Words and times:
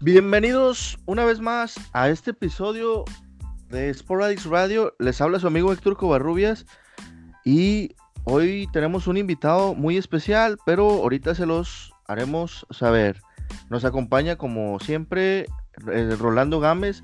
Bienvenidos 0.00 0.96
una 1.06 1.24
vez 1.24 1.40
más 1.40 1.74
a 1.92 2.08
este 2.08 2.30
episodio 2.30 3.04
de 3.68 3.92
Sporadix 3.92 4.44
Radio. 4.44 4.94
Les 5.00 5.20
habla 5.20 5.40
su 5.40 5.48
amigo 5.48 5.72
Héctor 5.72 5.96
Covarrubias 5.96 6.66
y 7.44 7.96
hoy 8.22 8.68
tenemos 8.72 9.08
un 9.08 9.16
invitado 9.16 9.74
muy 9.74 9.96
especial, 9.96 10.56
pero 10.64 10.88
ahorita 10.88 11.34
se 11.34 11.46
los 11.46 11.92
haremos 12.06 12.64
saber. 12.70 13.20
Nos 13.70 13.84
acompaña 13.84 14.36
como 14.36 14.78
siempre 14.78 15.46
eh, 15.92 16.14
Rolando 16.16 16.60
Gámez 16.60 17.02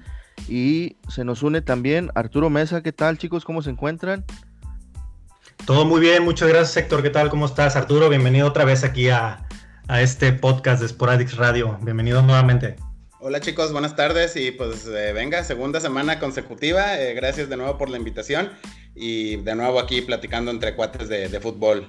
y 0.49 0.97
se 1.09 1.25
nos 1.25 1.43
une 1.43 1.63
también 1.63 2.13
Arturo 2.15 2.49
Mesa. 2.49 2.81
¿Qué 2.81 2.93
tal 2.93 3.19
chicos? 3.19 3.45
¿Cómo 3.45 3.61
se 3.63 3.71
encuentran? 3.71 4.25
Todo 5.67 5.85
muy 5.85 6.01
bien, 6.01 6.23
muchas 6.23 6.49
gracias 6.49 6.77
Héctor. 6.77 7.03
¿Qué 7.03 7.11
tal? 7.11 7.29
¿Cómo 7.29 7.47
estás 7.47 7.75
Arturo? 7.75 8.09
Bienvenido 8.09 8.47
otra 8.47 8.65
vez 8.65 8.85
aquí 8.85 9.09
a, 9.09 9.49
este 9.89 10.33
podcast 10.33 10.81
de 10.81 10.89
Sporadix 10.89 11.37
Radio. 11.37 11.79
Bienvenido 11.83 12.23
nuevamente. 12.23 12.77
Hola 13.21 13.41
chicos, 13.41 13.73
buenas 13.73 13.97
tardes 13.97 14.37
y 14.37 14.51
pues 14.51 14.87
eh, 14.87 15.13
venga, 15.13 15.45
segunda 15.45 15.81
semana 15.81 16.19
consecutiva. 16.19 16.99
Eh, 16.99 17.15
gracias 17.15 17.49
de 17.49 17.57
nuevo 17.57 17.79
por 17.79 17.89
la 17.89 17.97
invitación 17.97 18.51
y 18.95 19.37
de 19.37 19.55
nuevo 19.55 19.79
aquí 19.79 20.03
platicando 20.03 20.51
entre 20.51 20.75
cuates 20.75 21.09
de, 21.09 21.41
fútbol. 21.41 21.89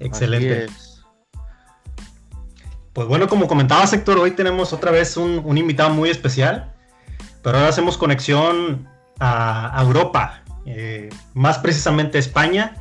Excelente. 0.00 0.66
Pues 2.92 3.08
bueno, 3.08 3.28
como 3.28 3.46
comentaba 3.46 3.84
Héctor, 3.84 4.18
hoy 4.18 4.32
tenemos 4.32 4.72
otra 4.72 4.90
vez 4.90 5.16
un, 5.16 5.58
invitado 5.58 5.90
muy 5.90 6.08
especial, 6.10 6.72
pero 7.42 7.58
ahora 7.58 7.68
hacemos 7.68 7.96
conexión 7.98 8.88
a, 9.18 9.76
Europa, 9.82 10.42
eh, 10.66 11.10
más 11.34 11.58
precisamente 11.58 12.18
a 12.18 12.20
España, 12.20 12.74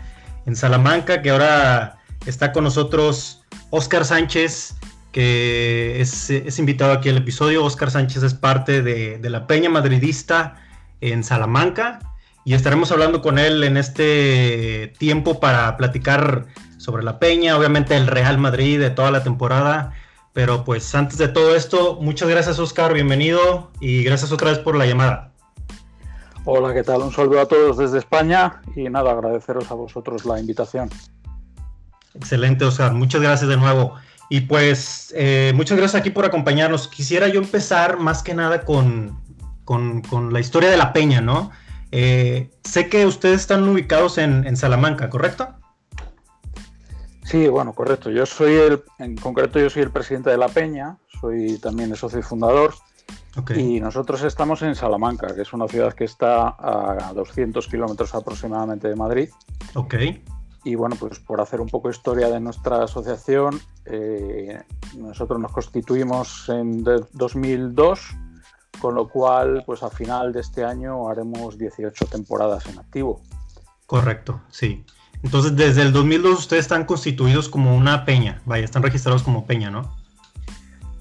en 0.46 0.56
Salamanca, 0.56 1.22
que 1.22 1.32
ahora 1.32 1.95
está 2.26 2.52
con 2.52 2.64
nosotros 2.64 3.44
Oscar 3.70 4.06
Sánchez, 4.06 4.76
que 5.12 6.02
es, 6.02 6.60
invitado 6.60 6.94
aquí 6.94 7.10
al 7.10 7.18
episodio. 7.18 7.64
Oscar 7.64 7.92
Sánchez 7.92 8.24
es 8.24 8.34
parte 8.34 8.82
de, 8.82 9.18
de, 9.18 9.30
la 9.30 9.48
Peña 9.48 9.70
Madridista 9.70 10.56
en 11.02 11.24
Salamanca 11.24 12.00
y 12.44 12.54
estaremos 12.54 12.92
hablando 12.92 13.22
con 13.22 13.40
él 13.40 13.64
en 13.64 13.78
este 13.78 14.94
tiempo 14.98 15.40
para 15.40 15.78
platicar 15.78 16.46
sobre 16.78 17.04
la 17.04 17.20
Peña, 17.20 17.58
obviamente 17.58 17.96
el 17.96 18.08
Real 18.08 18.38
Madrid 18.38 18.80
de 18.80 18.90
toda 18.90 19.12
la 19.12 19.24
temporada 19.24 19.94
pero 20.36 20.66
pues 20.66 20.94
antes 20.94 21.18
de 21.18 21.30
todo 21.30 21.56
esto, 21.56 21.98
muchas 22.02 22.28
gracias 22.28 22.60
Oscar, 22.60 22.94
bienvenido 22.94 23.72
y 23.80 24.04
gracias 24.04 24.34
otra 24.34 24.50
vez 24.50 24.60
por 24.60 24.76
la 24.76 24.86
llamada. 24.86 25.32
Hola, 26.44 26.74
¿qué 26.74 26.84
tal? 26.84 27.04
Un 27.04 27.14
saludo 27.14 27.40
a 27.40 27.46
todos 27.46 27.78
desde 27.78 28.00
España 28.00 28.62
y 28.76 28.90
nada, 28.90 29.12
agradeceros 29.12 29.72
a 29.72 29.76
vosotros 29.76 30.26
la 30.26 30.38
invitación. 30.38 30.90
Excelente, 32.16 32.66
Oscar, 32.66 32.94
muchas 32.94 33.22
gracias 33.22 33.50
de 33.50 33.58
nuevo. 33.58 33.96
Y 34.30 34.42
pues 34.42 35.14
eh, 35.16 35.54
muchas 35.56 35.78
gracias 35.78 36.00
aquí 36.00 36.10
por 36.10 36.26
acompañarnos. 36.26 36.88
Quisiera 36.88 37.28
yo 37.28 37.40
empezar 37.40 38.00
más 38.00 38.24
que 38.24 38.34
nada 38.34 38.66
con, 38.66 39.22
la 40.32 40.40
historia 40.40 40.70
de 40.70 40.78
la 40.78 40.94
peña, 40.94 41.22
¿no? 41.22 41.52
Eh, 41.92 42.50
sé 42.64 42.90
que 42.90 43.06
ustedes 43.06 43.42
están 43.42 43.68
ubicados 43.68 44.18
en, 44.18 44.46
en 44.48 44.58
Salamanca, 44.58 45.10
¿correcto? 45.10 45.56
Sí, 47.26 47.48
bueno, 47.48 47.74
correcto. 47.74 48.12
Yo 48.12 48.26
soy 48.26 48.54
el, 48.54 48.84
en 49.00 49.18
concreto 49.18 49.60
yo 49.60 49.70
soy 49.70 49.82
el 49.82 49.92
presidente 49.92 50.30
de 50.30 50.38
la 50.38 50.48
Peña, 50.48 50.98
soy 51.20 51.58
también 51.58 51.92
el 51.92 51.98
socio 51.98 52.22
fundador. 52.22 52.74
Y 53.54 53.82
nosotros 53.82 54.24
estamos 54.24 54.62
en 54.62 54.76
Salamanca, 54.76 55.36
que 55.36 55.42
es 55.42 55.52
una 55.52 55.68
ciudad 55.68 55.92
que 55.92 56.06
está 56.06 56.56
a 56.58 57.12
200 57.14 57.68
kilómetros 57.68 58.16
aproximadamente 58.16 58.88
de 58.88 58.96
Madrid. 58.96 59.30
Ok. 59.74 59.96
Y 60.66 60.74
bueno, 60.74 60.96
pues 61.00 61.20
por 61.20 61.40
hacer 61.40 61.62
un 61.62 61.70
poco 61.70 61.92
historia 61.92 62.28
de 62.28 62.40
nuestra 62.40 62.84
asociación, 62.84 63.62
eh, 63.86 64.60
nosotros 64.98 65.40
nos 65.40 65.52
constituimos 65.52 66.50
en 66.50 66.84
2002, 66.84 68.00
con 68.82 68.96
lo 68.96 69.08
cual, 69.08 69.62
pues 69.64 69.84
a 69.84 69.92
final 69.92 70.34
de 70.34 70.42
este 70.42 70.64
año 70.64 71.08
haremos 71.08 71.60
18 71.60 72.08
temporadas 72.08 72.66
en 72.66 72.80
activo. 72.80 73.22
Correcto, 73.86 74.42
sí. 74.50 74.84
Entonces, 75.22 75.56
desde 75.56 75.84
el 75.84 75.94
2002 75.94 76.40
ustedes 76.40 76.66
están 76.66 76.86
constituidos 76.86 77.48
como 77.48 77.78
una 77.78 78.04
peña, 78.04 78.42
vaya, 78.46 78.66
están 78.66 78.82
registrados 78.82 79.22
como 79.22 79.46
peña, 79.46 79.70
¿no? 79.70 79.96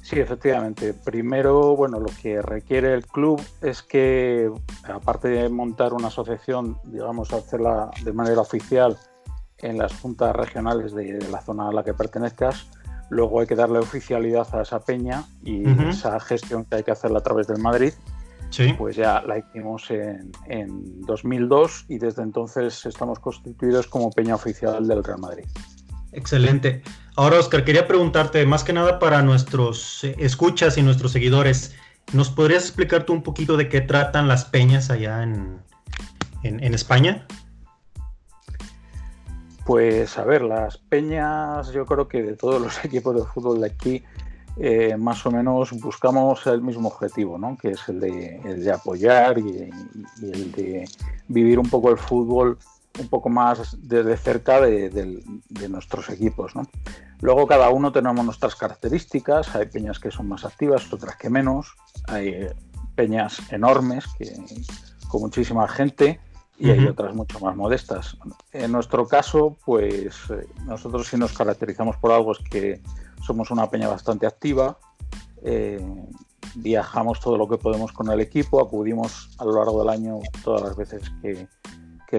Sí, 0.02 0.20
efectivamente. 0.20 0.92
Primero, 0.92 1.74
bueno, 1.74 1.98
lo 1.98 2.10
que 2.20 2.42
requiere 2.42 2.92
el 2.92 3.06
club 3.06 3.40
es 3.62 3.82
que, 3.82 4.50
aparte 4.86 5.28
de 5.28 5.48
montar 5.48 5.94
una 5.94 6.08
asociación, 6.08 6.78
digamos, 6.84 7.32
hacerla 7.32 7.90
de 8.02 8.12
manera 8.12 8.42
oficial 8.42 8.98
en 9.64 9.78
las 9.78 9.94
juntas 10.00 10.34
regionales 10.34 10.94
de, 10.94 11.18
la 11.30 11.40
zona 11.40 11.68
a 11.68 11.72
la 11.72 11.82
que 11.84 11.94
pertenezcas, 11.94 12.66
luego 13.10 13.40
hay 13.40 13.46
que 13.46 13.54
darle 13.54 13.78
oficialidad 13.78 14.46
a 14.54 14.62
esa 14.62 14.80
peña 14.80 15.24
y 15.42 15.68
esa 15.88 16.18
gestión 16.20 16.64
que 16.64 16.76
hay 16.76 16.82
que 16.82 16.90
hacerla 16.90 17.18
a 17.18 17.22
través 17.22 17.46
del 17.46 17.58
Madrid 17.58 17.92
pues 18.78 18.96
ya 18.96 19.22
la 19.22 19.38
hicimos 19.38 19.90
en, 19.90 20.30
en, 20.46 21.00
2002 21.02 21.86
y 21.88 21.98
desde 21.98 22.22
entonces 22.22 22.86
estamos 22.86 23.18
constituidos 23.18 23.86
como 23.86 24.10
peña 24.10 24.34
oficial 24.34 24.86
del 24.86 25.02
Real 25.02 25.18
Madrid. 25.18 25.44
Excelente. 26.12 26.82
Ahora, 27.16 27.40
Oscar, 27.40 27.64
quería 27.64 27.88
preguntarte, 27.88 28.46
más 28.46 28.62
que 28.62 28.72
nada 28.72 28.98
para 28.98 29.22
nuestros 29.22 30.04
eh, 30.04 30.14
escuchas 30.18 30.78
y 30.78 30.82
nuestros 30.82 31.12
seguidores, 31.12 31.74
¿nos 32.12 32.30
podrías 32.30 32.62
explicar 32.62 33.04
tú 33.04 33.12
un 33.12 33.22
poquito 33.22 33.56
de 33.56 33.68
qué 33.68 33.80
tratan 33.80 34.28
las 34.28 34.44
peñas 34.44 34.90
allá 34.90 35.22
en, 35.24 35.58
en 36.44 36.74
España? 36.74 37.26
Pues 39.64 40.18
a 40.18 40.24
ver, 40.24 40.42
las 40.42 40.76
peñas, 40.76 41.72
yo 41.72 41.86
creo 41.86 42.06
que 42.06 42.22
de 42.22 42.36
todos 42.36 42.60
los 42.60 42.84
equipos 42.84 43.14
de 43.16 43.22
fútbol 43.22 43.60
de 43.60 43.66
aquí, 43.66 44.04
eh, 44.56 44.96
más 44.96 45.24
o 45.26 45.30
menos 45.30 45.72
buscamos 45.80 46.46
el 46.46 46.60
mismo 46.60 46.88
objetivo, 46.88 47.38
¿no? 47.38 47.56
que 47.56 47.70
es 47.70 47.88
el 47.88 47.98
de, 47.98 48.72
apoyar 48.72 49.38
y, 49.38 49.70
el 50.22 50.52
de 50.52 50.84
vivir 51.26 51.58
un 51.58 51.68
poco 51.68 51.90
el 51.90 51.98
fútbol 51.98 52.58
un 53.00 53.08
poco 53.08 53.28
más 53.28 53.76
desde 53.82 54.16
cerca 54.16 54.60
de, 54.60 55.22
nuestros 55.68 56.08
equipos. 56.10 56.52
Luego 57.20 57.46
cada 57.48 57.70
uno 57.70 57.90
tenemos 57.90 58.24
nuestras 58.24 58.54
características, 58.54 59.56
hay 59.56 59.66
peñas 59.66 59.98
que 59.98 60.12
son 60.12 60.28
más 60.28 60.44
activas, 60.44 60.92
otras 60.92 61.16
que 61.16 61.28
menos, 61.28 61.74
hay 62.06 62.46
peñas 62.94 63.40
enormes 63.50 64.04
que, 64.16 64.32
con 65.08 65.22
muchísima 65.22 65.66
gente 65.66 66.20
y 66.58 66.70
hay 66.70 66.86
otras 66.86 67.14
mucho 67.14 67.40
más 67.40 67.56
modestas. 67.56 68.16
En 68.52 68.72
nuestro 68.72 69.06
caso, 69.06 69.56
pues 69.64 70.14
eh, 70.30 70.46
nosotros 70.64 71.08
sí 71.08 71.16
nos 71.16 71.32
caracterizamos 71.32 71.96
por 71.96 72.12
algo 72.12 72.32
es 72.32 72.38
que 72.38 72.80
somos 73.22 73.50
una 73.50 73.68
peña 73.70 73.88
bastante 73.88 74.26
activa, 74.26 74.78
eh, 75.42 75.84
viajamos 76.54 77.20
todo 77.20 77.36
lo 77.36 77.48
que 77.48 77.58
podemos 77.58 77.92
con 77.92 78.10
el 78.10 78.20
equipo, 78.20 78.60
acudimos 78.60 79.30
a 79.38 79.44
lo 79.44 79.56
largo 79.56 79.80
del 79.80 79.88
año 79.88 80.20
todas 80.42 80.62
las 80.62 80.76
veces 80.76 81.10
que, 81.22 81.48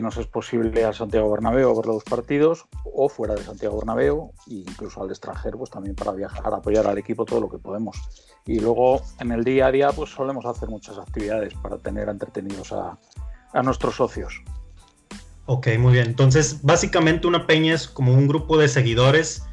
nos 0.02 0.18
es 0.18 0.28
posible 0.28 0.84
a 0.84 0.92
Santiago 0.92 1.32
Bernabéu 1.32 1.72
a 1.72 1.74
ver 1.74 1.86
los 1.86 2.04
partidos 2.04 2.66
o 2.84 3.08
fuera 3.08 3.34
de 3.34 3.42
Santiago 3.42 3.78
Bernabéu 3.78 4.34
e 4.46 4.56
incluso 4.56 5.02
al 5.02 5.10
extranjero 5.10 5.58
pues 5.58 5.70
también 5.70 5.96
para 5.96 6.12
viajar, 6.12 6.54
apoyar 6.54 6.86
al 6.86 6.98
equipo 6.98 7.24
todo 7.24 7.40
lo 7.40 7.50
que 7.50 7.60
podemos. 7.60 7.96
Y 8.46 8.60
luego 8.60 9.00
en 9.22 9.32
el 9.32 9.46
día 9.46 9.68
a 9.68 9.72
día 9.72 9.92
pues 9.94 10.10
solemos 10.10 10.46
hacer 10.46 10.68
muchas 10.68 10.98
actividades 10.98 11.54
para 11.54 11.78
tener 11.78 12.10
entretenidos 12.10 12.74
a, 12.74 12.98
a 13.56 13.64
nuestros 13.64 13.96
socios. 13.96 14.44
Ok, 15.48 15.70
muy 15.80 15.94
bien. 15.94 16.08
Entonces, 16.08 16.60
básicamente 16.62 17.28
una 17.28 17.48
peña 17.48 17.74
es 17.74 17.88
como 17.88 18.14
un 18.14 18.28
grupo 18.28 18.58
de 18.58 18.68
seguidores 18.68 19.44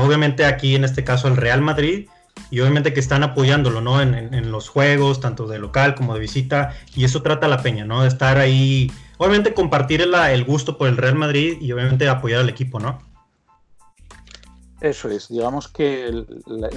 obviamente 0.00 0.44
aquí 0.44 0.74
en 0.74 0.84
este 0.84 1.04
caso 1.04 1.28
el 1.28 1.36
Real 1.36 1.60
Madrid 1.60 2.08
y 2.50 2.60
obviamente 2.60 2.92
que 2.92 3.00
están 3.00 3.24
apoyándolo, 3.24 3.80
¿no? 3.80 4.00
En, 4.00 4.50
los 4.52 4.68
juegos, 4.68 5.20
tanto 5.20 5.46
de 5.46 5.58
local 5.58 5.94
como 5.94 6.14
de 6.14 6.20
visita, 6.20 6.74
y 6.94 7.04
eso 7.04 7.20
trata 7.20 7.48
la 7.48 7.62
peña, 7.62 7.84
¿no? 7.84 8.02
De 8.02 8.08
estar 8.08 8.38
ahí, 8.38 8.90
obviamente 9.18 9.52
compartir 9.52 10.00
el, 10.00 10.44
gusto 10.44 10.78
por 10.78 10.88
el 10.88 10.96
Real 10.96 11.16
Madrid 11.16 11.58
y 11.60 11.72
obviamente 11.72 12.08
apoyar 12.08 12.40
al 12.40 12.48
equipo, 12.48 12.78
¿no? 12.78 13.02
Eso 14.80 15.08
es, 15.08 15.28
digamos 15.28 15.66
que 15.66 16.06
el, 16.06 16.26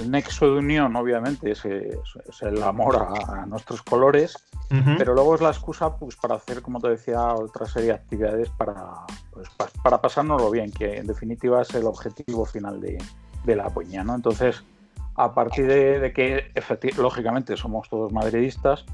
nexo 0.08 0.46
de 0.46 0.58
unión, 0.58 0.96
obviamente, 0.96 1.52
es, 1.52 1.64
el 1.64 2.62
amor 2.62 2.96
a, 2.96 3.46
nuestros 3.46 3.82
colores, 3.82 4.36
pero 4.98 5.14
luego 5.14 5.36
es 5.36 5.40
la 5.40 5.50
excusa 5.50 5.96
pues, 5.96 6.16
para 6.16 6.34
hacer, 6.34 6.62
como 6.62 6.80
te 6.80 6.88
decía, 6.88 7.22
otra 7.34 7.66
serie 7.66 7.88
de 7.88 7.94
actividades 7.94 8.48
para, 8.50 8.74
pues, 9.30 9.48
para 9.84 10.00
pasárnoslo 10.00 10.50
bien, 10.50 10.72
que 10.72 10.96
en 10.96 11.06
definitiva 11.06 11.62
es 11.62 11.72
el 11.74 11.84
objetivo 11.84 12.44
final 12.44 12.80
de, 12.80 12.98
la 13.54 13.70
peña. 13.70 14.02
¿no? 14.02 14.16
Entonces, 14.16 14.64
a 15.14 15.32
partir 15.32 15.68
de, 15.68 16.12
que, 16.12 16.50
lógicamente, 16.96 17.56
somos 17.56 17.88
todos 17.88 18.12
madridistas, 18.12 18.84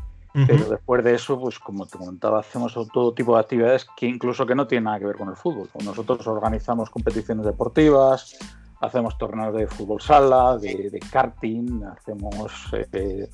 pero 0.47 0.69
después 0.69 1.03
de 1.03 1.15
eso, 1.15 1.41
pues 1.41 1.59
como 1.59 1.87
te 1.87 1.97
comentaba, 1.97 2.41
hacemos 2.41 2.75
todo 2.93 3.15
tipo 3.15 3.35
de 3.35 3.41
actividades 3.41 3.87
que 3.97 4.07
incluso 4.07 4.47
que 4.47 4.55
no 4.55 4.67
tienen 4.67 4.85
nada 4.85 4.99
que 4.99 5.07
ver 5.07 5.17
con 5.17 5.29
el 5.31 5.37
fútbol. 5.37 5.69
Nosotros 5.83 6.27
organizamos 6.27 6.91
competiciones 6.91 7.45
deportivas, 7.47 8.37
hacemos 8.81 9.19
torneos 9.19 9.55
de 9.55 9.67
fútbol 9.67 10.01
sala, 10.01 10.57
de, 10.59 11.01
karting, 11.11 11.83
hacemos 11.85 12.53
eh, 12.93 13.29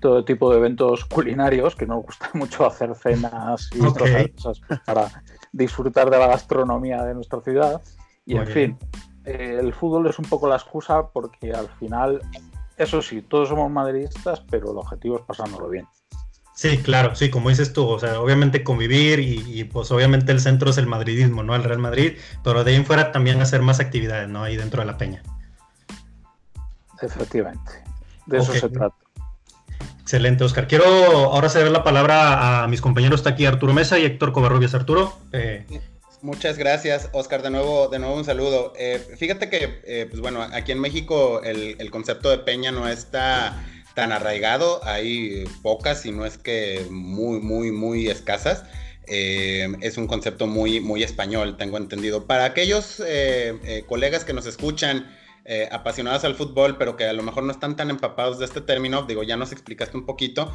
todo 0.00 0.24
tipo 0.24 0.50
de 0.50 0.58
eventos 0.58 1.04
culinarios, 1.04 1.74
que 1.74 1.86
nos 1.86 2.04
gusta 2.04 2.30
mucho 2.34 2.66
hacer 2.66 2.94
cenas 2.94 3.70
y 3.74 3.78
cosas 3.78 4.60
para 4.84 5.22
disfrutar 5.52 6.10
de 6.10 6.18
la 6.18 6.26
gastronomía 6.26 7.02
de 7.04 7.14
nuestra 7.14 7.40
ciudad. 7.40 7.82
Y 8.24 8.36
en 8.36 8.46
fin, 8.46 8.78
eh, 9.24 9.58
el 9.60 9.72
fútbol 9.72 10.06
es 10.08 10.18
un 10.18 10.24
poco 10.24 10.48
la 10.48 10.56
excusa 10.56 11.08
porque 11.10 11.52
al 11.52 11.68
final 11.68 12.20
eso 12.76 13.00
sí, 13.00 13.22
todos 13.22 13.48
somos 13.48 13.70
madridistas, 13.70 14.40
pero 14.50 14.70
el 14.70 14.78
objetivo 14.78 15.16
es 15.16 15.22
pasándolo 15.22 15.68
bien. 15.68 15.86
Sí, 16.56 16.78
claro, 16.78 17.14
sí, 17.14 17.28
como 17.28 17.50
dices 17.50 17.74
tú, 17.74 17.86
o 17.86 17.98
sea, 17.98 18.18
obviamente 18.18 18.64
convivir 18.64 19.20
y, 19.20 19.64
pues 19.64 19.90
obviamente 19.90 20.32
el 20.32 20.40
centro 20.40 20.70
es 20.70 20.78
el 20.78 20.86
madridismo, 20.86 21.42
¿no? 21.42 21.54
El 21.54 21.62
Real 21.62 21.78
Madrid, 21.78 22.14
pero 22.42 22.64
de 22.64 22.70
ahí 22.70 22.76
en 22.78 22.86
fuera 22.86 23.12
también 23.12 23.42
hacer 23.42 23.60
más 23.60 23.78
actividades, 23.78 24.26
¿no? 24.26 24.42
Ahí 24.42 24.56
dentro 24.56 24.80
de 24.80 24.86
la 24.86 24.96
peña. 24.96 25.22
Efectivamente, 27.02 27.72
de 28.24 28.38
eso 28.38 28.54
se 28.54 28.70
trata. 28.70 28.96
Excelente, 30.00 30.44
Oscar. 30.44 30.66
Quiero 30.66 30.86
ahora 30.86 31.50
ceder 31.50 31.70
la 31.70 31.84
palabra 31.84 32.62
a 32.62 32.68
mis 32.68 32.80
compañeros, 32.80 33.20
está 33.20 33.30
aquí 33.30 33.44
Arturo 33.44 33.74
Mesa 33.74 33.98
y 33.98 34.06
Héctor 34.06 34.32
Covarrubias. 34.32 34.72
Arturo. 34.72 35.14
Eh, 35.32 35.66
Muchas 36.22 36.56
gracias, 36.56 37.10
Oscar. 37.12 37.42
De 37.42 37.50
nuevo, 37.50 37.88
de 37.88 37.98
nuevo 37.98 38.16
un 38.16 38.24
saludo. 38.24 38.72
Eh, 38.78 38.98
fíjate 39.18 39.50
que, 39.50 39.82
eh, 39.84 40.06
pues 40.08 40.22
bueno, 40.22 40.40
aquí 40.40 40.72
en 40.72 40.80
México 40.80 41.42
el, 41.42 41.76
el 41.78 41.90
concepto 41.90 42.30
de 42.30 42.38
peña 42.38 42.72
no 42.72 42.88
está 42.88 43.62
tan 43.96 44.12
arraigado, 44.12 44.84
hay 44.84 45.44
pocas, 45.62 46.04
y 46.04 46.12
no 46.12 46.26
es 46.26 46.36
que 46.36 46.86
muy, 46.90 47.40
muy, 47.40 47.72
muy 47.72 48.08
escasas. 48.08 48.62
Eh, 49.06 49.68
es 49.80 49.96
un 49.96 50.06
concepto 50.06 50.46
muy, 50.46 50.80
muy 50.80 51.02
español, 51.02 51.56
tengo 51.56 51.78
entendido. 51.78 52.26
Para 52.26 52.44
aquellos 52.44 53.00
eh, 53.00 53.58
eh, 53.64 53.84
colegas 53.88 54.24
que 54.24 54.34
nos 54.34 54.46
escuchan, 54.46 55.10
apasionados 55.70 56.24
al 56.24 56.34
fútbol, 56.34 56.76
pero 56.76 56.96
que 56.96 57.04
a 57.04 57.12
lo 57.12 57.22
mejor 57.22 57.44
no 57.44 57.52
están 57.52 57.76
tan 57.76 57.88
empapados 57.88 58.40
de 58.40 58.46
este 58.46 58.60
término, 58.60 59.04
digo, 59.04 59.22
ya 59.22 59.36
nos 59.36 59.52
explicaste 59.52 59.96
un 59.96 60.04
poquito. 60.04 60.52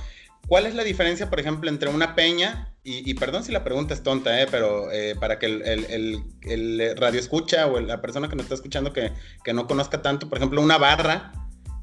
¿Cuál 0.50 0.66
es 0.66 0.76
la 0.76 0.84
diferencia, 0.84 1.30
por 1.30 1.40
ejemplo, 1.40 1.70
entre 1.70 1.90
una 1.90 2.14
peña, 2.14 2.74
y, 2.84 3.14
perdón 3.14 3.46
si 3.46 3.54
la 3.54 3.64
pregunta 3.64 3.94
es 3.94 4.04
tonta, 4.04 4.32
pero 4.52 4.90
para 5.22 5.40
que 5.40 5.46
el, 5.46 6.24
el, 6.44 6.98
radio 6.98 7.22
escucha 7.22 7.68
o 7.68 7.80
la 7.80 8.02
persona 8.02 8.28
que 8.28 8.36
nos 8.36 8.44
está 8.44 8.56
escuchando 8.56 8.92
que, 8.92 9.14
que 9.46 9.54
no 9.54 9.66
conozca 9.66 10.02
tanto, 10.02 10.28
por 10.28 10.40
ejemplo, 10.40 10.62
una 10.62 10.78
barra 10.78 11.32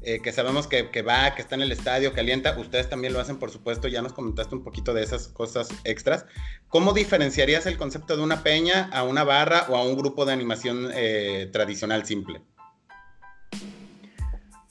eh, 0.09 0.21
que 0.23 0.31
sabemos 0.31 0.65
que, 0.65 1.01
va, 1.03 1.35
que 1.35 1.43
está 1.43 1.53
en 1.53 1.61
el 1.61 1.71
estadio, 1.71 2.13
que 2.13 2.21
alienta, 2.21 2.57
ustedes 2.57 2.89
también 2.89 3.13
lo 3.13 3.19
hacen, 3.19 3.37
por 3.37 3.51
supuesto, 3.51 3.87
ya 3.87 4.01
nos 4.01 4.11
comentaste 4.11 4.55
un 4.55 4.63
poquito 4.63 4.91
de 4.91 5.03
esas 5.03 5.27
cosas 5.27 5.69
extras. 5.83 6.25
¿Cómo 6.67 6.93
diferenciarías 6.93 7.67
el 7.67 7.77
concepto 7.77 8.17
de 8.17 8.23
una 8.23 8.41
peña 8.41 8.89
a 8.91 9.03
una 9.03 9.23
barra 9.23 9.67
o 9.69 9.75
a 9.75 9.83
un 9.83 9.95
grupo 9.95 10.25
de 10.25 10.33
animación 10.33 10.89
eh, 10.95 11.47
tradicional 11.53 12.05
simple? 12.05 12.41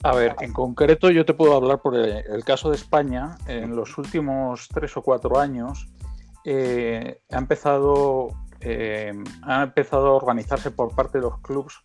A 0.03 0.13
ver, 0.13 0.35
en 0.41 0.51
concreto 0.51 1.09
yo 1.09 1.25
te 1.25 1.33
puedo 1.33 1.55
hablar 1.55 1.81
por 1.81 1.95
el, 1.95 2.43
caso 2.43 2.69
de 2.69 2.75
España. 2.75 3.37
En 3.47 3.77
los 3.77 3.97
últimos 3.97 4.67
tres 4.67 4.97
o 4.97 5.01
cuatro 5.01 5.39
años 5.39 5.87
eh, 6.43 7.21
ha, 7.31 7.37
empezado, 7.37 8.27
ha 9.43 9.63
empezado 9.63 10.07
a 10.07 10.15
organizarse 10.15 10.69
por 10.69 10.93
parte 10.93 11.19
de 11.19 11.21
los 11.21 11.39
clubes 11.39 11.75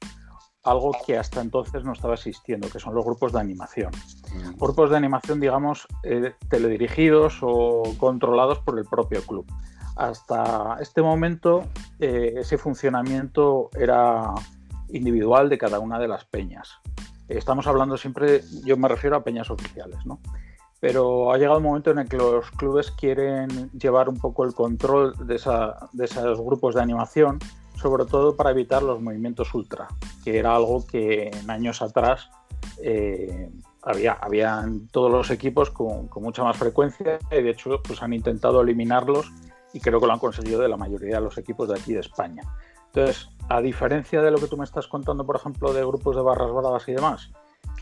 algo 0.65 0.93
que 1.07 1.19
hasta 1.19 1.41
entonces 1.41 1.85
no 1.85 1.93
estaba 1.93 2.15
existiendo, 2.15 2.69
que 2.69 2.81
son 2.81 2.95
los 2.95 3.05
grupos 3.05 3.33
de 3.33 3.41
animación. 3.41 3.93
Mm. 4.35 4.57
Grupos 4.57 4.91
de 4.91 4.97
animación, 4.97 5.39
digamos, 5.39 5.87
eh, 6.03 6.33
teledirigidos 6.49 7.39
o 7.43 7.83
controlados 7.99 8.59
por 8.61 8.79
el 8.79 8.87
propio 8.87 9.23
club. 9.23 9.47
Hasta 9.97 10.79
este 10.81 11.03
momento, 11.03 11.65
eh, 12.01 12.35
ese 12.39 12.59
funcionamiento 12.59 13.71
era 13.79 14.35
individual 14.89 15.49
de 15.49 15.59
cada 15.59 15.79
una 15.79 15.99
de 15.99 16.09
las 16.09 16.25
peñas. 16.25 16.71
Estamos 17.29 17.67
hablando 17.67 17.97
siempre, 17.97 18.43
yo 18.65 18.77
me 18.77 18.89
refiero 18.89 19.17
a 19.17 19.23
peñas 19.23 19.51
oficiales, 19.51 20.05
¿no? 20.05 20.19
Pero 20.81 21.33
ha 21.33 21.39
llegado 21.39 21.59
el 21.59 21.65
momento 21.65 21.91
en 21.91 21.99
el 21.99 22.09
que 22.09 22.17
los 22.17 22.51
clubes 22.53 22.91
quieren 22.91 23.71
llevar 23.73 24.09
un 24.09 24.19
poco 24.19 24.45
el 24.45 24.55
control 24.55 25.15
de, 25.27 25.41
de 25.93 26.05
esos 26.05 26.41
grupos 26.41 26.75
de 26.75 26.83
animación 26.83 27.39
sobre 27.85 28.07
todo 28.07 28.35
para 28.35 28.51
evitar 28.51 28.83
los 28.83 29.03
movimientos 29.03 29.53
ultra, 29.53 29.89
que 30.25 30.39
era 30.39 30.57
algo 30.57 30.87
que 30.87 31.29
en 31.29 31.51
años 31.51 31.83
atrás 31.83 32.31
eh, 32.83 33.51
había, 33.83 34.63
en 34.65 34.89
todos 34.89 35.13
los 35.13 35.31
equipos 35.31 35.69
con, 35.69 36.09
mucha 36.17 36.43
más 36.43 36.57
frecuencia 36.57 37.19
y 37.31 37.43
de 37.43 37.51
hecho 37.51 37.83
pues 37.87 38.03
han 38.03 38.15
intentado 38.15 38.63
eliminarlos 38.63 39.31
y 39.75 39.81
creo 39.81 40.01
que 40.01 40.07
lo 40.07 40.15
han 40.15 40.19
conseguido 40.19 40.63
de 40.63 40.69
la 40.71 40.79
mayoría 40.79 41.17
de 41.17 41.21
los 41.21 41.37
equipos 41.37 41.69
de 41.69 41.79
aquí 41.79 41.93
de 41.93 42.01
España. 42.01 42.43
Entonces, 42.87 43.29
a 43.51 43.61
diferencia 43.61 44.23
de 44.23 44.31
lo 44.31 44.39
que 44.39 44.47
tú 44.47 44.57
me 44.57 44.65
estás 44.65 44.89
contando, 44.89 45.27
por 45.27 45.37
ejemplo, 45.37 45.75
de 45.75 45.85
grupos 45.85 46.17
de 46.17 46.23
barras 46.23 46.51
bravas 46.53 46.89
y 46.89 46.95
demás, 46.95 47.33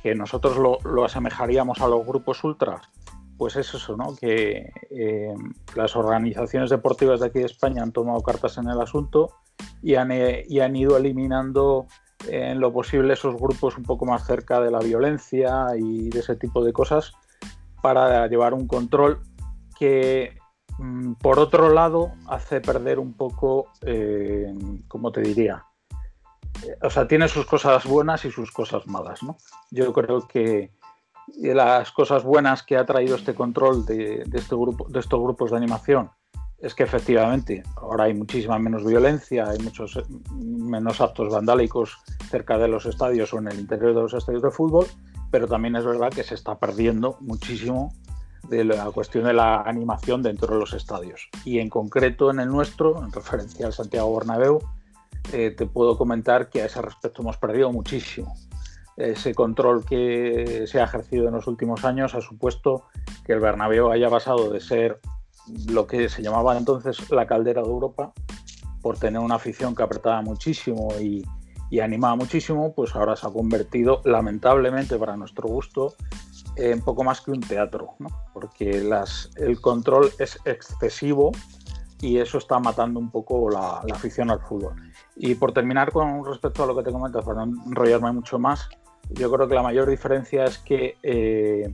que 0.02 0.16
nosotros 0.16 0.56
lo, 0.58 1.04
asemejaríamos 1.04 1.80
a 1.80 1.86
los 1.86 2.04
grupos 2.04 2.42
ultras, 2.42 2.90
pues 3.38 3.54
es 3.54 3.72
eso, 3.72 3.96
¿no? 3.96 4.16
Que 4.16 4.72
eh, 4.90 5.34
las 5.76 5.94
organizaciones 5.94 6.70
deportivas 6.70 7.20
de 7.20 7.26
aquí 7.26 7.38
de 7.38 7.46
España 7.46 7.84
han 7.84 7.92
tomado 7.92 8.20
cartas 8.20 8.58
en 8.58 8.68
el 8.68 8.80
asunto 8.80 9.41
y 9.82 9.96
han, 9.96 10.10
eh, 10.12 10.44
y 10.48 10.60
han 10.60 10.76
ido 10.76 10.96
eliminando 10.96 11.86
en 12.28 12.60
lo 12.60 12.72
posible 12.72 13.14
esos 13.14 13.34
grupos 13.36 13.76
un 13.76 13.84
poco 13.84 14.06
más 14.06 14.26
cerca 14.26 14.60
de 14.60 14.70
la 14.70 14.78
violencia 14.78 15.66
y 15.76 16.08
de 16.08 16.20
ese 16.20 16.36
tipo 16.36 16.64
de 16.64 16.72
cosas 16.72 17.12
para 17.82 18.26
llevar 18.28 18.54
un 18.54 18.66
control 18.66 19.22
que 19.78 20.36
mm, 20.78 21.14
por 21.14 21.38
otro 21.38 21.72
lado 21.72 22.12
hace 22.28 22.60
perder 22.60 22.98
un 22.98 23.14
poco, 23.14 23.66
eh, 23.82 24.52
¿cómo 24.88 25.10
te 25.10 25.22
diría? 25.22 25.64
O 26.82 26.90
sea, 26.90 27.08
tiene 27.08 27.28
sus 27.28 27.46
cosas 27.46 27.84
buenas 27.84 28.24
y 28.24 28.30
sus 28.30 28.52
cosas 28.52 28.86
malas, 28.86 29.22
¿no? 29.22 29.36
Yo 29.70 29.92
creo 29.92 30.28
que 30.28 30.70
las 31.38 31.90
cosas 31.92 32.22
buenas 32.22 32.62
que 32.62 32.76
ha 32.76 32.84
traído 32.84 33.16
este 33.16 33.34
control 33.34 33.84
de, 33.86 34.24
de, 34.26 34.38
este 34.38 34.54
grupo, 34.54 34.86
de 34.88 35.00
estos 35.00 35.20
grupos 35.20 35.50
de 35.50 35.56
animación 35.56 36.10
es 36.62 36.74
que 36.74 36.84
efectivamente 36.84 37.64
ahora 37.76 38.04
hay 38.04 38.14
muchísima 38.14 38.58
menos 38.58 38.84
violencia, 38.86 39.48
hay 39.48 39.58
muchos 39.58 39.98
menos 40.32 41.00
actos 41.00 41.28
vandálicos 41.28 41.98
cerca 42.30 42.56
de 42.56 42.68
los 42.68 42.86
estadios 42.86 43.34
o 43.34 43.38
en 43.38 43.48
el 43.48 43.58
interior 43.58 43.94
de 43.94 44.02
los 44.02 44.14
estadios 44.14 44.42
de 44.42 44.50
fútbol, 44.52 44.86
pero 45.32 45.48
también 45.48 45.74
es 45.74 45.84
verdad 45.84 46.10
que 46.10 46.22
se 46.22 46.36
está 46.36 46.58
perdiendo 46.58 47.16
muchísimo 47.20 47.92
de 48.48 48.64
la 48.64 48.84
cuestión 48.92 49.24
de 49.24 49.32
la 49.32 49.62
animación 49.62 50.22
dentro 50.22 50.54
de 50.54 50.60
los 50.60 50.72
estadios. 50.72 51.28
Y 51.44 51.58
en 51.58 51.68
concreto 51.68 52.30
en 52.30 52.38
el 52.38 52.48
nuestro, 52.48 53.04
en 53.04 53.10
referencia 53.10 53.66
al 53.66 53.72
Santiago 53.72 54.16
Bernabéu, 54.16 54.60
eh, 55.32 55.50
te 55.50 55.66
puedo 55.66 55.98
comentar 55.98 56.48
que 56.48 56.62
a 56.62 56.66
ese 56.66 56.80
respecto 56.80 57.22
hemos 57.22 57.38
perdido 57.38 57.72
muchísimo. 57.72 58.34
Ese 58.96 59.34
control 59.34 59.84
que 59.84 60.64
se 60.66 60.80
ha 60.80 60.84
ejercido 60.84 61.26
en 61.26 61.34
los 61.34 61.46
últimos 61.46 61.84
años 61.84 62.14
ha 62.14 62.20
supuesto 62.20 62.84
que 63.24 63.32
el 63.32 63.40
Bernabéu 63.40 63.90
haya 63.90 64.10
pasado 64.10 64.50
de 64.50 64.60
ser 64.60 65.00
lo 65.68 65.86
que 65.86 66.08
se 66.08 66.22
llamaba 66.22 66.56
entonces 66.56 67.10
la 67.10 67.26
caldera 67.26 67.62
de 67.62 67.68
Europa, 67.68 68.12
por 68.80 68.98
tener 68.98 69.20
una 69.20 69.36
afición 69.36 69.74
que 69.74 69.82
apretaba 69.82 70.22
muchísimo 70.22 70.88
y, 71.00 71.24
animaba 71.80 72.16
muchísimo, 72.16 72.74
pues 72.74 72.94
ahora 72.94 73.16
se 73.16 73.26
ha 73.26 73.30
convertido, 73.30 74.02
lamentablemente 74.04 74.98
para 74.98 75.16
nuestro 75.16 75.48
gusto, 75.48 75.94
en 76.56 76.82
poco 76.82 77.02
más 77.02 77.22
que 77.22 77.30
un 77.30 77.40
teatro, 77.40 77.94
porque 78.34 78.82
las, 78.82 79.30
el 79.36 79.58
control 79.58 80.10
es 80.18 80.38
excesivo 80.44 81.32
y 82.02 82.18
eso 82.18 82.36
está 82.36 82.58
matando 82.58 83.00
un 83.00 83.10
poco 83.10 83.48
la, 83.48 83.80
afición 83.90 84.30
al 84.30 84.40
fútbol. 84.40 84.74
Y 85.16 85.34
por 85.36 85.52
terminar 85.52 85.92
con 85.92 86.22
respecto 86.26 86.64
a 86.64 86.66
lo 86.66 86.76
que 86.76 86.82
te 86.82 86.92
comentas, 86.92 87.24
para 87.24 87.46
no 87.46 87.64
enrollarme 87.64 88.12
mucho 88.12 88.38
más, 88.38 88.68
yo 89.10 89.32
creo 89.32 89.48
que 89.48 89.54
la 89.54 89.62
mayor 89.62 89.88
diferencia 89.88 90.44
es 90.44 90.58
que 90.58 90.96
eh, 91.02 91.72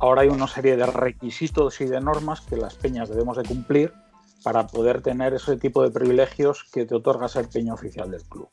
ahora 0.00 0.22
hay 0.22 0.28
una 0.28 0.46
serie 0.46 0.76
de 0.76 0.86
requisitos 0.86 1.80
y 1.80 1.86
de 1.86 2.00
normas 2.00 2.40
que 2.40 2.56
las 2.56 2.74
peñas 2.74 3.08
debemos 3.08 3.36
de 3.36 3.44
cumplir 3.44 3.92
para 4.42 4.66
poder 4.66 5.02
tener 5.02 5.34
ese 5.34 5.56
tipo 5.56 5.82
de 5.82 5.90
privilegios 5.90 6.64
que 6.72 6.86
te 6.86 6.94
otorga 6.94 7.28
ser 7.28 7.48
peña 7.48 7.74
oficial 7.74 8.10
del 8.10 8.22
club. 8.24 8.48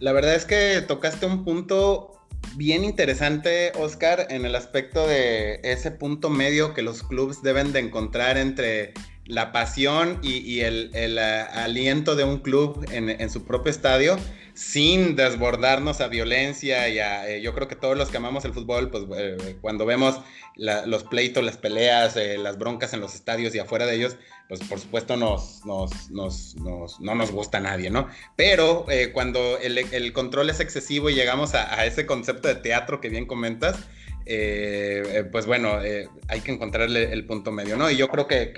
La 0.00 0.12
verdad 0.12 0.34
es 0.34 0.44
que 0.44 0.82
tocaste 0.86 1.26
un 1.26 1.44
punto 1.44 2.14
bien 2.56 2.84
interesante, 2.84 3.72
Oscar, 3.78 4.26
en 4.30 4.44
el 4.44 4.54
aspecto 4.54 5.06
de 5.06 5.60
ese 5.62 5.90
punto 5.90 6.30
medio 6.30 6.74
que 6.74 6.82
los 6.82 7.02
clubes 7.02 7.42
deben 7.42 7.72
de 7.72 7.80
encontrar 7.80 8.36
entre 8.38 8.94
la 9.26 9.52
pasión 9.52 10.18
y, 10.22 10.60
el, 10.60 10.90
eh, 10.94 11.44
aliento 11.52 12.14
de 12.14 12.24
un 12.24 12.38
club 12.38 12.84
en, 12.90 13.30
su 13.30 13.44
propio 13.44 13.70
estadio 13.70 14.16
sin 14.54 15.16
desbordarnos 15.16 16.00
a 16.00 16.08
violencia 16.08 16.88
y 16.88 17.00
a, 17.00 17.28
eh, 17.28 17.42
yo 17.42 17.54
creo 17.54 17.68
que 17.68 17.76
todos 17.76 17.98
los 17.98 18.08
que 18.08 18.16
amamos 18.16 18.44
el 18.44 18.54
fútbol, 18.54 18.90
pues 18.90 19.04
eh, 19.16 19.56
cuando 19.60 19.84
vemos 19.84 20.20
los 20.56 21.02
pleitos, 21.02 21.42
las 21.42 21.56
peleas, 21.56 22.16
las 22.38 22.58
broncas 22.58 22.92
en 22.94 23.00
los 23.00 23.14
estadios 23.16 23.54
y 23.54 23.58
afuera 23.58 23.86
de 23.86 23.96
ellos, 23.96 24.16
pues 24.48 24.60
por 24.60 24.78
supuesto 24.78 25.16
nos, 25.16 25.66
nos, 25.66 26.10
nos, 26.10 26.54
no 27.00 27.14
nos 27.16 27.32
gusta 27.32 27.58
a 27.58 27.60
nadie, 27.60 27.90
¿no? 27.90 28.06
Pero 28.36 28.86
cuando 29.12 29.58
el, 29.58 30.12
control 30.12 30.50
es 30.50 30.60
excesivo 30.60 31.10
y 31.10 31.14
llegamos 31.14 31.54
a 31.54 31.84
ese 31.86 32.06
concepto 32.06 32.46
de 32.46 32.54
teatro 32.54 33.00
que 33.00 33.08
bien 33.08 33.26
comentas, 33.26 33.78
eh, 34.26 35.02
eh, 35.06 35.24
pues 35.24 35.44
bueno, 35.44 35.82
eh, 35.82 36.08
hay 36.28 36.40
que 36.40 36.52
encontrarle 36.52 37.12
el 37.12 37.26
punto 37.26 37.52
medio, 37.52 37.76
¿no? 37.76 37.90
Y 37.90 37.96
yo 37.96 38.08
creo 38.08 38.26
que, 38.26 38.52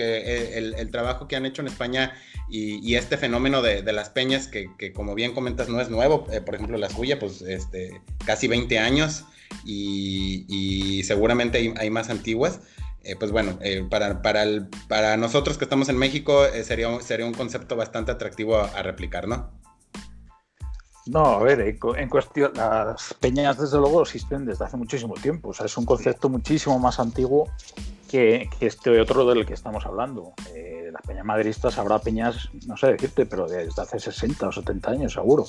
el, 0.57 0.91
trabajo 0.91 1.27
que 1.27 1.37
han 1.37 1.45
hecho 1.45 1.63
en 1.63 1.69
España 1.69 2.15
y, 2.49 2.95
este 2.95 3.17
fenómeno 3.17 3.63
de, 3.63 3.83
las 3.93 4.11
peñas, 4.11 4.49
que, 4.49 4.93
como 4.93 5.15
bien 5.15 5.35
comentas 5.35 5.69
no 5.69 5.81
es 5.81 5.91
nuevo, 5.91 6.25
por 6.25 6.55
ejemplo 6.55 6.79
la 6.79 6.89
suya, 6.89 7.19
pues 7.19 7.43
este, 7.43 8.01
casi 8.25 8.47
20 8.47 8.79
años 8.79 9.25
y, 9.65 11.03
seguramente 11.05 11.75
hay, 11.77 11.91
más 11.91 12.11
antiguas. 12.11 12.61
pues 13.19 13.33
bueno, 13.33 13.59
para, 13.91 15.17
nosotros 15.17 15.59
que 15.59 15.65
estamos 15.65 15.89
en 15.89 15.99
México 15.99 16.45
sería, 16.63 17.01
sería 17.01 17.27
un 17.27 17.35
concepto 17.35 17.75
bastante 17.75 18.13
atractivo 18.13 18.57
a 18.59 18.83
replicar, 18.83 19.27
¿no? 19.27 19.66
No, 21.07 21.25
a 21.25 21.43
ver, 21.43 21.61
en 21.61 22.09
cuestión, 22.09 22.53
las 22.55 23.15
peñas 23.15 23.59
desde 23.59 23.79
luego 23.79 24.03
existen 24.03 24.45
desde 24.45 24.65
hace 24.65 24.77
muchísimo 24.77 25.15
tiempo. 25.15 25.51
O 25.51 25.53
sea, 25.53 25.67
es 25.67 25.77
un 25.77 25.85
concepto 25.85 26.29
muchísimo 26.29 26.79
más 26.81 26.99
antiguo 26.99 27.49
que, 28.11 28.49
este 28.61 29.01
otro 29.01 29.25
del 29.25 29.47
que 29.47 29.55
estamos 29.55 29.87
hablando. 29.87 30.33
Eh, 30.55 30.91
las 30.93 31.03
peñas 31.03 31.25
madristas 31.25 31.79
habrá 31.79 32.01
peñas, 32.01 32.49
no 32.67 32.77
sé 32.77 32.89
decirte, 32.89 33.25
pero 33.25 33.47
desde 33.47 33.81
hace 33.81 34.01
60 34.01 34.49
o 34.49 34.53
70 34.53 34.91
años 34.91 35.13
seguro. 35.13 35.45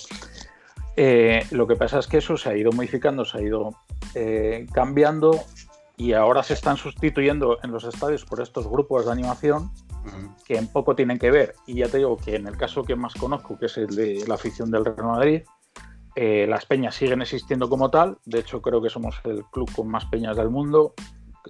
Eh, 0.96 1.46
lo 1.52 1.68
que 1.68 1.76
pasa 1.76 2.00
es 2.00 2.08
que 2.08 2.18
eso 2.18 2.38
se 2.38 2.50
ha 2.50 2.58
ido 2.58 2.72
modificando, 2.72 3.26
se 3.26 3.38
ha 3.38 3.42
ido 3.42 3.76
eh, 4.14 4.68
cambiando 4.74 5.40
y 5.96 6.14
ahora 6.14 6.44
se 6.44 6.54
están 6.54 6.78
sustituyendo 6.78 7.58
en 7.64 7.72
los 7.72 7.84
estadios 7.84 8.26
por 8.26 8.42
estos 8.42 8.68
grupos 8.68 9.06
de 9.06 9.12
animación 9.12 9.72
que 10.46 10.58
en 10.58 10.68
poco 10.68 10.96
tienen 10.96 11.20
que 11.20 11.32
ver. 11.32 11.56
Y 11.66 11.76
ya 11.76 11.88
te 11.88 11.98
digo 11.98 12.18
que 12.18 12.36
en 12.36 12.48
el 12.48 12.58
caso 12.58 12.84
que 12.84 12.96
más 12.96 13.14
conozco, 13.16 13.58
que 13.58 13.68
es 13.68 13.78
el 13.78 13.96
de 13.96 14.24
la 14.28 14.36
afición 14.36 14.72
del 14.72 14.86
Real 14.86 15.06
Madrid, 15.06 15.42
eh, 16.16 16.48
las 16.48 16.66
peñas 16.66 16.96
siguen 16.96 17.22
existiendo 17.22 17.70
como 17.70 17.90
tal. 17.90 18.18
De 18.26 18.40
hecho, 18.40 18.62
creo 18.62 18.82
que 18.82 18.90
somos 18.90 19.20
el 19.24 19.44
club 19.46 19.70
con 19.76 19.88
más 19.88 20.06
peñas 20.06 20.36
del 20.36 20.50
mundo. 20.50 20.94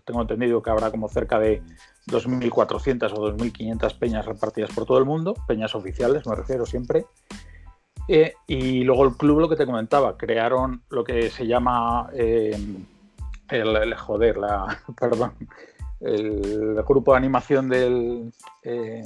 Tengo 0.05 0.21
entendido 0.21 0.61
que 0.61 0.69
habrá 0.69 0.91
como 0.91 1.07
cerca 1.07 1.39
de 1.39 1.61
2.400 2.07 3.13
o 3.13 3.33
2.500 3.33 3.97
peñas 3.97 4.25
repartidas 4.25 4.71
por 4.71 4.85
todo 4.85 4.97
el 4.97 5.05
mundo, 5.05 5.35
peñas 5.47 5.73
oficiales, 5.73 6.27
me 6.27 6.35
refiero 6.35 6.65
siempre. 6.65 7.05
Eh, 8.07 8.33
y 8.47 8.83
luego 8.83 9.05
el 9.05 9.15
club, 9.15 9.39
lo 9.39 9.49
que 9.49 9.55
te 9.55 9.65
comentaba, 9.65 10.17
crearon 10.17 10.83
lo 10.89 11.03
que 11.03 11.29
se 11.29 11.45
llama 11.45 12.09
eh, 12.13 12.57
el, 13.49 13.95
joder, 13.95 14.37
la, 14.37 14.81
perdón, 14.99 15.33
el 15.99 16.75
grupo 16.87 17.11
de 17.11 17.17
animación 17.17 17.69
del 17.69 18.33
eh, 18.63 19.03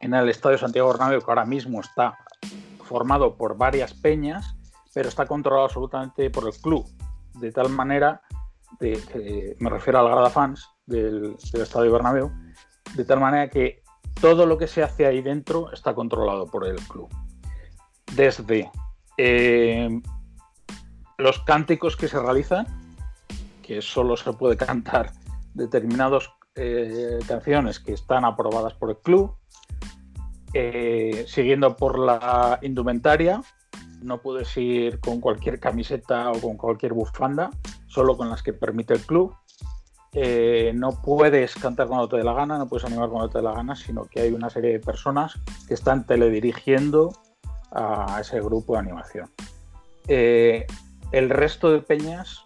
en 0.00 0.14
el 0.14 0.28
Estadio 0.28 0.58
Santiago 0.58 0.88
Bernabéu, 0.88 1.20
que 1.20 1.30
ahora 1.30 1.46
mismo 1.46 1.80
está 1.80 2.18
formado 2.84 3.36
por 3.36 3.56
varias 3.56 3.94
peñas, 3.94 4.54
pero 4.92 5.08
está 5.08 5.26
controlado 5.26 5.64
absolutamente 5.64 6.28
por 6.30 6.46
el 6.46 6.52
club, 6.60 6.86
de 7.34 7.50
tal 7.50 7.70
manera, 7.70 8.20
de, 8.80 9.56
me 9.58 9.70
refiero 9.70 10.00
al 10.00 10.08
grada 10.08 10.28
fans 10.28 10.68
del, 10.84 11.36
Estadio 11.54 11.90
Bernabéu, 11.90 12.30
de 12.94 13.04
tal 13.04 13.20
manera 13.20 13.48
que 13.48 13.82
todo 14.20 14.44
lo 14.44 14.58
que 14.58 14.66
se 14.66 14.82
hace 14.82 15.06
ahí 15.06 15.22
dentro 15.22 15.72
está 15.72 15.94
controlado 15.94 16.46
por 16.50 16.66
el 16.66 16.76
club. 16.86 17.08
Desde 18.14 18.70
eh, 19.16 19.88
los 21.16 21.40
cánticos 21.40 21.96
que 21.96 22.08
se 22.08 22.20
realizan, 22.20 22.66
que 23.62 23.80
solo 23.80 24.16
se 24.16 24.32
puede 24.34 24.56
cantar 24.58 25.12
determinadas 25.54 26.30
eh, 26.56 27.18
canciones 27.26 27.80
que 27.80 27.92
están 27.92 28.24
aprobadas 28.24 28.74
por 28.74 28.90
el 28.90 28.98
club, 28.98 29.34
eh, 30.52 31.24
siguiendo 31.26 31.76
por 31.76 31.98
la 31.98 32.58
indumentaria, 32.62 33.42
no 34.02 34.18
puedes 34.18 34.56
ir 34.56 35.00
con 35.00 35.20
cualquier 35.20 35.58
camiseta 35.58 36.30
o 36.30 36.40
con 36.40 36.56
cualquier 36.56 36.92
bufanda, 36.92 37.50
solo 37.86 38.16
con 38.16 38.28
las 38.28 38.42
que 38.42 38.52
permite 38.52 38.94
el 38.94 39.00
club. 39.00 39.34
Eh, 40.12 40.70
no 40.76 41.02
puedes 41.02 41.56
cantar 41.56 41.88
cuando 41.88 42.08
te 42.08 42.18
dé 42.18 42.22
la 42.22 42.34
gana, 42.34 42.56
no 42.56 42.68
puedes 42.68 42.84
animar 42.84 43.08
cuando 43.08 43.28
te 43.30 43.38
dé 43.38 43.44
la 43.44 43.54
gana, 43.54 43.74
sino 43.74 44.04
que 44.04 44.20
hay 44.20 44.32
una 44.32 44.48
serie 44.48 44.72
de 44.72 44.78
personas 44.78 45.40
que 45.66 45.74
están 45.74 46.06
teledirigiendo 46.06 47.12
a 47.72 48.18
ese 48.20 48.40
grupo 48.40 48.74
de 48.74 48.78
animación. 48.78 49.28
el 50.06 51.30
resto 51.30 51.72
de 51.72 51.80
peñas 51.80 52.43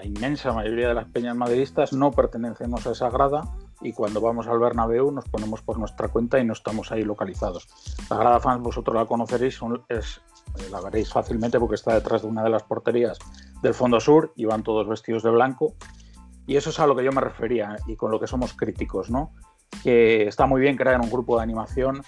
la 0.00 0.06
inmensa 0.06 0.50
mayoría 0.54 0.88
de 0.88 0.94
las 0.94 1.08
peñas 1.08 1.36
madridistas 1.36 1.92
no 1.92 2.10
pertenecemos 2.10 2.86
a 2.86 2.92
esa 2.92 3.10
grada 3.10 3.42
y 3.82 3.92
cuando 3.92 4.22
vamos 4.22 4.46
al 4.46 4.58
Bernabéu 4.58 5.10
nos 5.10 5.26
ponemos 5.26 5.60
por 5.60 5.78
nuestra 5.78 6.08
cuenta 6.08 6.38
y 6.38 6.44
no 6.44 6.54
estamos 6.54 6.90
ahí 6.90 7.02
localizados. 7.02 7.68
La 8.08 8.16
grada 8.16 8.40
fans 8.40 8.62
vosotros 8.62 8.96
la 8.96 9.04
conoceréis, 9.04 9.60
eh, 9.90 10.00
la 10.70 10.80
veréis 10.80 11.12
fácilmente 11.12 11.60
porque 11.60 11.74
está 11.74 11.92
detrás 11.92 12.22
de 12.22 12.28
una 12.28 12.42
de 12.42 12.48
las 12.48 12.62
porterías 12.62 13.18
del 13.62 13.74
fondo 13.74 14.00
sur 14.00 14.32
y 14.36 14.46
van 14.46 14.62
todos 14.62 14.88
vestidos 14.88 15.22
de 15.22 15.32
blanco. 15.32 15.74
Y 16.46 16.56
eso 16.56 16.70
es 16.70 16.80
a 16.80 16.86
lo 16.86 16.96
que 16.96 17.04
yo 17.04 17.12
me 17.12 17.20
refería 17.20 17.76
y 17.86 17.96
con 17.96 18.10
lo 18.10 18.18
que 18.18 18.26
somos 18.26 18.54
críticos, 18.54 19.10
¿no? 19.10 19.34
Que 19.82 20.26
está 20.26 20.46
muy 20.46 20.60
bien 20.60 20.76
crear 20.76 21.00
un 21.00 21.10
grupo 21.10 21.36
de 21.36 21.42
animación 21.42 22.02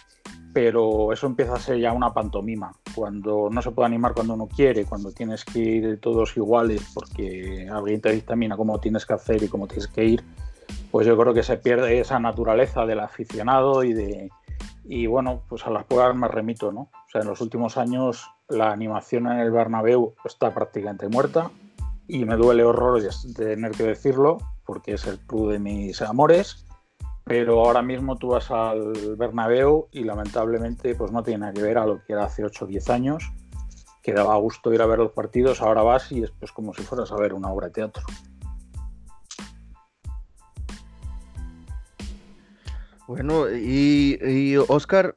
pero 0.52 1.12
eso 1.12 1.26
empieza 1.26 1.54
a 1.54 1.61
ser 1.61 1.78
ya 1.78 1.92
una 1.92 2.12
pantomima. 2.12 2.73
Cuando 2.95 3.49
no 3.50 3.62
se 3.62 3.71
puede 3.71 3.87
animar 3.87 4.12
cuando 4.12 4.35
uno 4.35 4.49
quiere, 4.49 4.85
cuando 4.85 5.11
tienes 5.12 5.45
que 5.45 5.59
ir 5.59 6.00
todos 6.00 6.37
iguales 6.37 6.90
porque 6.95 7.69
alguien 7.73 8.00
te 8.00 8.12
dictamina 8.12 8.57
cómo 8.57 8.78
tienes 8.78 9.07
que 9.07 9.14
hacer 9.14 9.42
y 9.42 9.49
cómo 9.49 9.66
tienes 9.66 9.88
que 9.88 10.04
ir, 10.04 10.25
pues 10.90 11.07
yo 11.07 11.16
creo 11.16 11.33
que 11.33 11.42
se 11.42 11.57
pierde 11.57 12.00
esa 12.00 12.19
naturaleza 12.19 12.85
del 12.85 13.00
aficionado 13.00 13.83
y 13.83 13.92
de 13.95 14.31
y 14.85 15.07
bueno, 15.07 15.42
pues 15.49 15.64
a 15.66 15.71
las 15.71 15.85
pruebas 15.85 16.14
me 16.16 16.26
remito, 16.26 16.73
¿no? 16.73 16.81
O 16.81 17.11
sea, 17.11 17.21
en 17.21 17.28
los 17.28 17.40
últimos 17.40 17.78
años 17.78 18.28
la 18.49 18.73
animación 18.73 19.28
en 19.28 19.38
el 19.38 19.50
Bernabéu 19.50 20.14
está 20.25 20.52
prácticamente 20.52 21.09
muerta 21.09 21.50
y 22.09 22.25
me 22.25 22.37
duele 22.37 22.64
horror 22.64 23.00
tener 23.37 23.71
que 23.73 23.85
decirlo 23.85 24.38
porque 24.66 24.95
es 24.95 25.07
el 25.07 25.19
club 25.21 25.52
de 25.52 25.61
mis 25.61 26.02
amores 26.02 26.66
pero 27.25 27.64
ahora 27.64 27.83
mismo 27.83 28.17
tú 28.17 28.29
vas 28.29 28.50
al 28.50 28.93
Bernabéu 29.17 29.88
y 29.93 30.05
lamentablemente 30.05 30.95
pues 30.95 31.12
no 31.12 31.23
tiene 31.23 31.41
nada 31.41 31.52
que 31.52 31.62
ver 31.62 31.79
a 31.79 31.87
lo 31.87 32.02
que 32.02 32.12
era 32.12 32.25
hace 32.25 32.45
8 32.45 32.64
o 32.64 32.69
10 32.69 32.91
años, 32.91 33.33
que 34.02 34.12
daba 34.12 34.37
gusto 34.37 34.73
ir 34.73 34.83
a 34.83 34.87
ver 34.87 34.99
los 34.99 35.12
partidos, 35.12 35.62
ahora 35.62 35.83
vas 35.83 36.11
y 36.11 36.25
es 36.25 36.31
pues 36.33 36.50
como 36.50 36.75
si 36.75 36.83
fueras 36.83 37.12
a 37.12 37.17
ver 37.17 37.35
una 37.35 37.49
obra 37.49 37.69
de 37.69 37.75
teatro. 37.75 38.02
Bueno, 43.07 43.50
y, 43.50 44.57
Oscar, 44.69 45.17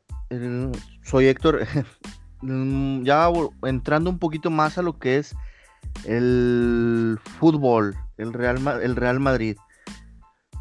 soy 1.04 1.28
Héctor, 1.28 1.62
ya 2.42 3.30
entrando 3.64 4.10
un 4.10 4.20
poquito 4.20 4.50
más 4.50 4.78
a 4.78 4.82
lo 4.82 5.00
que 5.00 5.18
es 5.18 5.36
el 6.04 7.18
fútbol, 7.40 7.96
el 8.18 8.34
Real, 8.34 8.82
el 8.82 8.96
Real 8.96 9.20
Madrid 9.20 9.58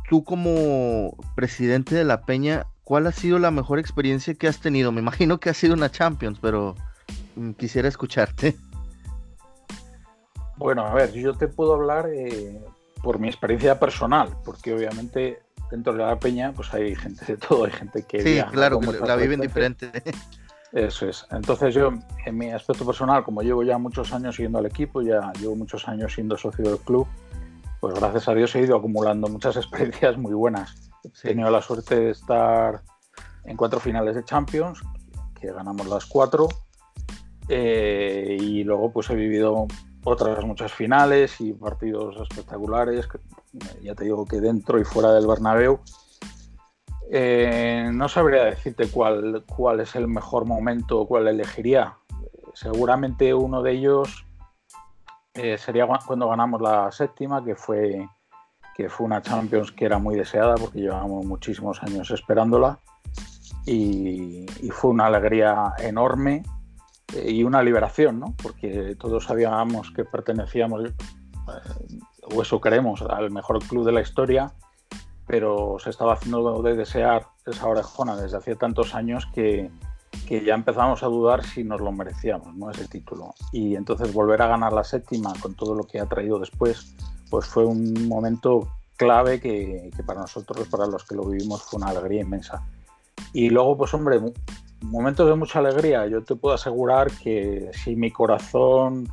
tú 0.09 0.25
como 0.25 1.17
presidente 1.35 1.95
de 1.95 2.05
la 2.05 2.23
Peña, 2.23 2.67
¿cuál 2.85 3.07
ha 3.07 3.13
sido 3.13 3.39
la 3.39 3.51
mejor 3.51 3.79
experiencia 3.79 4.35
que 4.35 4.49
has 4.49 4.61
tenido? 4.61 4.93
Me 4.93 5.01
imagino 5.01 5.39
que 5.39 5.51
ha 5.51 5.55
sido 5.55 5.75
una 5.75 5.91
Champions, 5.91 6.39
pero 6.41 6.75
mm, 7.37 7.53
quisiera 7.53 7.89
escucharte. 7.89 8.57
Bueno, 10.57 10.87
a 10.87 10.95
ver, 10.95 11.13
yo 11.13 11.35
te 11.35 11.49
puedo 11.49 11.75
hablar 11.75 12.09
eh, 12.13 12.61
por 13.03 13.19
mi 13.19 13.29
experiencia 13.29 13.79
personal, 13.81 14.29
porque 14.45 14.73
obviamente 14.73 15.43
dentro 15.71 15.93
de 15.93 16.01
la 16.01 16.19
Peña 16.19 16.53
pues 16.53 16.73
hay 16.73 16.95
gente 16.95 17.25
de 17.25 17.37
todo, 17.37 17.65
hay 17.65 17.73
gente 17.73 18.03
que... 18.03 18.23
Sí, 18.23 18.41
claro, 18.53 18.79
que 18.81 18.93
la 18.93 19.17
viven 19.17 19.41
diferente. 19.41 19.91
Eso 20.73 21.09
es. 21.09 21.25
Entonces 21.31 21.73
yo, 21.73 21.93
en 22.27 22.37
mi 22.37 22.51
aspecto 22.51 22.85
personal, 22.85 23.23
como 23.23 23.43
llevo 23.43 23.63
ya 23.63 23.79
muchos 23.79 24.13
años 24.13 24.35
siguiendo 24.35 24.59
al 24.59 24.67
equipo, 24.67 25.03
ya 25.03 25.33
llevo 25.41 25.55
muchos 25.55 25.87
años 25.87 26.13
siendo 26.13 26.37
socio 26.37 26.65
del 26.65 26.79
club, 26.79 27.07
pues 27.85 28.01
gracias 28.01 28.29
a 28.29 28.35
Dios 28.35 28.55
he 28.55 28.63
ido 28.63 28.79
acumulando 28.79 29.29
muchas 29.29 29.57
experiencias 29.59 30.17
muy 30.17 30.33
buenas. 30.33 30.91
He 31.05 31.29
tenido 31.29 31.51
la 31.51 31.61
suerte 31.61 31.97
de 31.97 32.11
estar 32.13 32.81
en 33.45 33.59
cuatro 33.59 33.79
finales 33.79 34.15
de 34.15 34.25
Champions, 34.25 34.81
que 35.39 35.53
ganamos 35.53 35.87
las 35.87 36.07
cuatro, 36.07 36.49
eh, 37.47 38.39
y 38.41 38.65
luego 38.65 38.91
pues 38.91 39.11
he 39.11 39.15
vivido 39.15 39.67
otras 40.03 40.43
muchas 40.47 40.73
finales 40.73 41.39
y 41.43 41.53
partidos 41.53 42.17
espectaculares, 42.23 43.07
ya 43.83 43.95
te 43.95 44.05
digo 44.05 44.25
que 44.25 44.41
dentro 44.41 44.81
y 44.81 44.85
fuera 44.85 45.13
del 45.13 45.27
Bernabéu. 45.27 45.79
Eh, 47.11 47.91
no 47.93 48.09
sabría 48.09 48.45
decirte 48.45 48.89
cuál, 48.89 49.45
cuál 49.47 49.81
es 49.81 49.95
el 49.95 50.09
mejor 50.09 50.47
momento 50.47 51.01
o 51.01 51.07
cuál 51.07 51.29
elegiría. 51.29 51.99
Seguramente 52.55 53.35
uno 53.35 53.61
de 53.61 53.73
ellos 53.73 54.25
eh, 55.35 55.59
sería 55.59 55.87
cuando 55.87 56.29
ganamos 56.29 56.61
la 56.61 56.91
séptima, 56.93 57.45
que 57.45 57.57
fue, 57.57 58.09
que 58.75 58.89
fue 58.89 59.07
una 59.07 59.21
Champions 59.21 59.73
que 59.73 59.85
era 59.85 59.99
muy 59.99 60.15
deseada 60.15 60.55
porque 60.55 60.81
llevábamos 60.81 61.27
muchísimos 61.27 61.83
años 61.83 62.11
esperándola 62.13 62.79
y, 63.67 64.47
fue 64.71 64.91
una 64.91 65.07
alegría 65.07 65.75
enorme 65.79 66.43
eh, 67.15 67.31
y 67.33 67.45
una 67.45 67.63
liberación, 67.63 68.21
¿no? 68.21 68.35
porque 68.43 68.97
todos 68.97 69.25
sabíamos 69.25 69.91
que 69.91 70.05
pertenecíamos, 70.05 70.85
eh, 70.85 70.93
o 72.35 72.43
eso 72.43 72.61
creemos, 72.61 73.03
al 73.03 73.31
mejor 73.31 73.59
club 73.61 73.85
de 73.85 73.93
la 73.93 74.01
historia, 74.01 74.53
pero 75.27 75.79
se 75.79 75.91
estaba 75.91 76.15
haciendo 76.15 76.63
de 76.63 76.77
desear 76.77 77.27
esa 77.47 77.67
orejona 77.67 78.17
desde 78.17 78.37
hace 78.37 78.57
tantos 78.57 78.95
años 78.95 79.27
que, 79.35 79.71
que 80.27 80.45
ya 80.45 80.55
empezamos 80.55 81.03
a 81.03 81.07
dudar 81.07 81.45
si 81.45 81.65
nos 81.65 81.81
lo 81.81 81.93
merecíamos, 81.93 82.55
¿no? 82.57 82.71
Ese 82.71 82.89
título. 82.89 83.35
Y 83.53 83.77
entonces 83.77 84.13
volver 84.13 84.43
a 84.43 84.49
ganar 84.49 84.73
la 84.73 84.85
séptima 84.85 85.33
con 85.41 85.55
todo 85.55 85.75
lo 85.75 85.85
que 85.85 86.01
ha 86.01 86.07
traído 86.07 86.39
después, 86.39 86.95
pues 87.31 87.47
fue 87.47 87.65
un 87.65 88.09
momento 88.09 88.69
clave 88.97 89.41
que, 89.41 89.91
para 90.07 90.21
nosotros, 90.21 90.69
para 90.69 90.87
los 90.87 91.05
que 91.05 91.15
lo 91.15 91.25
vivimos, 91.25 91.63
fue 91.63 91.79
una 91.79 91.91
alegría 91.91 92.23
inmensa. 92.23 92.67
Y 93.33 93.51
luego, 93.51 93.77
pues 93.77 93.93
hombre, 93.95 94.21
momentos 94.83 95.29
de 95.29 95.35
mucha 95.35 95.59
alegría. 95.59 96.07
Yo 96.07 96.23
te 96.23 96.37
puedo 96.37 96.55
asegurar 96.55 97.11
que 97.11 97.71
si 97.73 97.97
mi 97.97 98.11
corazón 98.11 99.09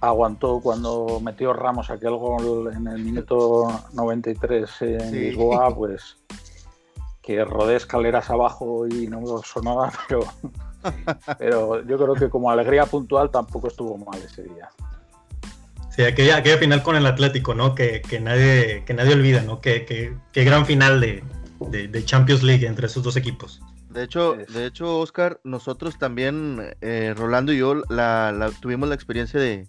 aguantó 0.00 0.60
cuando 0.60 1.20
metió 1.20 1.52
Ramos 1.52 1.90
aquel 1.90 2.16
gol 2.16 2.72
en 2.74 2.86
el 2.88 3.02
minuto 3.02 3.68
93 3.92 4.82
en 4.82 5.12
Lisboa, 5.12 5.74
pues 5.74 6.16
que 7.22 7.44
rodé 7.44 7.76
escaleras 7.76 8.28
abajo 8.30 8.86
y 8.86 9.06
no 9.06 9.20
me 9.20 9.26
sonaba, 9.44 9.92
pero, 10.08 10.26
pero 11.38 11.86
yo 11.86 11.96
creo 11.96 12.14
que 12.14 12.28
como 12.28 12.50
alegría 12.50 12.84
puntual 12.86 13.30
tampoco 13.30 13.68
estuvo 13.68 13.96
mal 13.96 14.20
ese 14.20 14.42
día. 14.42 14.68
Sí, 15.94 16.02
aquella, 16.02 16.38
aquella 16.38 16.56
final 16.56 16.82
con 16.82 16.96
el 16.96 17.04
Atlético, 17.04 17.54
¿no? 17.54 17.74
Que, 17.74 18.00
que 18.00 18.18
nadie, 18.18 18.82
que 18.86 18.94
nadie 18.94 19.12
olvida, 19.12 19.42
¿no? 19.42 19.60
Que, 19.60 19.84
que, 19.84 20.44
gran 20.44 20.64
final 20.64 21.00
de, 21.00 21.22
de, 21.68 22.04
Champions 22.04 22.42
League 22.42 22.66
entre 22.66 22.86
esos 22.86 23.02
dos 23.02 23.16
equipos. 23.16 23.60
De 23.90 24.04
hecho, 24.04 24.34
de 24.34 24.64
hecho, 24.64 25.00
Oscar, 25.00 25.38
nosotros 25.44 25.98
también, 25.98 26.74
eh, 26.80 27.12
Rolando 27.14 27.52
y 27.52 27.58
yo, 27.58 27.74
la, 27.90 28.50
tuvimos 28.60 28.88
la 28.88 28.94
experiencia 28.94 29.38
de, 29.38 29.68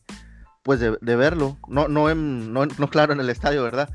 pues 0.64 0.80
de, 0.80 1.16
verlo. 1.18 1.58
No, 1.68 1.90
no, 1.90 2.10
en, 2.10 2.54
no, 2.54 2.66
no, 2.66 2.90
claro, 2.90 3.12
en 3.12 3.20
el 3.20 3.30
estadio, 3.30 3.62
¿verdad? 3.62 3.90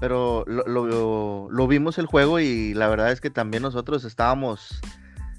Pero 0.00 0.44
lo, 0.46 1.48
lo, 1.48 1.66
vimos 1.66 1.98
el 1.98 2.06
juego 2.06 2.40
y 2.40 2.74
la 2.74 2.88
verdad 2.88 3.12
es 3.12 3.20
que 3.20 3.30
también 3.30 3.62
nosotros 3.62 4.04
estábamos, 4.04 4.80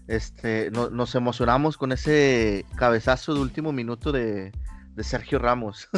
este, 0.07 0.71
nos 0.71 1.13
emocionamos 1.15 1.77
con 1.77 1.91
ese 1.91 2.65
cabezazo 2.75 3.33
de 3.33 3.41
último 3.41 3.71
minuto 3.71 4.12
de, 4.12 4.51
de 4.95 5.03
Sergio 5.03 5.39
Ramos. 5.39 5.89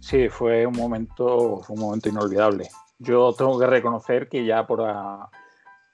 Sí, 0.00 0.28
fue 0.28 0.66
un 0.66 0.76
momento, 0.76 1.62
un 1.68 1.78
momento 1.78 2.08
inolvidable. 2.08 2.68
Yo 2.98 3.32
tengo 3.38 3.56
que 3.56 3.66
reconocer 3.66 4.28
que 4.28 4.44
ya 4.44 4.66
por 4.66 4.82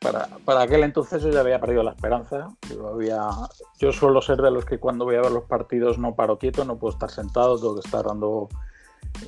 para, 0.01 0.63
aquel 0.63 0.85
entonces 0.85 1.23
yo 1.23 1.31
ya 1.31 1.41
había 1.41 1.61
perdido 1.61 1.83
la 1.83 1.91
esperanza. 1.91 2.49
Yo, 2.71 2.89
había, 2.89 3.29
yo 3.79 3.93
suelo 3.93 4.23
ser 4.23 4.39
de 4.39 4.51
los 4.51 4.65
que 4.65 4.79
cuando 4.79 5.05
voy 5.05 5.17
a 5.17 5.21
ver 5.21 5.33
los 5.33 5.45
partidos 5.45 5.99
no 5.99 6.15
paro 6.15 6.39
quieto, 6.39 6.65
no 6.65 6.79
puedo 6.79 6.95
estar 6.95 7.11
sentado, 7.11 7.59
tengo 7.59 7.75
que 7.75 7.87
estar 7.87 8.07
dando, 8.07 8.49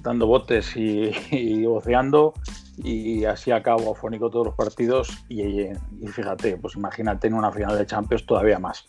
dando 0.03 0.27
botes 0.27 0.77
y, 0.77 1.13
y 1.31 1.65
voceando 1.65 2.35
y 2.83 3.25
así 3.25 3.51
acabo 3.51 3.93
afónico 3.93 4.31
todos 4.31 4.47
los 4.47 4.55
partidos 4.55 5.11
y, 5.29 5.43
y, 5.43 6.07
fíjate, 6.09 6.57
pues 6.57 6.77
imagínate 6.77 7.27
en 7.27 7.35
una 7.35 7.53
final 7.53 7.77
de 7.77 7.87
Champions 7.87 8.25
todavía 8.25 8.59
más. 8.59 8.87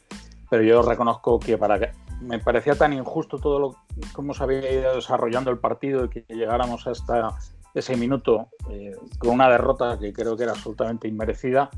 Pero 0.50 0.63
yo 0.63 0.81
reconozco 0.81 1.39
que 1.39 1.57
para 1.57 1.93
me 2.21 2.39
parecía 2.39 2.75
tan 2.75 2.93
injusto 2.93 3.38
todo 3.38 3.60
lo 3.60 3.75
cómo 4.13 4.33
se 4.33 4.43
había 4.43 4.71
ido 4.71 4.95
desarrollando 4.95 5.50
el 5.50 5.57
partido 5.57 6.05
y 6.05 6.10
que 6.10 6.25
llegáramos 6.29 6.86
hasta 6.88 7.36
ese 7.74 7.95
minuto 7.98 8.50
eh, 8.69 8.91
con 9.17 9.31
una 9.31 9.50
derrota 9.50 9.98
que 10.00 10.13
creo 10.13 10.38
que 10.38 10.43
era 10.43 10.51
absolutamente 10.51 11.07
inmerecida, 11.07 11.69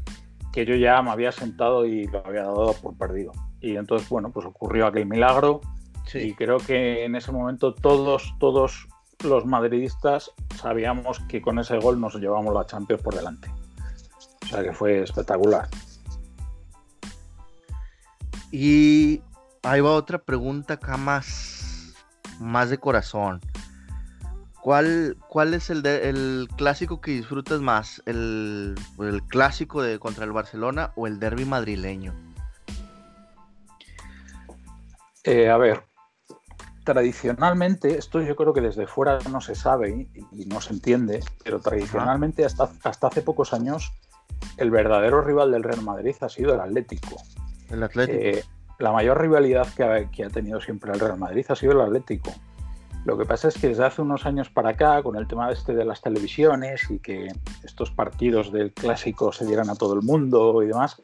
que 0.52 0.66
yo 0.66 0.76
ya 0.76 1.02
me 1.02 1.12
había 1.12 1.32
sentado 1.32 1.86
y 1.86 2.08
lo 2.08 2.26
había 2.26 2.44
dado 2.44 2.74
por 2.74 2.98
perdido. 2.98 3.32
Y 3.62 3.78
entonces, 3.78 4.10
bueno, 4.10 4.32
pues 4.32 4.46
ocurrió 4.46 4.88
aquel 4.88 5.06
milagro 5.06 5.62
y 6.14 6.34
creo 6.34 6.58
que 6.58 7.06
en 7.06 7.16
ese 7.16 7.32
momento 7.32 7.74
todos, 7.74 8.36
todos 8.40 8.88
los 9.24 9.46
madridistas 9.46 10.32
sabíamos 10.56 11.20
que 11.28 11.42
con 11.42 11.60
ese 11.60 11.78
gol 11.78 12.00
nos 12.00 12.16
llevamos 12.16 12.54
la 12.54 12.66
Champions 12.66 13.02
por 13.02 13.16
delante. 13.16 13.50
O 14.44 14.48
sea 14.48 14.64
que 14.64 14.74
fue 14.74 15.02
espectacular. 15.02 15.68
Y 18.52 19.22
ahí 19.64 19.82
va 19.82 19.92
otra 19.92 20.20
pregunta 20.20 20.76
acá 20.76 20.98
más, 20.98 21.96
más 22.40 22.70
de 22.70 22.78
corazón. 22.78 23.42
¿Cuál, 24.62 25.18
cuál 25.28 25.54
es 25.54 25.70
el, 25.70 25.86
el 25.86 26.48
clásico 26.56 27.02
que 27.02 27.12
disfrutas 27.12 27.60
más? 27.60 28.02
¿El, 28.06 28.76
clásico 29.28 29.82
de 29.82 30.00
contra 30.00 30.24
el 30.24 30.32
Barcelona 30.32 30.94
o 30.96 31.06
el 31.06 31.20
derby 31.20 31.44
madrileño? 31.44 32.14
Eh, 35.26 35.50
a 35.50 35.58
ver, 35.58 35.84
tradicionalmente, 36.84 37.98
esto 37.98 38.22
yo 38.22 38.36
creo 38.36 38.54
que 38.54 38.62
desde 38.62 38.88
fuera 38.88 39.20
no 39.32 39.42
se 39.42 39.56
sabe 39.56 40.08
y, 40.32 40.46
no 40.46 40.62
se 40.62 40.74
entiende, 40.74 41.22
pero 41.44 41.60
tradicionalmente 41.60 42.46
hasta, 42.46 42.70
hasta 42.84 43.08
hace 43.08 43.22
pocos 43.22 43.54
años 43.54 43.92
el 44.58 44.72
verdadero 44.72 45.22
rival 45.22 45.52
del 45.52 45.64
Real 45.64 45.82
Madrid 45.82 46.16
ha 46.22 46.30
sido 46.30 46.54
el 46.54 46.60
Atlético. 46.60 47.18
El 47.70 47.84
Atlético. 47.84 48.20
Eh, 48.22 48.44
la 48.80 48.92
mayor 48.92 49.20
rivalidad 49.22 49.68
que 49.76 50.24
ha, 50.24 50.30
tenido 50.30 50.60
siempre 50.60 50.92
el 50.92 51.00
Real 51.00 51.18
Madrid 51.18 51.46
ha 51.50 51.56
sido 51.56 51.74
el 51.74 51.82
Atlético. 51.82 52.32
Lo 53.06 53.18
que 53.18 53.26
pasa 53.26 53.50
es 53.50 53.56
que 53.56 53.68
desde 53.68 53.86
hace 53.86 54.02
unos 54.02 54.26
años 54.26 54.50
para 54.50 54.70
acá, 54.70 55.04
con 55.04 55.16
el 55.16 55.28
tema 55.28 55.52
este 55.52 55.74
de 55.74 55.86
las 55.86 56.02
televisiones 56.02 56.90
y 56.90 57.00
que 57.00 57.28
estos 57.64 57.92
partidos 57.92 58.52
del 58.52 58.74
clásico 58.74 59.32
se 59.32 59.46
dieran 59.46 59.70
a 59.70 59.76
todo 59.76 59.94
el 59.94 60.02
mundo 60.02 60.64
y 60.64 60.68
demás, 60.68 61.02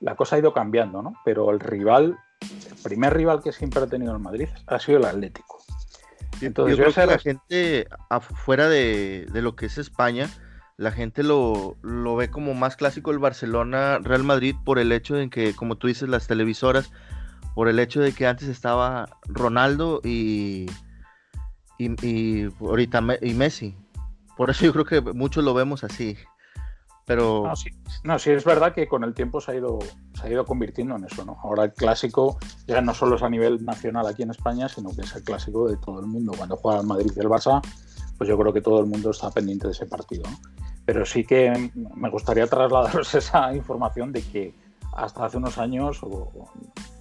la 0.00 0.16
cosa 0.16 0.36
ha 0.36 0.38
ido 0.40 0.52
cambiando, 0.52 1.02
¿no? 1.02 1.14
Pero 1.24 1.50
el 1.50 1.60
rival, 1.60 2.18
el 2.40 2.76
primer 2.82 3.14
rival 3.14 3.42
que 3.42 3.52
siempre 3.52 3.82
ha 3.82 3.86
tenido 3.86 4.12
el 4.12 4.20
Madrid 4.20 4.48
ha 4.66 4.78
sido 4.78 4.98
el 4.98 5.04
Atlético. 5.04 5.62
Entonces, 6.40 6.76
yo, 6.76 6.84
creo 6.84 6.94
que 6.94 7.12
la 7.12 7.18
gente 7.18 7.88
afuera 8.10 8.68
de, 8.68 9.26
de, 9.32 9.42
lo 9.42 9.56
que 9.56 9.66
es 9.66 9.78
España, 9.78 10.28
la 10.76 10.92
gente 10.92 11.22
lo, 11.22 11.76
lo, 11.82 12.16
ve 12.16 12.30
como 12.30 12.52
más 12.52 12.76
clásico 12.76 13.10
el 13.10 13.18
Barcelona 13.18 13.98
Real 14.00 14.22
Madrid 14.22 14.54
por 14.64 14.78
el 14.78 14.92
hecho 14.92 15.14
de 15.14 15.30
que, 15.30 15.54
como 15.54 15.76
tú 15.76 15.86
dices, 15.86 16.08
las 16.08 16.26
televisoras, 16.26 16.92
por 17.54 17.68
el 17.68 17.78
hecho 17.78 18.00
de 18.00 18.12
que 18.12 18.26
antes 18.26 18.48
estaba 18.48 19.18
Ronaldo 19.22 20.02
y, 20.04 20.66
y, 21.78 22.44
ahorita 22.60 23.02
y 23.22 23.32
Messi. 23.32 23.74
Por 24.36 24.50
eso 24.50 24.66
yo 24.66 24.72
creo 24.74 24.84
que 24.84 25.00
muchos 25.00 25.42
lo 25.42 25.54
vemos 25.54 25.82
así. 25.82 26.18
Pero... 27.06 27.44
No 27.46 27.56
sí, 27.56 27.70
no, 28.02 28.18
sí, 28.18 28.30
es 28.30 28.44
verdad 28.44 28.74
que 28.74 28.88
con 28.88 29.04
el 29.04 29.14
tiempo 29.14 29.40
se 29.40 29.52
ha, 29.52 29.54
ido, 29.54 29.78
se 30.14 30.26
ha 30.26 30.30
ido 30.30 30.44
convirtiendo 30.44 30.96
en 30.96 31.04
eso, 31.04 31.24
¿no? 31.24 31.38
Ahora 31.42 31.64
el 31.64 31.72
clásico 31.72 32.36
ya 32.66 32.80
no 32.80 32.92
solo 32.92 33.14
es 33.16 33.22
a 33.22 33.30
nivel 33.30 33.64
nacional 33.64 34.06
aquí 34.06 34.24
en 34.24 34.30
España, 34.30 34.68
sino 34.68 34.90
que 34.90 35.02
es 35.02 35.14
el 35.14 35.22
clásico 35.22 35.68
de 35.68 35.76
todo 35.76 36.00
el 36.00 36.06
mundo. 36.06 36.32
Cuando 36.36 36.56
juega 36.56 36.80
el 36.80 36.86
Madrid 36.86 37.12
y 37.14 37.20
el 37.20 37.28
Barça, 37.28 37.62
pues 38.18 38.28
yo 38.28 38.36
creo 38.36 38.52
que 38.52 38.60
todo 38.60 38.80
el 38.80 38.86
mundo 38.86 39.10
está 39.10 39.30
pendiente 39.30 39.68
de 39.68 39.72
ese 39.72 39.86
partido. 39.86 40.24
Pero 40.84 41.06
sí 41.06 41.24
que 41.24 41.70
me 41.94 42.10
gustaría 42.10 42.46
trasladaros 42.48 43.14
esa 43.14 43.54
información 43.54 44.10
de 44.12 44.22
que 44.22 44.54
hasta 44.92 45.26
hace 45.26 45.36
unos 45.36 45.58
años, 45.58 46.02
o 46.02 46.50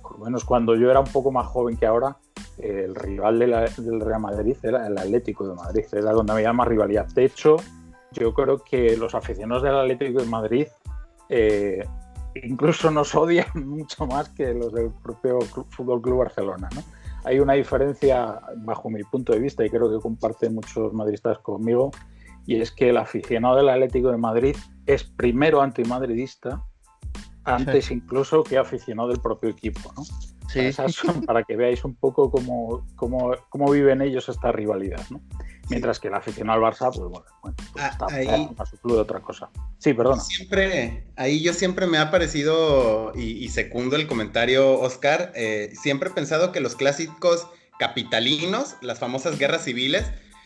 por 0.04 0.20
lo 0.20 0.26
menos 0.26 0.46
cuando 0.46 0.76
yo 0.76 0.92
era 0.92 1.00
un 1.00 1.08
poco 1.08 1.32
más 1.32 1.48
joven 1.48 1.78
que 1.78 1.88
ahora, 1.88 2.18
el 2.60 2.96
rival 2.96 3.40
del 3.40 4.00
Real 4.02 4.22
Madrid 4.22 4.56
era 4.64 4.88
el 4.88 4.98
Atlético 4.98 5.48
de 5.48 5.56
Madrid, 5.56 5.86
era 5.92 6.12
donde 6.12 6.34
había 6.34 6.54
más 6.54 6.68
rivalidad. 6.68 7.08
De 7.08 7.26
hecho, 7.26 7.58
yo 8.16 8.34
creo 8.34 8.64
que 8.64 8.98
los 8.98 9.16
aficionados 9.16 9.64
del 9.64 9.76
Atlético 9.76 10.22
de 10.22 10.28
Madrid 10.28 10.68
eh, 11.30 11.86
incluso 12.44 12.92
nos 12.92 13.14
odian 13.16 13.48
mucho 13.66 14.06
más 14.08 14.30
que 14.30 14.54
los 14.54 14.74
del 14.74 14.92
propio 15.04 15.40
Fútbol 15.42 16.02
Club 16.02 16.20
Barcelona. 16.20 16.70
¿no? 16.76 16.82
hay 17.26 17.40
una 17.40 17.54
diferencia, 17.54 18.40
bajo 18.58 18.90
mi 18.90 19.04
punto 19.04 19.34
de 19.34 19.40
vista, 19.40 19.66
y 19.66 19.70
creo 19.70 19.90
que 19.90 20.00
comparten 20.00 20.54
muchos 20.54 20.94
madridistas 20.94 21.40
conmigo, 21.40 21.92
y 22.46 22.62
es 22.62 22.72
que 22.72 22.90
el 22.90 22.98
aficionado 22.98 23.58
del 23.58 23.70
Atlético 23.70 24.12
de 24.12 24.18
Madrid 24.18 24.56
es 24.86 25.04
primero 25.04 25.62
antimadridista, 25.62 26.64
antes 27.44 27.92
incluso 27.92 28.44
que 28.44 28.58
aficionado 28.58 29.10
del 29.10 29.20
propio 29.20 29.50
equipo, 29.50 29.92
¿no? 29.96 30.04
Sí. 30.48 30.70
Para, 31.26 31.44
que 31.44 31.56
veáis 31.56 31.84
un 31.84 31.96
poco 31.96 32.30
cómo, 32.30 32.86
cómo, 32.96 33.32
cómo, 33.50 33.72
viven 33.72 34.02
ellos 34.02 34.30
esta 34.30 34.52
rivalidad, 34.52 35.02
¿no? 35.10 35.20
Mientras 35.70 36.00
que 36.00 36.10
el 36.10 36.14
aficionado 36.14 36.64
al 36.64 36.72
Barça, 36.72 36.92
pues 36.94 37.10
bueno, 37.10 37.26
pues 37.42 37.56
ah, 37.78 37.90
está 37.92 38.06
ahí, 38.08 38.50
a 38.58 38.66
su 38.66 38.78
club 38.78 38.96
de 38.96 39.02
otra 39.02 39.20
cosa. 39.20 39.50
Sí, 39.80 39.94
perdona. 39.94 40.22
Siempre, 40.22 41.08
ahí 41.16 41.42
yo 41.42 41.54
siempre 41.54 41.88
me 41.88 41.98
ha 41.98 42.12
parecido, 42.12 43.12
y, 43.16 43.48
segundo 43.50 43.96
el 43.96 44.08
comentario, 44.08 44.80
Oscar, 44.80 45.32
eh, 45.36 45.74
siempre 45.82 46.10
he 46.10 46.14
pensado 46.14 46.52
que 46.52 46.60
los 46.60 46.76
clásicos 46.76 47.48
capitalinos, 47.80 48.76
las 48.82 49.00
famosas 49.00 49.40
guerras 49.40 49.64
civiles, 49.64 50.06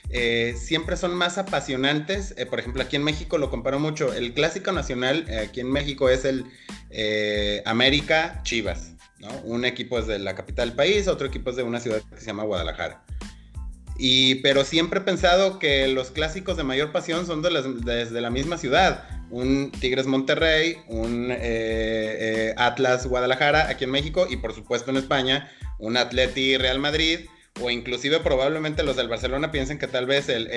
eh, 0.10 0.56
siempre 0.58 0.98
son 0.98 1.14
más 1.14 1.38
apasionantes. 1.38 2.34
Eh, 2.38 2.46
por 2.46 2.60
ejemplo, 2.60 2.82
aquí 2.82 2.96
en 2.96 3.04
México 3.04 3.38
lo 3.38 3.52
comparo 3.52 3.80
mucho. 3.80 4.14
El 4.14 4.34
clásico 4.34 4.72
nacional 4.72 5.28
aquí 5.44 5.60
en 5.60 5.72
México 5.72 6.10
es 6.10 6.26
el 6.26 6.46
América 7.66 8.42
Chivas. 8.44 8.94
¿no? 9.20 9.30
Un 9.44 9.66
equipo 9.66 10.00
es 10.00 10.08
de 10.08 10.18
la 10.18 10.34
capital 10.34 10.70
del 10.70 10.76
país, 10.76 11.08
otro 11.08 11.28
equipo 11.28 11.50
es 11.50 11.58
de 11.58 11.64
una 11.64 11.80
ciudad 11.80 12.02
que 12.10 12.20
se 12.20 12.26
llama 12.26 12.44
Guadalajara. 12.44 13.04
Y, 14.02 14.36
pero 14.36 14.64
siempre 14.64 15.02
he 15.02 15.04
pensado 15.04 15.60
que 15.60 15.86
los 15.90 16.10
clásicos 16.10 16.56
de 16.56 16.64
mayor 16.64 16.94
pasión 16.94 17.26
son 17.26 17.42
de 17.42 17.50
desde 17.84 18.22
la 18.22 18.30
misma 18.30 18.58
ciudad. 18.58 19.04
Un 19.30 19.72
Tigres 19.72 20.08
Monterrey, 20.08 20.78
un 20.88 21.30
eh, 21.32 21.38
eh, 21.42 22.54
Atlas 22.56 23.06
Guadalajara 23.06 23.68
aquí 23.68 23.84
en 23.84 23.92
México 23.92 24.26
y 24.30 24.38
por 24.38 24.56
supuesto 24.56 24.90
en 24.90 24.98
España, 24.98 25.52
un 25.80 25.98
Atleti 25.98 26.56
Real 26.56 26.80
Madrid. 26.80 27.26
O 27.62 27.70
inclusive 27.70 28.22
probablemente 28.22 28.84
los 28.84 28.96
del 28.96 29.10
Barcelona 29.10 29.52
piensen 29.52 29.78
que 29.78 29.88
tal 29.88 30.06
vez 30.06 30.30
el, 30.30 30.48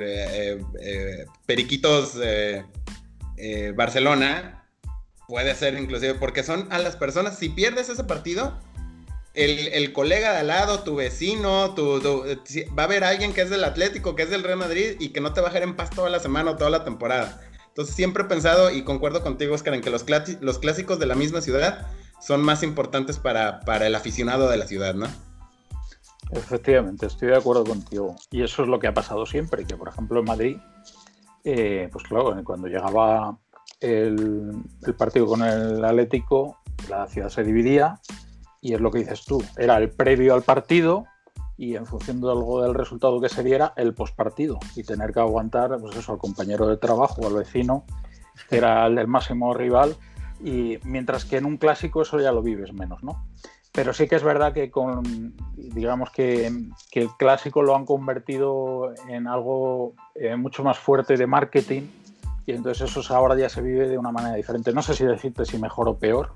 eh, 0.00 1.26
Periquitos 1.46 2.16
Barcelona 3.74 4.64
puede 5.26 5.54
ser 5.56 5.76
inclusive 5.76 6.14
porque 6.14 6.44
son 6.44 6.68
a 6.70 6.78
las 6.78 6.94
personas, 6.94 7.38
si 7.38 7.48
pierdes 7.48 7.88
ese 7.88 8.04
partido, 8.04 8.56
el, 9.34 9.92
colega 9.92 10.32
de 10.32 10.38
al 10.38 10.48
lado, 10.48 10.80
tu 10.80 10.96
vecino, 10.96 11.74
tu, 11.74 12.00
va 12.76 12.82
a 12.82 12.86
haber 12.86 13.04
alguien 13.04 13.32
que 13.32 13.42
es 13.42 13.50
del 13.50 13.64
Atlético, 13.64 14.14
que 14.14 14.22
es 14.22 14.30
del 14.30 14.42
Real 14.42 14.58
Madrid 14.58 14.96
y 14.98 15.10
que 15.10 15.20
no 15.20 15.32
te 15.32 15.40
va 15.40 15.48
a 15.48 15.50
dejar 15.50 15.62
en 15.62 15.76
paz 15.76 15.90
toda 15.90 16.10
la 16.10 16.18
semana 16.18 16.52
o 16.52 16.56
toda 16.56 16.70
la 16.70 16.84
temporada. 16.84 17.40
Entonces 17.68 17.94
siempre 17.94 18.24
he 18.24 18.26
pensado 18.26 18.70
y 18.70 18.82
concuerdo 18.82 19.22
contigo, 19.22 19.54
Oscar, 19.54 19.74
en 19.74 19.82
que 19.82 19.90
los, 19.90 20.02
clásicos 20.02 20.98
de 20.98 21.06
la 21.06 21.14
misma 21.14 21.40
ciudad 21.40 21.86
son 22.20 22.42
más 22.42 22.64
importantes 22.64 23.18
para, 23.18 23.60
el 23.86 23.94
aficionado 23.94 24.48
de 24.50 24.56
la 24.56 24.66
ciudad, 24.66 24.94
¿no? 24.94 25.06
Efectivamente, 26.32 27.06
estoy 27.06 27.28
de 27.28 27.36
acuerdo 27.36 27.64
contigo. 27.64 28.16
Y 28.32 28.42
eso 28.42 28.62
es 28.62 28.68
lo 28.68 28.80
que 28.80 28.88
ha 28.88 28.94
pasado 28.94 29.24
siempre, 29.26 29.64
que 29.64 29.76
por 29.76 29.88
ejemplo 29.88 30.18
en 30.18 30.24
Madrid, 30.24 30.56
eh, 31.44 31.88
pues 31.92 32.04
claro, 32.04 32.34
cuando 32.44 32.66
llegaba 32.66 33.38
el, 33.80 34.64
partido 34.98 35.26
con 35.26 35.42
el 35.42 35.84
Atlético, 35.84 36.58
la 36.88 37.06
ciudad 37.06 37.28
se 37.28 37.44
dividía 37.44 38.00
y 38.60 38.74
es 38.74 38.80
lo 38.80 38.90
que 38.90 39.00
dices 39.00 39.24
tú, 39.24 39.42
era 39.56 39.76
el 39.76 39.90
previo 39.90 40.34
al 40.34 40.42
partido 40.42 41.06
y 41.56 41.74
en 41.74 41.86
función 41.86 42.20
de 42.20 42.30
algo 42.30 42.62
del 42.62 42.74
resultado 42.74 43.20
que 43.20 43.28
se 43.28 43.42
diera, 43.42 43.72
el 43.76 43.92
postpartido 43.94 44.58
y 44.76 44.84
tener 44.84 45.12
que 45.12 45.20
aguantar 45.20 45.76
pues 45.80 45.96
eso, 45.96 46.12
al 46.12 46.18
compañero 46.18 46.68
de 46.68 46.76
trabajo, 46.76 47.26
al 47.26 47.34
vecino, 47.34 47.84
que 48.48 48.58
era 48.58 48.86
el 48.86 49.06
máximo 49.08 49.52
rival 49.54 49.96
y 50.42 50.78
mientras 50.84 51.24
que 51.24 51.36
en 51.36 51.44
un 51.44 51.56
clásico 51.56 52.02
eso 52.02 52.20
ya 52.20 52.30
lo 52.30 52.42
vives 52.42 52.72
menos, 52.72 53.02
¿no? 53.02 53.26
Pero 53.72 53.92
sí 53.92 54.08
que 54.08 54.16
es 54.16 54.22
verdad 54.22 54.52
que 54.52 54.70
con, 54.70 55.34
digamos 55.54 56.10
que, 56.10 56.46
el 56.46 57.08
clásico 57.18 57.62
lo 57.62 57.76
han 57.76 57.84
convertido 57.84 58.92
en 59.08 59.26
algo 59.26 59.94
eh, 60.14 60.36
mucho 60.36 60.64
más 60.64 60.78
fuerte 60.78 61.16
de 61.16 61.26
marketing 61.26 61.82
y 62.46 62.52
entonces 62.52 62.96
eso 62.96 63.14
ahora 63.14 63.36
ya 63.36 63.48
se 63.48 63.60
vive 63.60 63.88
de 63.88 63.98
una 63.98 64.10
manera 64.10 64.34
diferente. 64.34 64.72
No 64.72 64.82
sé 64.82 64.94
si 64.94 65.04
decirte 65.04 65.44
si 65.44 65.58
mejor 65.58 65.88
o 65.88 65.98
peor, 65.98 66.32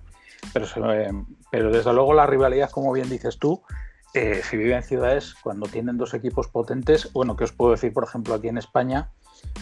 pero, 0.52 0.92
eh, 0.92 1.10
pero 1.50 1.70
desde 1.70 1.92
luego 1.92 2.14
la 2.14 2.26
rivalidad, 2.26 2.70
como 2.70 2.92
bien 2.92 3.08
dices 3.08 3.38
tú, 3.38 3.62
eh, 4.14 4.42
se 4.42 4.56
vive 4.56 4.76
en 4.76 4.82
ciudades 4.82 5.34
cuando 5.42 5.66
tienen 5.66 5.96
dos 5.96 6.14
equipos 6.14 6.48
potentes. 6.48 7.12
Bueno, 7.12 7.36
que 7.36 7.44
os 7.44 7.52
puedo 7.52 7.72
decir, 7.72 7.92
por 7.92 8.04
ejemplo, 8.04 8.34
aquí 8.34 8.48
en 8.48 8.58
España, 8.58 9.10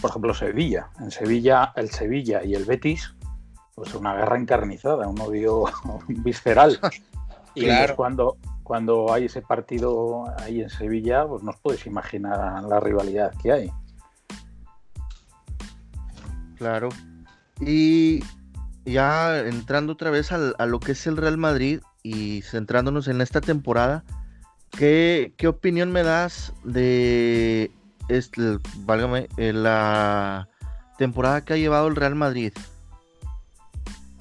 por 0.01 0.09
ejemplo, 0.09 0.33
Sevilla. 0.33 0.89
En 0.99 1.11
Sevilla, 1.11 1.71
el 1.75 1.89
Sevilla 1.89 2.43
y 2.43 2.55
el 2.55 2.65
Betis 2.65 3.15
pues 3.75 3.95
una 3.95 4.13
guerra 4.13 4.37
encarnizada, 4.37 5.07
un 5.07 5.19
odio 5.19 5.63
visceral. 6.07 6.79
Y 7.53 7.65
claro. 7.65 7.97
cuando, 7.97 8.37
cuando 8.63 9.11
hay 9.11 9.25
ese 9.25 9.41
partido 9.41 10.23
ahí 10.39 10.61
en 10.61 10.69
Sevilla, 10.69 11.27
pues 11.27 11.43
no 11.43 11.49
os 11.51 11.57
podéis 11.57 11.85
imaginar 11.85 12.63
la 12.63 12.79
rivalidad 12.79 13.33
que 13.43 13.51
hay. 13.51 13.71
Claro. 16.57 16.87
Y 17.59 18.23
ya 18.85 19.39
entrando 19.39 19.93
otra 19.93 20.11
vez 20.11 20.31
a 20.31 20.65
lo 20.65 20.79
que 20.79 20.93
es 20.93 21.07
el 21.07 21.17
Real 21.17 21.37
Madrid 21.37 21.81
y 22.03 22.41
centrándonos 22.41 23.07
en 23.07 23.21
esta 23.21 23.41
temporada, 23.41 24.03
¿qué, 24.71 25.33
qué 25.37 25.47
opinión 25.47 25.91
me 25.91 26.03
das 26.03 26.53
de 26.63 27.71
este, 28.09 28.57
eh, 29.37 29.53
la 29.53 30.49
temporada 30.97 31.45
que 31.45 31.53
ha 31.53 31.57
llevado 31.57 31.87
el 31.87 31.95
Real 31.95 32.15
Madrid? 32.15 32.53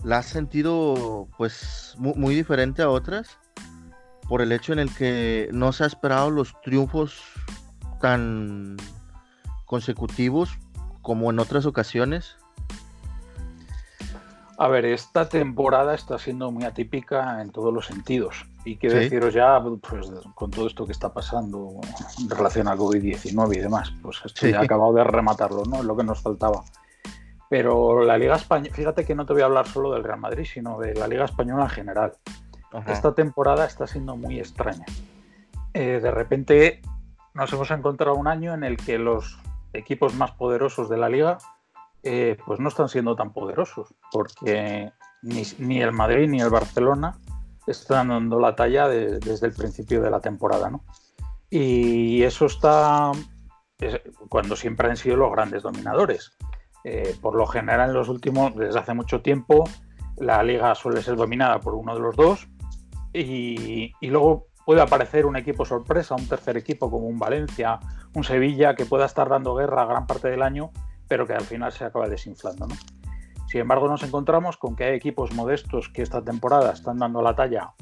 la 0.04 0.18
has 0.18 0.26
sentido 0.26 1.28
pues 1.36 1.94
muy, 1.98 2.34
diferente 2.34 2.82
a 2.82 2.88
otras 2.88 3.38
por 4.28 4.42
el 4.42 4.52
hecho 4.52 4.72
en 4.72 4.78
el 4.78 4.94
que 4.94 5.48
no 5.52 5.72
se 5.72 5.84
ha 5.84 5.86
esperado 5.86 6.30
los 6.30 6.58
triunfos 6.62 7.20
tan 8.00 8.76
consecutivos 9.66 10.50
como 11.02 11.30
en 11.30 11.38
otras 11.38 11.66
ocasiones. 11.66 12.36
A 14.60 14.68
ver, 14.68 14.84
esta 14.84 15.26
temporada 15.26 15.94
está 15.94 16.18
siendo 16.18 16.50
muy 16.50 16.64
atípica 16.64 17.40
en 17.40 17.50
todos 17.50 17.72
los 17.72 17.86
sentidos. 17.86 18.44
Y 18.62 18.76
quiero 18.76 18.96
deciros 18.96 19.32
ya, 19.32 19.58
pues 19.58 20.12
con 20.34 20.50
todo 20.50 20.66
esto 20.66 20.84
que 20.84 20.92
está 20.92 21.14
pasando 21.14 21.80
en 22.20 22.28
relación 22.28 22.68
al 22.68 22.76
COVID-19 22.76 23.56
y 23.56 23.60
demás, 23.60 23.90
pues 24.02 24.20
esto 24.22 24.46
ya 24.46 24.60
acabado 24.60 24.92
de 24.92 25.02
rematarlo, 25.02 25.62
¿no? 25.64 25.78
Es 25.78 25.84
lo 25.84 25.96
que 25.96 26.04
nos 26.04 26.20
faltaba. 26.20 26.62
Pero 27.48 28.04
la 28.04 28.18
Liga 28.18 28.36
Española, 28.36 28.74
fíjate 28.74 29.06
que 29.06 29.14
no 29.14 29.24
te 29.24 29.32
voy 29.32 29.40
a 29.40 29.46
hablar 29.46 29.66
solo 29.66 29.94
del 29.94 30.04
Real 30.04 30.20
Madrid, 30.20 30.44
sino 30.44 30.78
de 30.78 30.92
la 30.92 31.08
Liga 31.08 31.24
Española 31.24 31.62
en 31.62 31.70
general. 31.70 32.12
Esta 32.86 33.14
temporada 33.14 33.64
está 33.64 33.86
siendo 33.86 34.14
muy 34.14 34.40
extraña. 34.40 34.84
Eh, 35.72 36.00
de 36.02 36.10
repente 36.10 36.82
nos 37.32 37.50
hemos 37.54 37.70
encontrado 37.70 38.14
un 38.14 38.28
año 38.28 38.52
en 38.52 38.64
el 38.64 38.76
que 38.76 38.98
los 38.98 39.38
equipos 39.72 40.14
más 40.14 40.32
poderosos 40.32 40.90
de 40.90 40.98
la 40.98 41.08
liga 41.08 41.38
eh, 42.02 42.36
pues 42.44 42.60
no 42.60 42.68
están 42.68 42.88
siendo 42.88 43.14
tan 43.16 43.32
poderosos, 43.32 43.94
porque 44.12 44.92
ni, 45.22 45.80
el 45.80 45.92
Madrid 45.92 46.28
ni 46.28 46.40
el 46.40 46.50
Barcelona 46.50 47.18
están 47.66 48.08
dando 48.08 48.38
la 48.40 48.54
talla 48.56 48.88
desde 48.88 49.46
el 49.46 49.52
principio 49.52 50.00
de 50.00 50.10
la 50.10 50.20
temporada. 50.20 50.70
¿no? 50.70 50.84
Y 51.50 52.22
eso 52.22 52.46
está 52.46 53.12
cuando 54.28 54.56
siempre 54.56 54.88
han 54.88 54.96
sido 54.96 55.16
los 55.16 55.32
grandes 55.32 55.62
dominadores. 55.62 56.32
Eh, 56.84 57.14
por 57.20 57.34
lo 57.34 57.46
general, 57.46 57.90
en 57.90 57.94
los 57.94 58.08
últimos, 58.08 58.54
desde 58.56 58.78
hace 58.78 58.94
mucho 58.94 59.20
tiempo, 59.20 59.64
la 60.16 60.42
liga 60.42 60.74
suele 60.74 61.02
ser 61.02 61.16
dominada 61.16 61.60
por 61.60 61.74
uno 61.74 61.94
de 61.94 62.00
los 62.00 62.16
dos 62.16 62.48
y, 63.12 63.92
luego 64.00 64.46
puede 64.64 64.82
aparecer 64.82 65.26
un 65.26 65.36
equipo 65.36 65.64
sorpresa, 65.64 66.14
un 66.14 66.28
tercer 66.28 66.56
equipo 66.56 66.90
como 66.90 67.06
un 67.06 67.18
Valencia, 67.18 67.80
un 68.14 68.22
Sevilla, 68.22 68.74
que 68.74 68.86
pueda 68.86 69.06
estar 69.06 69.28
dando 69.28 69.54
guerra 69.54 69.84
gran 69.84 70.06
parte 70.06 70.28
del 70.28 70.42
año, 70.42 70.70
pero 71.10 71.26
que 71.26 71.34
al 71.34 71.42
final 71.42 71.72
se 71.72 71.84
acaba 71.84 72.08
desinflando. 72.08 72.68
Sin 73.48 73.60
embargo, 73.62 73.88
nos 73.88 74.04
encontramos 74.04 74.56
con 74.56 74.76
que 74.76 74.84
hay 74.84 74.94
equipos 74.94 75.32
modestos 75.32 75.88
que 75.88 76.02
esta 76.02 76.22
temporada 76.22 76.72
están 76.72 76.98
dando 76.98 77.20
la 77.20 77.34
talla 77.34 77.72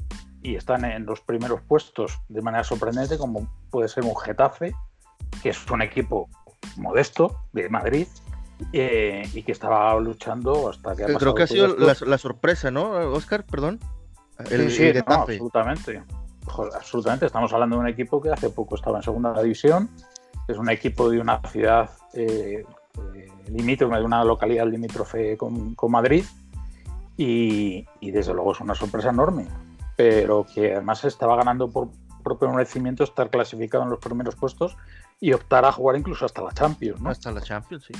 y 0.41 0.55
están 0.55 0.83
en 0.83 1.05
los 1.05 1.21
primeros 1.21 1.61
puestos 1.61 2.19
de 2.27 2.41
manera 2.41 2.63
sorprendente, 2.63 3.19
como 3.19 3.47
puede 3.69 3.87
ser 3.87 4.03
un 4.03 4.17
Getafe, 4.17 4.73
que 5.43 5.49
es 5.49 5.69
un 5.69 5.83
equipo 5.83 6.27
modesto 6.77 7.37
de 7.53 7.69
Madrid, 7.69 8.07
eh, 8.73 9.29
y 9.31 9.43
que 9.43 9.51
estaba 9.51 9.93
luchando 9.99 10.67
hasta 10.67 10.95
que 10.95 11.03
ha 11.03 11.07
Creo 11.15 11.35
que 11.35 11.43
ha 11.43 11.47
sido 11.47 11.75
la, 11.77 12.17
sorpresa, 12.17 12.71
¿no, 12.71 12.93
Oscar? 13.11 13.45
Perdón. 13.45 13.79
El, 14.49 14.71
sí, 14.71 14.91
absolutamente. 15.05 16.03
absolutamente. 16.73 17.27
Estamos 17.27 17.53
hablando 17.53 17.75
de 17.75 17.81
un 17.81 17.87
equipo 17.89 18.19
que 18.19 18.31
hace 18.31 18.49
poco 18.49 18.73
estaba 18.73 18.97
en 18.97 19.03
segunda 19.03 19.39
división. 19.39 19.87
Es 20.47 20.57
un 20.57 20.71
equipo 20.71 21.11
de 21.11 21.19
una 21.19 21.39
ciudad 21.41 21.91
eh 22.15 22.65
limítrofe, 23.51 23.97
de 23.97 24.03
una 24.03 24.23
localidad 24.23 24.67
limítrofe 24.67 25.37
con, 25.37 25.75
con 25.75 25.91
Madrid. 25.91 26.23
Y, 27.17 27.85
y, 27.99 28.11
desde 28.11 28.33
luego 28.33 28.53
es 28.53 28.61
una 28.61 28.75
sorpresa 28.75 29.09
enorme. 29.09 29.47
Pero 29.97 30.45
que 30.45 30.73
además 30.73 31.03
estaba 31.03 31.35
ganando 31.35 31.69
por 31.69 31.89
propio 32.23 32.49
merecimiento 32.49 33.03
estar 33.03 33.29
clasificado 33.29 33.83
en 33.83 33.89
los 33.89 33.99
primeros 33.99 34.35
puestos 34.35 34.77
y 35.19 35.33
optar 35.33 35.65
a 35.65 35.71
jugar 35.71 35.97
incluso 35.97 36.25
hasta 36.25 36.41
la 36.41 36.51
Champions. 36.51 37.01
¿no? 37.01 37.09
Hasta 37.09 37.31
la 37.31 37.41
Champions, 37.41 37.85
sí. 37.85 37.93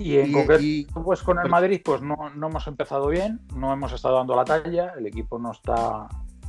Y 0.00 0.16
en 0.16 0.32
concreto, 0.32 1.02
pues 1.04 1.22
con 1.22 1.38
el 1.38 1.50
Madrid, 1.50 1.82
pues 1.84 2.00
no, 2.00 2.16
hemos 2.34 2.66
empezado 2.66 3.08
bien, 3.08 3.38
no 3.54 3.70
hemos 3.70 3.92
estado 3.92 4.16
dando 4.16 4.34
la 4.34 4.46
talla, 4.46 4.94
el 4.96 5.06
equipo 5.06 5.38
no 5.38 5.52
está 5.52 6.08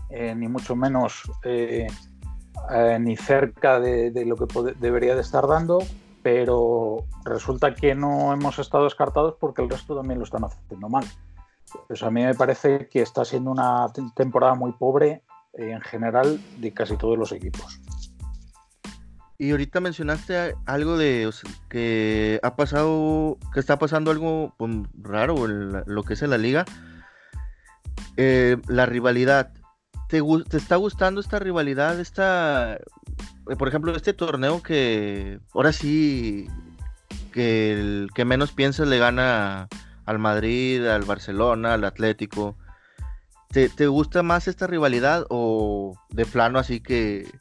eh, 0.09 0.33
ni 0.33 0.47
mucho 0.47 0.73
menos 0.73 1.29
eh, 1.43 1.87
eh, 2.73 2.97
ni 3.01 3.17
cerca 3.17 3.81
de, 3.81 4.23
lo 4.25 4.37
que 4.37 4.73
debería 4.79 5.15
de 5.15 5.21
estar 5.21 5.45
dando, 5.47 5.79
pero 6.23 7.05
resulta 7.23 7.73
que 7.73 7.95
no 7.95 8.33
hemos 8.33 8.59
estado 8.59 8.85
descartados 8.85 9.35
porque 9.39 9.61
el 9.61 9.69
resto 9.69 9.95
también 9.95 10.19
lo 10.19 10.25
están 10.25 10.43
haciendo 10.43 10.89
mal. 10.89 11.05
Pues 11.87 12.03
a 12.03 12.11
mí 12.11 12.23
me 12.23 12.35
parece 12.35 12.87
que 12.89 13.01
está 13.01 13.23
siendo 13.25 13.51
una 13.51 13.87
temporada 14.15 14.55
muy 14.55 14.73
pobre 14.73 15.23
en 15.53 15.81
general 15.81 16.39
de 16.59 16.73
casi 16.73 16.97
todos 16.97 17.17
los 17.17 17.31
equipos. 17.31 17.79
Y 19.37 19.49
ahorita 19.51 19.79
mencionaste 19.79 20.55
algo 20.67 20.97
de 20.97 21.27
que 21.67 22.39
ha 22.43 22.55
pasado, 22.55 23.39
que 23.51 23.59
está 23.59 23.79
pasando 23.79 24.11
algo 24.11 24.53
pues, 24.57 24.71
raro 24.93 25.45
en 25.45 25.83
lo 25.87 26.03
que 26.03 26.13
es 26.13 26.21
en 26.21 26.29
la 26.29 26.37
liga. 26.37 26.63
Eh, 28.17 28.57
la 28.67 28.85
rivalidad. 28.85 29.51
¿Te, 30.11 30.21
¿Te, 30.49 30.57
está 30.57 30.75
gustando 30.75 31.21
esta 31.21 31.39
rivalidad? 31.39 31.97
Esta, 31.97 32.73
eh, 32.75 33.55
por 33.57 33.69
ejemplo, 33.69 33.95
este 33.95 34.11
torneo 34.11 34.61
que 34.61 35.39
ahora 35.53 35.71
sí 35.71 36.49
que 37.31 37.71
el 37.71 38.09
que 38.13 38.25
menos 38.25 38.51
piensas 38.51 38.89
le 38.89 38.97
gana 38.97 39.69
al 40.05 40.19
Madrid, 40.19 40.85
al 40.85 41.03
Barcelona, 41.03 41.75
al 41.75 41.85
Atlético. 41.85 42.57
¿Te, 43.47 43.69
¿Te, 43.69 43.87
gusta 43.87 44.21
más 44.21 44.49
esta 44.49 44.67
rivalidad 44.67 45.25
o 45.29 45.95
de 46.09 46.25
plano 46.25 46.59
así 46.59 46.81
que 46.81 47.31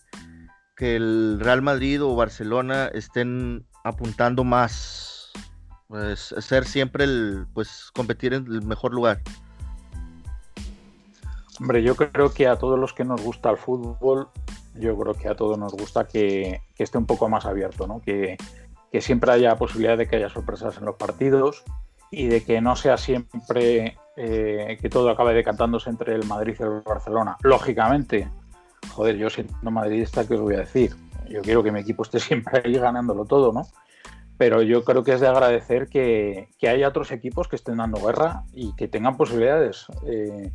que 0.76 0.94
el 0.94 1.40
Real 1.40 1.62
Madrid 1.62 2.00
o 2.04 2.14
Barcelona 2.14 2.86
estén 2.94 3.66
apuntando 3.82 4.44
más, 4.44 5.32
pues 5.88 6.36
ser 6.38 6.66
siempre 6.66 7.02
el, 7.02 7.48
pues 7.52 7.90
competir 7.92 8.32
en 8.32 8.46
el 8.46 8.62
mejor 8.62 8.94
lugar. 8.94 9.20
Hombre, 11.60 11.82
yo 11.82 11.94
creo 11.94 12.32
que 12.32 12.48
a 12.48 12.56
todos 12.56 12.78
los 12.78 12.94
que 12.94 13.04
nos 13.04 13.22
gusta 13.22 13.50
el 13.50 13.58
fútbol, 13.58 14.28
yo 14.76 14.96
creo 14.96 15.12
que 15.12 15.28
a 15.28 15.34
todos 15.34 15.58
nos 15.58 15.74
gusta 15.74 16.06
que, 16.06 16.62
esté 16.78 16.96
un 16.96 17.04
poco 17.04 17.28
más 17.28 17.44
abierto, 17.44 17.86
¿no? 17.86 18.00
Que, 18.00 18.38
siempre 19.00 19.30
haya 19.30 19.54
posibilidad 19.56 19.96
de 19.96 20.08
que 20.08 20.16
haya 20.16 20.30
sorpresas 20.30 20.78
en 20.78 20.86
los 20.86 20.96
partidos 20.96 21.62
y 22.10 22.26
de 22.26 22.42
que 22.42 22.60
no 22.60 22.74
sea 22.74 22.96
siempre 22.96 23.96
eh, 24.16 24.78
que 24.80 24.88
todo 24.88 25.10
acabe 25.10 25.32
decantándose 25.32 25.90
entre 25.90 26.14
el 26.14 26.26
Madrid 26.26 26.56
y 26.58 26.62
el 26.62 26.80
Barcelona. 26.80 27.36
Lógicamente, 27.42 28.28
joder, 28.88 29.16
yo 29.16 29.30
siendo 29.30 29.70
madridista, 29.70 30.26
¿qué 30.26 30.34
os 30.34 30.40
voy 30.40 30.54
a 30.54 30.60
decir? 30.60 30.96
Yo 31.28 31.42
quiero 31.42 31.62
que 31.62 31.70
mi 31.70 31.80
equipo 31.80 32.02
esté 32.02 32.18
siempre 32.20 32.62
ahí 32.64 32.72
ganándolo 32.72 33.26
todo, 33.26 33.52
¿no? 33.52 33.66
Pero 34.38 34.62
yo 34.62 34.82
creo 34.82 35.04
que 35.04 35.12
es 35.12 35.20
de 35.20 35.28
agradecer 35.28 35.88
que, 35.88 36.48
haya 36.62 36.88
otros 36.88 37.12
equipos 37.12 37.46
que 37.46 37.56
estén 37.56 37.76
dando 37.76 38.04
guerra 38.04 38.44
y 38.54 38.74
que 38.74 38.88
tengan 38.88 39.18
posibilidades 39.18 39.86
eh, 40.06 40.50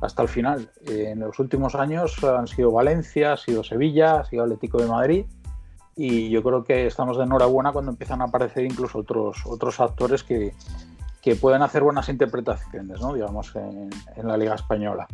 hasta 0.00 0.22
el 0.22 0.28
final. 0.28 0.70
En 0.86 1.20
los 1.20 1.38
últimos 1.38 1.74
años 1.74 2.22
han 2.24 2.46
sido 2.46 2.72
Valencia, 2.72 3.34
ha 3.34 3.36
sido 3.36 3.62
Sevilla, 3.64 4.20
ha 4.20 4.24
sido 4.24 4.44
Atlético 4.44 4.78
de 4.78 4.88
Madrid 4.88 5.24
y 5.96 6.30
yo 6.30 6.42
creo 6.42 6.64
que 6.64 6.86
estamos 6.86 7.18
de 7.18 7.24
enhorabuena 7.24 7.72
cuando 7.72 7.90
empiezan 7.90 8.22
a 8.22 8.24
aparecer 8.24 8.64
incluso 8.64 9.00
otros, 9.00 9.42
otros 9.44 9.80
actores 9.80 10.22
que, 10.22 10.54
que 11.20 11.36
pueden 11.36 11.62
hacer 11.62 11.82
buenas 11.82 12.08
interpretaciones, 12.08 13.00
¿no? 13.00 13.12
digamos, 13.12 13.54
en, 13.56 13.90
la 14.22 14.36
Liga 14.36 14.54
Española. 14.54 15.06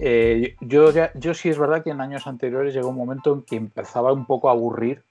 Eh, 0.00 0.56
yo, 0.60 0.90
yo 1.14 1.34
sí 1.34 1.50
es 1.50 1.58
verdad 1.58 1.84
que 1.84 1.90
en 1.90 2.00
años 2.00 2.26
anteriores 2.26 2.74
llegó 2.74 2.88
un 2.88 2.96
momento 2.96 3.32
en 3.32 3.42
que 3.42 3.56
empezaba 3.56 4.12
un 4.12 4.26
poco 4.26 4.48
a 4.48 4.52
aburrir 4.52 5.04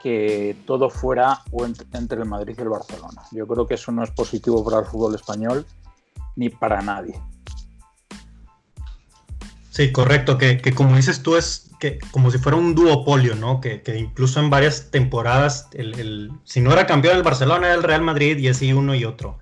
que 0.00 0.56
todo 0.66 0.90
fuera 0.90 1.40
entre 1.92 2.20
el 2.20 2.26
Madrid 2.26 2.54
y 2.56 2.60
el 2.60 2.68
Barcelona. 2.68 3.22
Yo 3.32 3.46
creo 3.46 3.66
que 3.66 3.74
eso 3.74 3.90
no 3.90 4.04
es 4.04 4.10
positivo 4.10 4.62
para 4.62 4.80
el 4.80 4.84
fútbol 4.84 5.14
español 5.14 5.66
ni 6.36 6.50
para 6.50 6.82
nadie. 6.82 7.18
Sí, 9.74 9.90
correcto, 9.90 10.38
que, 10.38 10.60
como 10.72 10.94
dices 10.94 11.24
tú 11.24 11.36
es 11.36 11.68
que 11.80 11.98
como 12.12 12.30
si 12.30 12.38
fuera 12.38 12.56
un 12.56 12.76
duopolio, 12.76 13.34
¿no? 13.34 13.60
Que, 13.60 13.82
incluso 13.98 14.38
en 14.38 14.48
varias 14.48 14.92
temporadas, 14.92 15.68
el, 15.72 16.30
si 16.44 16.60
no 16.60 16.72
era 16.72 16.86
campeón 16.86 17.16
el 17.16 17.24
Barcelona, 17.24 17.66
era 17.66 17.74
el 17.74 17.82
Real 17.82 18.02
Madrid 18.02 18.38
y 18.38 18.46
así 18.46 18.72
uno 18.72 18.94
y 18.94 19.04
otro. 19.04 19.40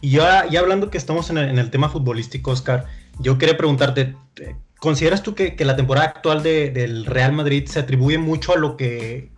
Y 0.00 0.12
ya, 0.12 0.48
ya 0.48 0.60
hablando 0.60 0.88
que 0.88 0.96
estamos 0.96 1.28
en 1.28 1.36
el, 1.36 1.70
tema 1.70 1.90
futbolístico, 1.90 2.52
Oscar, 2.52 2.86
yo 3.18 3.36
quería 3.36 3.58
preguntarte, 3.58 4.16
¿consideras 4.78 5.22
tú 5.22 5.34
que, 5.34 5.54
la 5.58 5.76
temporada 5.76 6.06
actual 6.06 6.42
del 6.42 7.04
Real 7.04 7.34
Madrid 7.34 7.66
se 7.66 7.80
atribuye 7.80 8.16
mucho 8.16 8.54
a 8.54 8.56
lo 8.56 8.78
que 8.78 9.30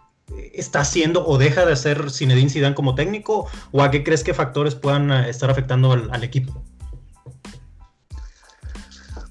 está 0.55 0.83
haciendo 0.83 1.27
o 1.27 1.37
deja 1.39 1.67
de 1.67 1.73
hacer 1.73 2.13
Zinedine 2.13 2.49
Zidane 2.49 2.77
como 2.77 2.95
técnico? 2.95 3.49
¿O 3.73 3.83
a 3.83 3.91
qué 3.91 4.05
crees 4.05 4.23
que 4.23 4.35
factores 4.35 4.77
puedan 4.77 5.11
eh, 5.11 5.31
estar 5.31 5.51
afectando 5.51 5.91
al 5.91 6.23
equipo? 6.23 6.63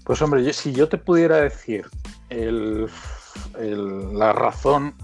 Pues 0.08 0.22
hombre, 0.22 0.54
si 0.54 0.72
yo 0.72 0.88
te 0.88 0.98
pudiera 0.98 1.36
decir 1.42 1.86
la 3.60 4.32
razón 4.32 4.96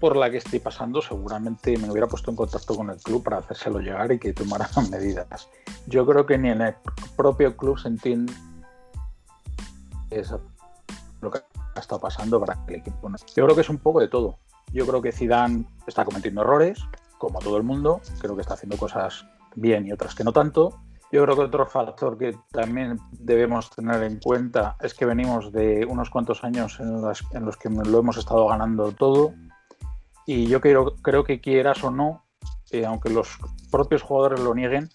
por 0.00 0.16
la 0.16 0.30
que 0.30 0.38
estoy 0.38 0.60
pasando, 0.60 1.02
seguramente 1.02 1.76
me 1.76 1.90
hubiera 1.90 2.06
puesto 2.06 2.30
en 2.30 2.38
contacto 2.38 2.74
con 2.74 2.88
el 2.88 2.96
club 2.96 3.22
para 3.22 3.36
hacérselo 3.36 3.80
llegar 3.80 4.10
y 4.12 4.18
que 4.18 4.32
tomaran 4.32 4.70
medidas. 4.90 5.50
Yo 5.86 6.06
creo 6.06 6.24
que 6.24 6.38
ni 6.38 6.48
en 6.48 6.62
el 6.62 6.74
propio 7.18 7.54
club 7.54 7.78
se 7.78 7.88
entiende 7.88 8.32
lo 11.20 11.30
que 11.30 11.42
está 11.76 11.98
pasando 11.98 12.40
para 12.40 12.54
que 12.64 12.76
el 12.76 12.80
equipo 12.80 13.10
no. 13.10 13.18
Yo 13.18 13.44
creo 13.44 13.54
que 13.54 13.60
es 13.60 13.68
un 13.68 13.76
poco 13.76 14.00
de 14.00 14.08
todo. 14.08 14.38
Yo 14.72 14.86
creo 14.86 15.02
que 15.02 15.12
Zidane 15.12 15.66
está 15.86 16.06
cometiendo 16.06 16.40
errores, 16.40 16.78
como 17.18 17.40
todo 17.40 17.58
el 17.58 17.62
mundo. 17.62 18.00
Creo 18.20 18.34
que 18.34 18.40
está 18.40 18.54
haciendo 18.54 18.78
cosas 18.78 19.26
bien 19.54 19.86
y 19.86 19.92
otras 19.92 20.14
que 20.14 20.24
no 20.24 20.32
tanto. 20.32 20.80
Yo 21.12 21.22
creo 21.22 21.36
que 21.36 21.42
otro 21.42 21.66
factor 21.66 22.18
que 22.18 22.36
también 22.50 22.98
debemos 23.12 23.70
tener 23.70 24.02
en 24.02 24.18
cuenta 24.18 24.76
es 24.80 24.92
que 24.92 25.06
venimos 25.06 25.52
de 25.52 25.86
unos 25.88 26.10
cuantos 26.10 26.42
años 26.42 26.80
en, 26.80 27.00
los 27.00 27.56
que 27.56 27.70
lo 27.70 27.98
hemos 27.98 28.16
estado 28.16 28.48
ganando 28.48 28.90
todo 28.92 29.32
y 30.26 30.48
yo 30.48 30.60
creo, 30.60 30.96
creo 30.96 31.22
que 31.22 31.40
quieras 31.40 31.84
o 31.84 31.90
no, 31.92 32.24
eh, 32.72 32.84
aunque 32.84 33.10
los 33.10 33.38
propios 33.70 34.02
jugadores 34.02 34.40
lo 34.40 34.54
nieguen, 34.54 34.88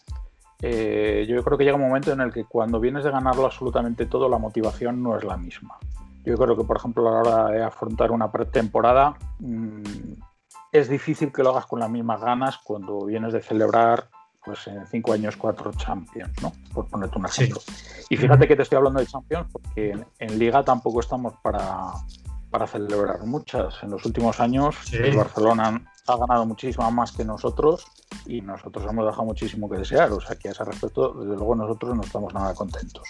eh, 0.62 1.26
yo 1.28 1.41
creo 1.43 1.58
que 1.58 1.63
llega 1.63 1.78
un 1.78 1.88
momento 1.88 2.12
en 2.12 2.19
el 2.19 2.34
que 2.34 2.43
cuando 2.43 2.82
vienes 2.82 3.06
de 3.06 3.12
ganarlo 3.12 3.45
absolutamente 3.45 4.06
todo, 4.06 4.28
la 4.28 4.38
motivación 4.38 5.02
no 5.02 5.17
es 5.17 5.24
la 5.24 5.38
misma. 5.38 5.78
Yo 6.26 6.38
creo 6.38 6.56
que, 6.56 6.65
por 6.65 6.78
ejemplo, 6.78 7.08
a 7.08 7.12
la 7.12 7.19
hora 7.19 7.45
de 7.47 7.63
afrontar 7.63 8.12
una 8.12 8.32
pretemporada, 8.32 9.15
mmm, 9.39 9.82
es 10.71 10.89
difícil 10.89 11.32
que 11.32 11.43
lo 11.43 11.50
hagas 11.50 11.65
con 11.65 11.80
las 11.80 11.89
mismas 11.89 12.21
ganas 12.21 12.58
cuando 12.63 13.06
vienes 13.06 13.34
de 13.34 13.41
celebrar 13.41 14.10
pues 14.43 14.67
en 14.67 14.86
cinco 14.88 15.13
años 15.13 15.38
cuatro 15.38 15.71
Champions, 15.73 16.32
¿no? 16.41 16.51
Por 16.73 16.88
ponerte 16.88 17.17
un 17.17 17.25
ejemplo. 17.25 17.62
Y 18.10 18.17
fíjate 18.17 18.47
que 18.47 18.56
te 18.56 18.63
estoy 18.63 18.77
hablando 18.77 18.99
de 18.99 19.06
Champions 19.06 19.47
porque 19.51 19.95
en, 20.19 20.39
Liga 20.39 20.63
tampoco 20.63 20.99
estamos 20.99 21.34
para, 21.43 21.91
para, 22.49 22.67
celebrar 22.67 23.23
muchas. 23.25 23.82
En 23.84 23.91
los 23.91 24.06
últimos 24.06 24.39
años 24.39 24.75
el 24.93 25.15
Barcelona 25.15 25.82
ha 26.08 26.17
ganado 26.17 26.45
muchísimo 26.45 26.89
más 26.91 27.12
que 27.12 27.23
nosotros 27.23 27.86
y 28.25 28.41
nosotros 28.41 28.86
hemos 28.89 29.06
dejado 29.06 29.25
muchísimo 29.25 29.69
que 29.69 29.77
desear. 29.77 30.12
O 30.12 30.19
sea 30.19 30.36
que 30.36 30.49
a 30.49 30.51
ese 30.51 30.63
respecto, 30.63 31.13
desde 31.13 31.36
luego 31.36 31.56
nosotros 31.56 31.95
no 31.95 32.01
estamos 32.01 32.34
nada 32.34 32.54
contentos. 32.54 33.08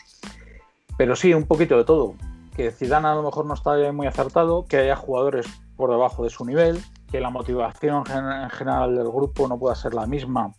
Pero 0.98 1.16
sí, 1.16 1.34
un 1.34 1.46
poquito 1.46 1.78
de 1.78 1.86
todo. 1.86 2.16
Que 2.56 2.72
Zidane 2.72 3.08
a 3.08 3.16
lo 3.16 3.24
mejor 3.24 3.46
no 3.46 3.54
está 3.54 3.92
muy 3.94 4.08
acertado, 4.08 4.66
que 4.66 4.78
haya 4.78 4.96
jugadores 4.98 5.48
por 5.78 5.90
debajo 5.90 6.24
de 6.24 6.30
su 6.30 6.46
nivel, 6.46 6.84
que 7.10 7.22
la 7.22 7.30
motivación 7.30 8.04
en 8.12 8.50
general 8.50 8.96
del 8.96 9.08
grupo 9.08 9.48
no 9.48 9.58
pueda 9.58 9.74
ser 9.74 9.94
la 9.94 10.06
misma 10.06 10.54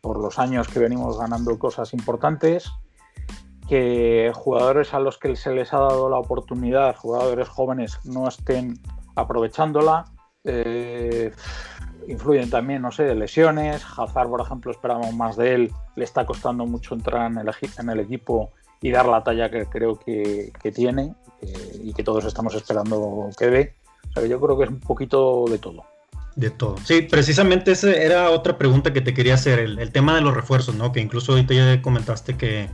por 0.00 0.20
los 0.20 0.38
años 0.38 0.68
que 0.68 0.78
venimos 0.78 1.18
ganando 1.18 1.58
cosas 1.58 1.92
importantes, 1.92 2.70
que 3.68 4.32
jugadores 4.34 4.92
a 4.94 5.00
los 5.00 5.18
que 5.18 5.34
se 5.36 5.52
les 5.52 5.72
ha 5.72 5.78
dado 5.78 6.08
la 6.08 6.18
oportunidad, 6.18 6.96
jugadores 6.96 7.48
jóvenes, 7.48 7.98
no 8.04 8.28
estén 8.28 8.80
aprovechándola. 9.14 10.04
Eh, 10.44 11.32
influyen 12.08 12.50
también, 12.50 12.82
no 12.82 12.92
sé, 12.92 13.14
lesiones. 13.14 13.84
Hazard, 13.96 14.28
por 14.28 14.40
ejemplo, 14.40 14.70
esperamos 14.70 15.14
más 15.14 15.36
de 15.36 15.54
él. 15.54 15.72
Le 15.96 16.04
está 16.04 16.26
costando 16.26 16.66
mucho 16.66 16.94
entrar 16.94 17.30
en 17.30 17.38
el, 17.38 17.50
en 17.78 17.90
el 17.90 18.00
equipo 18.00 18.50
y 18.80 18.90
dar 18.90 19.06
la 19.06 19.22
talla 19.22 19.50
que 19.50 19.66
creo 19.66 19.98
que, 19.98 20.52
tiene 20.74 21.14
eh, 21.40 21.80
y 21.84 21.94
que 21.94 22.02
todos 22.02 22.24
estamos 22.24 22.54
esperando 22.54 23.30
que 23.38 23.46
dé. 23.46 23.74
O 24.10 24.12
sea, 24.12 24.26
yo 24.26 24.40
creo 24.40 24.58
que 24.58 24.64
es 24.64 24.70
un 24.70 24.80
poquito 24.80 25.44
de 25.48 25.58
todo. 25.58 25.84
De 26.34 26.50
todo. 26.50 26.76
Sí, 26.84 27.02
precisamente 27.02 27.72
esa 27.72 27.92
era 27.92 28.30
otra 28.30 28.56
pregunta 28.56 28.92
que 28.92 29.02
te 29.02 29.12
quería 29.12 29.34
hacer, 29.34 29.58
el, 29.58 29.92
tema 29.92 30.14
de 30.14 30.22
los 30.22 30.34
refuerzos, 30.34 30.74
¿no? 30.74 30.90
Que 30.90 31.00
incluso 31.00 31.32
ahorita 31.32 31.52
ya 31.52 31.82
comentaste 31.82 32.36
que, 32.36 32.70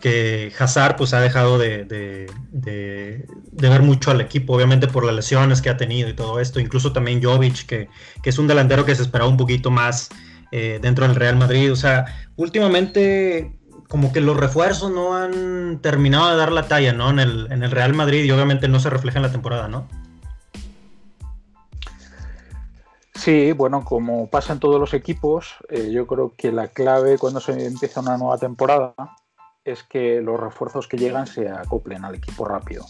que 0.00 0.52
Hazard 0.56 0.96
pues 0.96 1.12
ha 1.12 1.20
dejado 1.20 1.58
de, 1.58 1.84
de, 1.84 3.26
ver 3.52 3.82
mucho 3.82 4.12
al 4.12 4.20
equipo, 4.20 4.54
obviamente 4.54 4.86
por 4.86 5.04
las 5.04 5.14
lesiones 5.14 5.60
que 5.60 5.68
ha 5.68 5.76
tenido 5.76 6.08
y 6.08 6.14
todo 6.14 6.38
esto. 6.38 6.60
Incluso 6.60 6.92
también 6.92 7.22
Jovic, 7.22 7.66
que, 7.66 7.88
es 8.22 8.38
un 8.38 8.46
delantero 8.46 8.84
que 8.84 8.94
se 8.94 9.02
esperaba 9.02 9.28
un 9.28 9.36
poquito 9.36 9.72
más 9.72 10.08
eh, 10.52 10.78
dentro 10.80 11.06
del 11.06 11.16
Real 11.16 11.36
Madrid. 11.36 11.72
O 11.72 11.76
sea, 11.76 12.04
últimamente 12.36 13.58
como 13.88 14.12
que 14.12 14.20
los 14.20 14.36
refuerzos 14.36 14.92
no 14.92 15.16
han 15.16 15.80
terminado 15.82 16.30
de 16.30 16.36
dar 16.36 16.52
la 16.52 16.68
talla, 16.68 16.92
¿no? 16.92 17.10
En 17.10 17.18
el, 17.18 17.48
en 17.50 17.64
el 17.64 17.72
Real 17.72 17.94
Madrid 17.94 18.22
y 18.22 18.30
obviamente 18.30 18.68
no 18.68 18.78
se 18.78 18.88
refleja 18.90 19.18
en 19.18 19.24
la 19.24 19.32
temporada, 19.32 19.66
¿no? 19.66 19.88
Sí, 23.20 23.52
bueno, 23.52 23.84
como 23.84 24.28
pasa 24.28 24.54
en 24.54 24.60
todos 24.60 24.80
los 24.80 24.94
equipos, 24.94 25.56
eh, 25.68 25.90
yo 25.90 26.06
creo 26.06 26.32
que 26.38 26.50
la 26.50 26.68
clave 26.68 27.18
cuando 27.18 27.38
se 27.38 27.66
empieza 27.66 28.00
una 28.00 28.16
nueva 28.16 28.38
temporada 28.38 28.94
es 29.62 29.82
que 29.82 30.22
los 30.22 30.40
refuerzos 30.40 30.88
que 30.88 30.96
llegan 30.96 31.26
se 31.26 31.50
acoplen 31.50 32.02
al 32.06 32.14
equipo 32.14 32.46
rápido. 32.46 32.86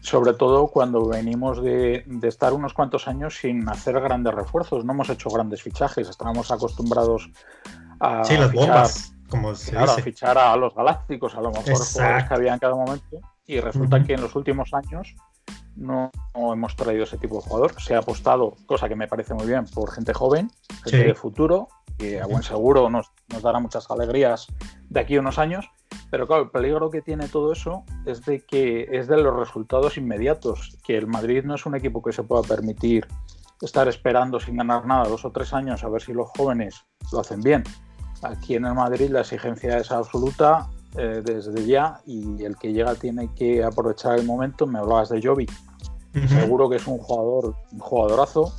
Sobre 0.00 0.32
todo 0.32 0.68
cuando 0.68 1.06
venimos 1.06 1.62
de, 1.62 2.06
estar 2.22 2.54
unos 2.54 2.72
cuantos 2.72 3.06
años 3.06 3.36
sin 3.36 3.68
hacer 3.68 4.00
grandes 4.00 4.32
refuerzos, 4.32 4.82
no 4.82 4.94
hemos 4.94 5.10
hecho 5.10 5.28
grandes 5.28 5.62
fichajes, 5.62 6.08
estábamos 6.08 6.50
acostumbrados 6.50 7.30
a, 8.00 8.24
sí, 8.24 8.38
las 8.38 8.50
fichar, 8.50 8.88
como 9.28 9.54
se 9.54 9.76
a 9.76 9.86
fichar 9.88 10.38
a 10.38 10.56
los 10.56 10.74
galácticos, 10.74 11.34
a 11.34 11.42
lo 11.42 11.50
mejor 11.50 11.76
jugadores 11.76 12.24
que 12.24 12.34
había 12.34 12.54
en 12.54 12.60
cada 12.60 12.74
momento, 12.74 13.18
y 13.44 13.60
resulta 13.60 14.02
que 14.02 14.14
en 14.14 14.22
los 14.22 14.34
últimos 14.36 14.72
años 14.72 15.14
no, 15.76 16.10
hemos 16.34 16.76
traído 16.76 17.04
ese 17.04 17.18
tipo 17.18 17.36
de 17.36 17.42
jugador. 17.42 17.80
Se 17.80 17.94
ha 17.94 17.98
apostado, 17.98 18.56
cosa 18.66 18.88
que 18.88 18.96
me 18.96 19.08
parece 19.08 19.34
muy 19.34 19.46
bien, 19.46 19.66
por 19.66 19.90
gente 19.90 20.14
joven, 20.14 20.50
gente 20.84 21.04
de 21.04 21.14
futuro, 21.14 21.68
que 21.98 22.20
a 22.20 22.26
buen 22.26 22.42
seguro 22.42 22.90
nos, 22.90 23.10
dará 23.42 23.58
muchas 23.58 23.90
alegrías 23.90 24.46
de 24.88 25.00
aquí 25.00 25.16
a 25.16 25.20
unos 25.20 25.38
años. 25.38 25.68
Pero 26.10 26.26
claro, 26.26 26.44
el 26.44 26.50
peligro 26.50 26.90
que 26.90 27.02
tiene 27.02 27.28
todo 27.28 27.52
eso 27.52 27.84
es 28.06 28.24
de 28.24 28.40
que 28.40 28.88
es 28.90 29.08
de 29.08 29.16
los 29.16 29.36
resultados 29.36 29.96
inmediatos, 29.96 30.76
que 30.84 30.96
el 30.96 31.06
Madrid 31.06 31.44
no 31.44 31.54
es 31.54 31.66
un 31.66 31.74
equipo 31.74 32.02
que 32.02 32.12
se 32.12 32.22
pueda 32.22 32.42
permitir 32.42 33.06
estar 33.62 33.88
esperando 33.88 34.40
sin 34.40 34.56
ganar 34.56 34.86
nada 34.86 35.08
dos 35.08 35.24
o 35.24 35.30
tres 35.30 35.52
años 35.52 35.84
a 35.84 35.88
ver 35.88 36.02
si 36.02 36.12
los 36.12 36.28
jóvenes 36.36 36.84
lo 37.12 37.20
hacen 37.20 37.40
bien. 37.40 37.64
Aquí 38.22 38.56
en 38.56 38.64
el 38.64 38.74
Madrid 38.74 39.10
la 39.10 39.20
exigencia 39.20 39.78
es 39.78 39.90
absoluta 39.90 40.68
eh, 40.96 41.22
desde 41.24 41.66
ya 41.66 42.00
y 42.06 42.44
el 42.44 42.56
que 42.56 42.72
llega 42.72 42.94
tiene 42.94 43.32
que 43.34 43.64
aprovechar 43.64 44.18
el 44.18 44.24
momento. 44.24 44.66
Me 44.66 44.78
hablabas 44.78 45.08
de 45.08 45.20
Jovi, 45.20 45.46
seguro 46.28 46.68
que 46.68 46.76
es 46.76 46.86
un 46.86 46.98
jugador, 46.98 47.56
un 47.72 47.78
jugadorazo, 47.80 48.54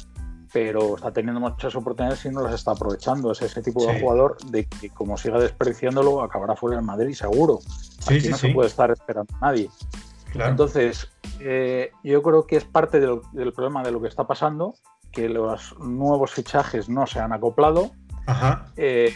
pero 0.52 0.96
está 0.96 1.12
teniendo 1.12 1.40
muchas 1.40 1.76
oportunidades 1.76 2.26
y 2.26 2.30
no 2.30 2.42
las 2.42 2.54
está 2.54 2.72
aprovechando. 2.72 3.32
Es 3.32 3.42
ese 3.42 3.62
tipo 3.62 3.86
de 3.86 4.00
jugador 4.02 4.38
de 4.48 4.66
que 4.66 4.90
como 4.90 5.18
siga 5.18 5.40
despreciándolo 5.40 6.22
acabará 6.22 6.56
fuera 6.56 6.80
en 6.80 6.86
Madrid 6.86 7.14
seguro. 7.14 7.60
Aquí 8.08 8.28
no 8.28 8.38
se 8.38 8.50
puede 8.50 8.68
estar 8.68 8.92
esperando 8.92 9.34
a 9.40 9.46
nadie. 9.48 9.70
Entonces, 10.34 11.10
eh, 11.40 11.92
yo 12.04 12.22
creo 12.22 12.46
que 12.46 12.58
es 12.58 12.66
parte 12.66 13.00
del, 13.00 13.54
problema 13.54 13.84
de 13.84 13.92
lo 13.92 14.02
que 14.02 14.08
está 14.08 14.28
pasando, 14.28 14.76
que 15.12 15.30
los 15.30 15.78
nuevos 15.80 16.32
fichajes 16.32 16.90
no 16.90 17.08
se 17.08 17.20
han 17.20 17.32
acoplado. 17.32 17.92
Eh, 18.76 19.14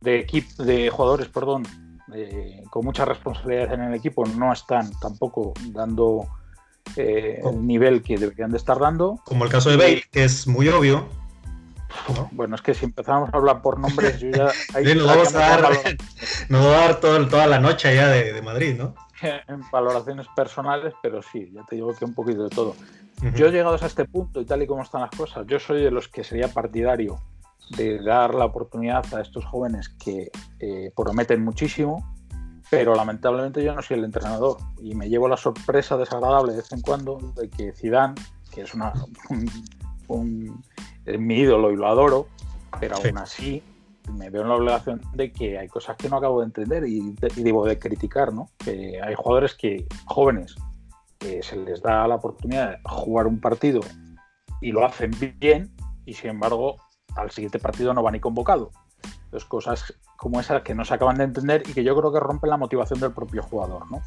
de, 0.00 0.44
de 0.58 0.90
jugadores, 0.90 1.28
perdón, 1.28 1.64
eh, 2.14 2.62
con 2.70 2.84
mucha 2.84 3.04
responsabilidad 3.04 3.72
en 3.72 3.82
el 3.82 3.94
equipo 3.94 4.24
no 4.24 4.52
están 4.52 4.90
tampoco 5.00 5.52
dando 5.66 6.28
eh, 6.96 7.40
el 7.44 7.66
nivel 7.66 8.02
que 8.02 8.16
deberían 8.16 8.50
de 8.50 8.58
estar 8.58 8.78
dando. 8.78 9.20
Como 9.24 9.44
el 9.44 9.50
caso 9.50 9.70
de 9.70 9.76
Bale, 9.76 10.04
que 10.10 10.24
es 10.24 10.46
muy 10.46 10.68
obvio. 10.68 11.08
Bueno, 12.32 12.56
es 12.56 12.62
que 12.62 12.74
si 12.74 12.86
empezamos 12.86 13.32
a 13.32 13.36
hablar 13.36 13.62
por 13.62 13.78
nombres, 13.78 14.18
yo 14.18 14.30
ya... 14.30 14.46
nos 14.94 15.06
vamos 15.06 15.34
a 15.34 15.38
dar, 16.48 17.00
toda 17.00 17.46
la 17.46 17.60
noche 17.60 17.94
ya 17.94 18.08
de, 18.08 18.40
Madrid, 18.42 18.76
¿no? 18.76 18.94
En 19.22 19.62
valoraciones 19.72 20.26
personales, 20.34 20.94
pero 21.02 21.22
sí, 21.22 21.50
ya 21.54 21.62
te 21.64 21.76
digo 21.76 21.94
que 21.94 22.04
un 22.04 22.14
poquito 22.14 22.44
de 22.44 22.50
todo. 22.50 22.74
Yo 23.20 23.28
he 23.28 23.32
Yo 23.32 23.48
llegados 23.48 23.82
a 23.82 23.86
este 23.86 24.04
punto 24.04 24.40
y 24.40 24.44
tal 24.44 24.62
y 24.62 24.66
como 24.66 24.82
están 24.82 25.02
las 25.02 25.10
cosas, 25.10 25.46
yo 25.46 25.60
soy 25.60 25.82
de 25.82 25.90
los 25.90 26.08
que 26.08 26.24
sería 26.24 26.48
partidario 26.48 27.20
de 27.70 28.02
dar 28.02 28.34
la 28.34 28.46
oportunidad 28.46 29.04
a 29.14 29.20
estos 29.20 29.44
jóvenes 29.44 29.88
que 29.88 30.30
eh, 30.60 30.92
prometen 30.94 31.44
muchísimo, 31.44 32.14
pero 32.70 32.94
lamentablemente 32.94 33.62
yo 33.62 33.74
no 33.74 33.82
soy 33.82 33.98
el 33.98 34.04
entrenador 34.04 34.56
y 34.80 34.94
me 34.94 35.08
llevo 35.08 35.28
la 35.28 35.36
sorpresa 35.36 35.96
desagradable 35.96 36.52
de 36.52 36.58
vez 36.58 36.72
en 36.72 36.80
cuando 36.80 37.18
de 37.36 37.48
que 37.48 37.72
Zidane, 37.72 38.14
que 38.50 38.62
es 38.62 38.74
una, 38.74 38.92
un, 40.08 40.62
mi 41.06 41.34
ídolo 41.34 41.70
y 41.70 41.76
lo 41.76 41.86
adoro, 41.86 42.28
pero 42.80 42.96
aún 42.96 43.18
así 43.18 43.62
me 44.10 44.30
veo 44.30 44.42
en 44.42 44.48
la 44.48 44.56
obligación 44.56 45.00
de 45.14 45.32
que 45.32 45.58
hay 45.58 45.68
cosas 45.68 45.96
que 45.96 46.08
no 46.08 46.16
acabo 46.16 46.40
de 46.40 46.46
entender 46.46 46.86
y, 46.86 47.14
debo 47.36 47.66
de 47.66 47.78
criticar, 47.78 48.32
¿no? 48.32 48.48
Que 48.58 49.00
hay 49.02 49.14
jugadores 49.14 49.54
que, 49.54 49.86
jóvenes, 50.06 50.54
que 51.18 51.42
se 51.42 51.56
les 51.56 51.80
da 51.82 52.06
la 52.08 52.16
oportunidad 52.16 52.70
de 52.70 52.78
jugar 52.84 53.26
un 53.26 53.40
partido 53.40 53.80
y 54.60 54.72
lo 54.72 54.84
hacen 54.84 55.12
bien 55.38 55.74
y 56.04 56.14
sin 56.14 56.30
embargo 56.30 56.76
al 57.16 57.30
siguiente 57.30 57.58
partido 57.58 57.94
no 57.94 58.02
van 58.02 58.12
ni 58.14 58.20
convocado. 58.20 58.70
Entonces 59.24 59.48
cosas 59.48 59.94
como 60.16 60.40
esas 60.40 60.62
que 60.62 60.74
no 60.74 60.84
se 60.84 60.94
acaban 60.94 61.16
de 61.16 61.24
entender 61.24 61.62
y 61.66 61.72
que 61.72 61.84
yo 61.84 61.96
creo 61.96 62.12
que 62.12 62.20
rompen 62.20 62.50
la 62.50 62.56
motivación 62.56 63.00
del 63.00 63.12
propio 63.12 63.42
jugador, 63.42 63.90
¿no? 63.90 64.02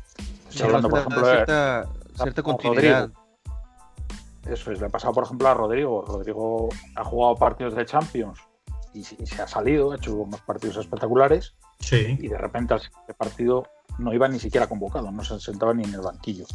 hablando, 0.64 0.90
por 0.90 1.00
ejemplo, 1.00 1.26
cierta, 1.26 1.86
cierta 2.16 2.44
continuidad. 2.44 3.12
Eso 4.46 4.72
es, 4.72 4.80
le 4.80 4.86
ha 4.86 4.90
pasado 4.90 5.14
por 5.14 5.24
ejemplo 5.26 5.48
a 5.48 5.54
Rodrigo. 5.54 6.06
Rodrigo 6.08 6.70
ha 6.96 7.04
jugado 7.04 7.36
partidos 7.36 7.76
de 7.76 7.86
Champions 7.86 8.40
y, 8.94 9.04
se 9.04 9.42
ha 9.42 9.48
salido, 9.48 9.92
ha 9.92 9.98
hecho 9.98 10.16
unos 10.16 10.42
partidos 10.42 10.78
espectaculares. 10.78 11.56
Y 11.92 12.28
de 12.28 12.38
repente 12.38 12.74
al 12.74 12.80
siguiente 12.80 13.14
partido 13.14 13.68
no 14.00 14.14
iba 14.14 14.28
ni 14.28 14.40
siquiera 14.40 14.68
convocado, 14.68 15.12
no 15.12 15.24
se 15.24 15.40
sentaba 15.40 15.74
ni 15.74 15.84
en 15.84 15.94
el 15.94 16.02
banquillo. 16.02 16.46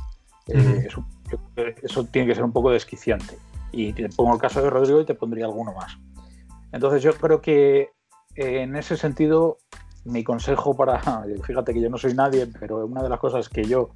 Eh, 0.46 0.88
eso, 1.82 2.04
tiene 2.04 2.28
que 2.28 2.34
ser 2.34 2.44
un 2.44 2.52
poco 2.52 2.70
desquiciante. 2.70 3.38
Y 3.72 3.92
te 3.92 4.08
pongo 4.08 4.34
el 4.34 4.40
caso 4.40 4.62
de 4.62 4.70
Rodrigo 4.70 5.00
y 5.00 5.04
te 5.04 5.14
pondría 5.14 5.44
alguno 5.44 5.72
más. 5.74 5.96
Entonces 6.72 7.02
yo 7.02 7.14
creo 7.14 7.40
que 7.40 7.90
eh, 8.36 8.62
en 8.62 8.76
ese 8.76 8.96
sentido 8.96 9.58
mi 10.04 10.24
consejo 10.24 10.76
para, 10.76 11.00
fíjate 11.44 11.74
que 11.74 11.80
yo 11.80 11.90
no 11.90 11.98
soy 11.98 12.14
nadie, 12.14 12.46
pero 12.58 12.86
una 12.86 13.02
de 13.02 13.08
las 13.08 13.18
cosas 13.18 13.48
que 13.48 13.64
yo 13.64 13.90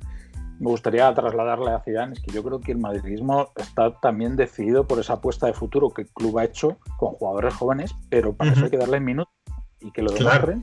me 0.61 0.71
gustaría 0.71 1.13
trasladarle 1.15 1.73
a 1.73 1.81
Zidane 1.81 2.13
es 2.13 2.21
que 2.21 2.33
yo 2.33 2.43
creo 2.43 2.61
que 2.61 2.73
el 2.73 2.79
madridismo 2.79 3.51
está 3.57 3.99
también 4.01 4.37
decidido 4.37 4.87
por 4.87 5.01
esa 5.01 5.15
apuesta 5.15 5.47
de 5.47 5.53
futuro 5.53 5.91
que 5.91 6.03
el 6.03 6.09
club 6.09 6.39
ha 6.39 6.45
hecho 6.45 6.79
con 6.97 7.11
jugadores 7.15 7.55
jóvenes, 7.55 7.95
pero 8.09 8.35
para 8.35 8.53
eso 8.53 8.65
hay 8.65 8.71
que 8.71 8.79
darle 8.79 9.01
minutos 9.01 9.35
y 9.81 9.91
que 9.91 10.03
lo 10.03 10.13
demuestren. 10.13 10.63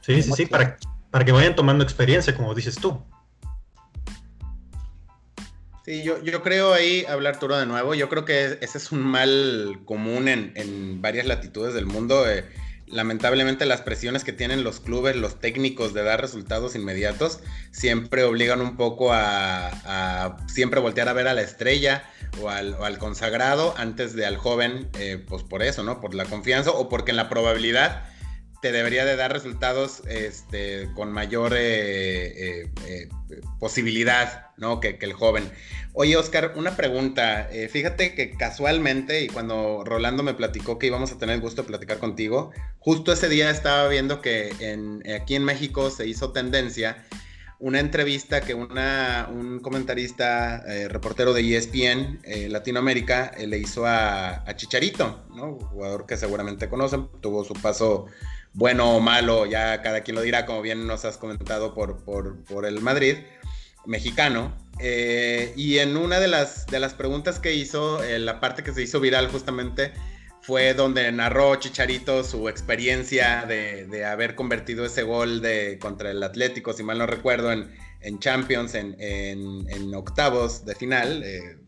Sí, 0.00 0.22
sí, 0.22 0.32
sí, 0.32 0.46
para, 0.46 0.76
para 1.10 1.24
que 1.24 1.32
vayan 1.32 1.54
tomando 1.54 1.84
experiencia, 1.84 2.34
como 2.34 2.54
dices 2.54 2.76
tú. 2.76 2.98
Sí, 5.88 6.02
yo, 6.02 6.22
yo 6.22 6.42
creo 6.42 6.74
ahí, 6.74 7.06
hablar 7.08 7.36
Arturo 7.36 7.56
de 7.56 7.64
nuevo, 7.64 7.94
yo 7.94 8.10
creo 8.10 8.26
que 8.26 8.58
ese 8.60 8.76
es 8.76 8.92
un 8.92 9.00
mal 9.00 9.80
común 9.86 10.28
en, 10.28 10.52
en 10.54 11.00
varias 11.00 11.24
latitudes 11.24 11.72
del 11.72 11.86
mundo. 11.86 12.28
Eh, 12.30 12.44
lamentablemente 12.88 13.64
las 13.64 13.80
presiones 13.80 14.22
que 14.22 14.34
tienen 14.34 14.64
los 14.64 14.80
clubes, 14.80 15.16
los 15.16 15.40
técnicos 15.40 15.94
de 15.94 16.02
dar 16.02 16.20
resultados 16.20 16.74
inmediatos, 16.74 17.40
siempre 17.70 18.24
obligan 18.24 18.60
un 18.60 18.76
poco 18.76 19.14
a, 19.14 20.36
siempre 20.46 20.78
voltear 20.78 21.08
a 21.08 21.14
ver 21.14 21.26
a 21.26 21.32
la 21.32 21.40
estrella 21.40 22.04
o 22.42 22.50
al, 22.50 22.98
consagrado 22.98 23.72
antes 23.78 24.14
de 24.14 24.26
al 24.26 24.36
joven, 24.36 24.90
eh, 24.98 25.24
pues 25.26 25.42
por 25.42 25.62
eso, 25.62 25.84
¿no? 25.84 26.02
Por 26.02 26.12
la 26.12 26.26
confianza 26.26 26.70
o 26.70 26.90
porque 26.90 27.12
en 27.12 27.16
la 27.16 27.30
probabilidad 27.30 28.04
te 28.60 28.72
debería 28.72 29.04
de 29.04 29.16
dar 29.16 29.32
resultados 29.32 30.02
este, 30.08 30.90
con 30.94 31.12
mayor 31.12 31.54
eh, 31.56 32.70
eh, 32.86 33.08
posibilidad, 33.58 34.46
¿no? 34.56 34.80
Que, 34.80 34.98
el 35.00 35.12
joven. 35.12 35.50
Oye, 35.92 36.16
Oscar, 36.16 36.54
una 36.56 36.76
pregunta. 36.76 37.48
Eh, 37.50 37.68
fíjate 37.68 38.14
que 38.14 38.36
casualmente, 38.36 39.22
y 39.22 39.28
cuando 39.28 39.84
Rolando 39.84 40.22
me 40.22 40.34
platicó 40.34 40.78
que 40.78 40.86
íbamos 40.86 41.12
a 41.12 41.18
tener 41.18 41.36
el 41.36 41.40
gusto 41.40 41.62
de 41.62 41.68
platicar 41.68 41.98
contigo, 41.98 42.52
justo 42.78 43.12
ese 43.12 43.28
día 43.28 43.50
estaba 43.50 43.88
viendo 43.88 44.20
que 44.20 44.52
en, 44.60 45.02
aquí 45.10 45.34
en 45.34 45.44
México 45.44 45.90
se 45.90 46.06
hizo 46.06 46.32
tendencia 46.32 47.04
una 47.60 47.80
entrevista 47.80 48.40
que 48.40 48.54
una, 48.54 49.28
un 49.30 49.58
comentarista, 49.58 50.62
eh, 50.66 50.88
reportero 50.88 51.32
de 51.32 51.56
ESPN 51.56 52.20
eh, 52.22 52.48
Latinoamérica, 52.48 53.32
le 53.36 53.58
hizo 53.58 53.84
a, 53.84 54.44
Chicharito, 54.54 55.26
¿no? 55.34 55.54
jugador 55.54 56.06
que 56.06 56.16
seguramente 56.16 56.68
conocen, 56.68 57.08
tuvo 57.20 57.44
su 57.44 57.54
paso 57.54 58.06
bueno 58.54 58.96
o 58.96 59.00
malo, 59.00 59.46
ya 59.46 59.82
cada 59.82 60.02
quien 60.02 60.14
lo 60.14 60.22
dirá, 60.22 60.46
como 60.46 60.62
bien 60.62 60.86
nos 60.86 61.04
has 61.04 61.16
comentado 61.16 61.74
por, 61.74 62.04
por, 62.04 62.42
por 62.44 62.66
el 62.66 62.80
Madrid 62.80 63.16
mexicano. 63.86 64.56
Eh, 64.80 65.52
y 65.56 65.78
en 65.78 65.96
una 65.96 66.20
de 66.20 66.28
las, 66.28 66.66
de 66.66 66.78
las 66.78 66.94
preguntas 66.94 67.40
que 67.40 67.54
hizo, 67.54 68.02
eh, 68.04 68.18
la 68.18 68.40
parte 68.40 68.62
que 68.62 68.72
se 68.72 68.82
hizo 68.82 69.00
viral 69.00 69.28
justamente 69.28 69.92
fue 70.40 70.72
donde 70.72 71.10
narró 71.10 71.56
Chicharito 71.56 72.22
su 72.22 72.48
experiencia 72.48 73.44
de, 73.44 74.04
haber 74.04 74.34
convertido 74.34 74.84
ese 74.86 75.02
gol 75.02 75.42
de, 75.42 75.78
contra 75.80 76.10
el 76.10 76.22
Atlético, 76.22 76.72
si 76.72 76.82
mal 76.82 76.98
no 76.98 77.06
recuerdo, 77.06 77.52
en, 77.52 77.68
Champions, 78.20 78.74
en, 78.74 79.94
octavos 79.94 80.64
de 80.64 80.74
final. 80.74 81.22
Eh, 81.24 81.58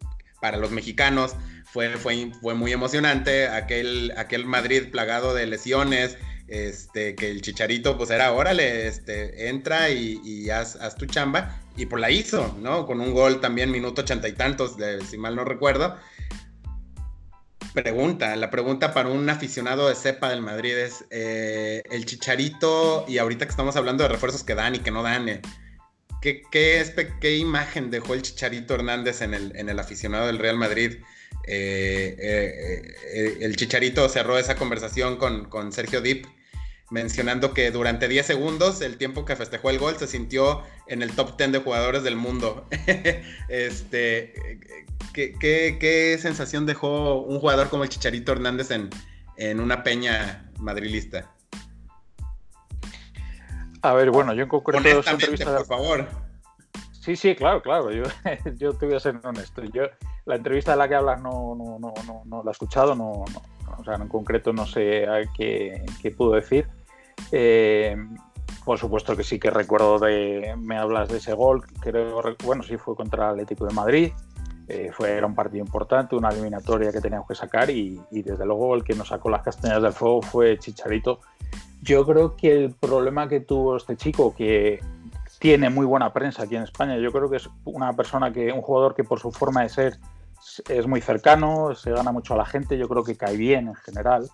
para 0.41 0.57
los 0.57 0.71
mexicanos 0.71 1.37
fue, 1.67 1.91
fue, 1.99 2.33
fue 2.41 2.55
muy 2.55 2.73
emocionante 2.73 3.49
aquel, 3.49 4.15
aquel 4.17 4.47
Madrid 4.47 4.91
plagado 4.91 5.35
de 5.35 5.47
lesiones, 5.47 6.17
este, 6.51 7.15
que 7.15 7.31
el 7.31 7.41
Chicharito, 7.43 7.97
pues 7.97 8.11
era, 8.11 8.33
órale, 8.33 8.89
este, 8.89 9.49
entra 9.49 9.89
y, 9.89 10.51
haz, 10.51 10.77
tu 10.97 11.07
chamba, 11.07 11.61
y 11.77 11.87
pues 11.87 12.01
la 12.01 12.11
hizo, 12.11 12.57
¿no? 12.61 12.87
Con 12.87 13.01
un 13.01 13.15
gol 13.15 13.41
también, 13.41 13.71
minuto 13.71 14.03
ochenta 14.03 14.29
y 14.29 14.33
tantos, 14.33 14.77
si 15.09 15.17
mal 15.17 15.37
no 15.37 15.45
recuerdo. 15.45 15.97
Pregunta, 17.73 18.35
la 18.35 18.51
pregunta 18.51 18.93
para 18.93 19.09
un 19.11 19.31
aficionado 19.31 19.89
de 19.89 19.95
cepa 19.95 20.29
del 20.31 20.43
Madrid 20.43 20.77
es, 20.77 21.05
eh, 21.11 21.85
el 21.89 22.05
Chicharito, 22.05 23.05
y 23.07 23.19
ahorita 23.19 23.47
que 23.47 23.51
estamos 23.51 23.77
hablando 23.77 24.03
de 24.03 24.09
refuerzos 24.09 24.43
que 24.43 24.57
dan 24.57 24.75
y 24.75 24.81
que 24.81 24.91
no 24.91 25.05
dan, 25.05 25.29
eh, 25.29 25.41
¿qué, 26.21 26.43
qué, 26.51 27.37
imagen 27.37 27.93
dejó 27.93 28.15
el 28.15 28.23
Chicharito 28.23 28.75
Hernández 28.75 29.23
en 29.23 29.35
el, 29.35 29.79
aficionado 29.79 30.27
del 30.27 30.39
Real 30.39 30.57
Madrid? 30.57 30.97
Eh, 31.47 32.83
el 33.41 33.55
Chicharito 33.55 34.09
cerró 34.09 34.37
esa 34.37 34.57
conversación 34.57 35.17
con, 35.17 35.45
con 35.45 35.71
Sergio 35.71 36.01
Dip 36.01 36.27
mencionando 36.91 37.55
que 37.55 37.71
durante 37.71 38.09
10 38.09 38.27
segundos, 38.27 38.81
el 38.83 38.99
tiempo 38.99 39.25
que 39.25 39.37
festejó 39.37 39.71
el 39.71 39.79
gol, 39.79 39.97
se 39.97 40.07
sintió 40.07 40.63
en 40.87 41.03
el 41.03 41.13
top 41.13 41.37
10 41.37 41.53
de 41.53 41.59
jugadores 41.61 42.03
del 42.03 42.17
mundo. 42.17 42.67
este, 43.49 44.35
¿qué, 45.13 46.19
sensación 46.21 46.67
dejó 46.67 47.21
un 47.23 47.39
jugador 47.39 47.69
como 47.69 47.85
el 47.85 47.89
Chicharito 47.89 48.33
Hernández 48.33 48.71
en, 48.73 48.91
en 49.37 49.61
una 49.61 49.83
peña 49.83 50.51
madrilista? 50.59 51.31
A 53.83 53.95
ver, 53.95 54.11
bueno, 54.11 54.35
yo 54.35 54.43
en 54.43 54.49
concreto... 54.49 55.03
por 55.03 55.67
favor. 55.67 56.09
Sí, 56.93 57.17
sí, 57.17 57.35
claro, 57.35 57.63
claro. 57.63 57.91
Yo, 57.91 58.03
yo 58.57 58.75
te 58.75 58.85
voy 58.85 58.97
a 58.97 59.01
ser 59.01 59.19
honesto. 59.25 59.63
Yo, 59.73 59.85
la 60.27 60.37
entrevista 60.37 60.73
de 60.73 60.79
la 60.79 60.89
que 60.89 60.97
hablas 60.97 61.23
no, 61.23 61.55
no, 61.55 61.79
no, 61.79 61.95
no, 62.07 62.23
no 62.27 62.43
la 62.43 62.51
he 62.51 62.53
escuchado, 62.53 62.95
no, 62.95 63.25
o 63.79 63.85
sea, 63.85 63.95
en 63.95 64.09
concreto 64.09 64.53
no 64.53 64.67
sé 64.67 65.07
qué, 65.37 65.83
qué 66.03 66.11
puedo 66.11 66.33
decir. 66.33 66.69
Eh, 67.33 67.97
por 68.65 68.79
supuesto 68.79 69.17
que 69.17 69.25
sí 69.25 69.39
que 69.39 69.51
recuerdo 69.51 69.99
de. 69.99 70.55
Me 70.59 70.77
hablas 70.77 71.09
de 71.09 71.19
ese 71.19 71.33
gol, 71.33 71.65
creo, 71.81 72.23
bueno, 72.45 72.63
sí 72.63 72.77
fue 72.77 72.95
contra 72.95 73.27
el 73.27 73.31
Atlético 73.31 73.67
de 73.67 73.75
Madrid. 73.75 74.13
Eh, 74.69 74.91
fue, 74.93 75.11
era 75.11 75.27
un 75.27 75.35
partido 75.35 75.65
importante, 75.65 76.15
una 76.15 76.29
eliminatoria 76.29 76.93
que 76.93 77.01
teníamos 77.01 77.27
que 77.27 77.35
sacar 77.35 77.71
y, 77.71 78.01
desde 78.13 78.47
luego 78.47 78.77
el 78.77 78.85
que 78.85 78.95
nos 78.95 79.09
sacó 79.09 79.29
las 79.29 79.43
castañas 79.43 79.83
del 79.83 79.93
fuego 79.93 80.23
fue 80.23 80.59
Chicharito. 80.59 81.19
Yo 81.83 82.07
creo 82.07 82.37
que 82.37 82.65
el 82.65 82.75
problema 82.75 83.29
que 83.29 83.41
tuvo 83.41 83.77
este 83.77 83.97
chico, 83.97 84.33
que 84.37 84.79
tiene 85.41 85.71
muy 85.71 85.87
buena 85.87 86.13
prensa 86.13 86.45
aquí 86.45 86.55
en 86.55 86.63
España, 86.63 86.97
yo 86.99 87.11
creo 87.11 87.29
que 87.29 87.39
es 87.39 87.49
una 87.65 87.95
persona 87.95 88.33
que, 88.33 88.53
un 88.53 88.63
jugador 88.63 88.95
que 88.95 89.03
por 89.03 89.19
su 89.19 89.33
forma 89.33 89.63
de 89.63 89.71
ser 89.71 89.99
es 90.69 90.87
muy 90.87 91.01
cercano, 91.01 91.75
se 91.75 91.91
gana 91.91 92.13
mucho 92.13 92.35
a 92.35 92.37
la 92.37 92.47
gente, 92.47 92.79
yo 92.79 92.89
creo 92.89 93.03
que 93.03 93.17
cae 93.17 93.37
bien 93.37 93.67
en 93.69 93.75
general. 93.75 94.31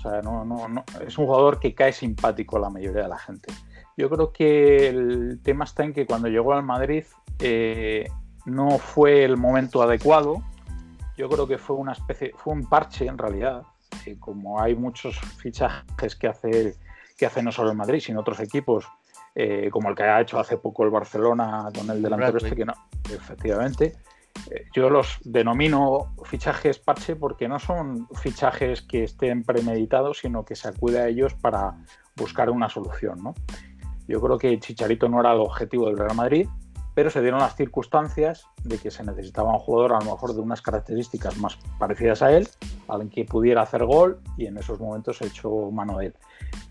O 0.00 0.08
sea, 0.08 0.22
no, 0.22 0.46
no, 0.46 0.66
no, 0.66 0.84
es 1.06 1.18
un 1.18 1.26
jugador 1.26 1.60
que 1.60 1.74
cae 1.74 1.92
simpático 1.92 2.56
a 2.56 2.60
la 2.60 2.70
mayoría 2.70 3.02
de 3.02 3.08
la 3.08 3.18
gente. 3.18 3.52
Yo 3.98 4.08
creo 4.08 4.32
que 4.32 4.88
el 4.88 5.40
tema 5.42 5.64
está 5.64 5.84
en 5.84 5.92
que 5.92 6.06
cuando 6.06 6.28
llegó 6.28 6.54
al 6.54 6.62
Madrid 6.62 7.04
eh, 7.38 8.08
no 8.46 8.78
fue 8.78 9.24
el 9.24 9.36
momento 9.36 9.82
adecuado. 9.82 10.42
Yo 11.18 11.28
creo 11.28 11.46
que 11.46 11.58
fue 11.58 11.76
una 11.76 11.92
especie, 11.92 12.32
fue 12.34 12.54
un 12.54 12.66
parche 12.66 13.06
en 13.06 13.18
realidad. 13.18 13.62
Eh, 14.06 14.16
como 14.18 14.58
hay 14.58 14.74
muchos 14.74 15.18
fichajes 15.18 16.16
que 16.16 16.28
hace, 16.28 16.76
que 17.18 17.26
hace 17.26 17.42
no 17.42 17.52
solo 17.52 17.70
el 17.70 17.76
Madrid, 17.76 18.00
sino 18.00 18.20
otros 18.20 18.40
equipos, 18.40 18.86
eh, 19.34 19.68
como 19.70 19.90
el 19.90 19.94
que 19.94 20.04
ha 20.04 20.18
hecho 20.22 20.40
hace 20.40 20.56
poco 20.56 20.82
el 20.84 20.90
Barcelona 20.90 21.68
con 21.76 21.90
el 21.90 22.00
delantero 22.00 22.38
este, 22.38 22.56
que 22.56 22.64
no, 22.64 22.72
efectivamente 23.04 23.96
yo 24.74 24.90
los 24.90 25.18
denomino 25.24 26.14
fichajes 26.24 26.78
parche 26.78 27.16
porque 27.16 27.48
no 27.48 27.58
son 27.58 28.08
fichajes 28.22 28.82
que 28.82 29.04
estén 29.04 29.44
premeditados, 29.44 30.18
sino 30.18 30.44
que 30.44 30.56
se 30.56 30.68
acude 30.68 31.00
a 31.00 31.08
ellos 31.08 31.34
para 31.34 31.76
buscar 32.16 32.50
una 32.50 32.68
solución. 32.68 33.22
¿no? 33.22 33.34
Yo 34.08 34.20
creo 34.20 34.38
que 34.38 34.58
Chicharito 34.58 35.08
no 35.08 35.20
era 35.20 35.32
el 35.32 35.40
objetivo 35.40 35.86
del 35.86 35.98
Real 35.98 36.16
Madrid, 36.16 36.48
pero 36.94 37.10
se 37.10 37.22
dieron 37.22 37.40
las 37.40 37.56
circunstancias 37.56 38.46
de 38.64 38.78
que 38.78 38.90
se 38.90 39.04
necesitaba 39.04 39.52
un 39.52 39.60
jugador 39.60 39.94
a 39.94 40.00
lo 40.00 40.12
mejor 40.12 40.34
de 40.34 40.40
unas 40.40 40.60
características 40.60 41.38
más 41.38 41.58
parecidas 41.78 42.22
a 42.22 42.32
él, 42.32 42.48
alguien 42.88 43.10
que 43.10 43.24
pudiera 43.24 43.62
hacer 43.62 43.84
gol 43.84 44.20
y 44.36 44.46
en 44.46 44.58
esos 44.58 44.80
momentos 44.80 45.20
he 45.22 45.26
hecho 45.26 45.70
mano 45.70 45.98
de 45.98 46.06
él. 46.06 46.14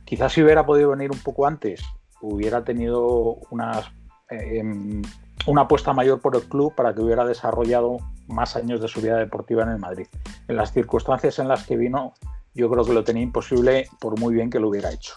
Quizás 0.06 0.34
si 0.34 0.44
hubiera 0.44 0.66
podido 0.66 0.90
venir 0.90 1.12
un 1.12 1.20
poco 1.20 1.48
antes, 1.48 1.82
hubiera 2.22 2.64
tenido 2.64 3.38
unas, 3.50 3.88
eh, 4.30 4.60
em, 4.60 5.02
una 5.50 5.62
apuesta 5.64 5.94
mayor 5.94 6.22
por 6.22 6.36
el 6.36 6.44
club 6.44 6.76
para 6.76 6.94
que 6.94 7.02
hubiera 7.02 7.26
desarrollado 7.26 7.98
más 8.28 8.56
años 8.56 8.82
de 8.82 8.88
su 8.88 9.02
vida 9.02 9.18
deportiva 9.18 9.64
en 9.64 9.70
el 9.70 9.80
Madrid. 9.80 10.06
En 10.48 10.56
las 10.56 10.72
circunstancias 10.72 11.40
en 11.40 11.48
las 11.48 11.66
que 11.66 11.76
vino, 11.76 12.14
yo 12.54 12.70
creo 12.70 12.86
que 12.86 12.94
lo 12.94 13.04
tenía 13.04 13.24
imposible 13.24 13.88
por 14.00 14.20
muy 14.20 14.36
bien 14.36 14.52
que 14.52 14.60
lo 14.60 14.70
hubiera 14.70 14.92
hecho. 14.92 15.16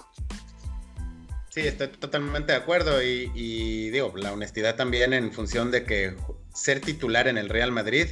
Sí, 1.50 1.60
estoy 1.60 1.88
totalmente 1.88 2.52
de 2.52 2.58
acuerdo 2.58 3.02
y, 3.02 3.30
y, 3.34 3.90
digo, 3.90 4.10
la 4.16 4.32
honestidad 4.32 4.76
también 4.76 5.12
en 5.12 5.32
función 5.32 5.70
de 5.70 5.84
que 5.84 6.16
ser 6.54 6.80
titular 6.80 7.28
en 7.28 7.36
el 7.36 7.50
Real 7.50 7.70
Madrid 7.70 8.06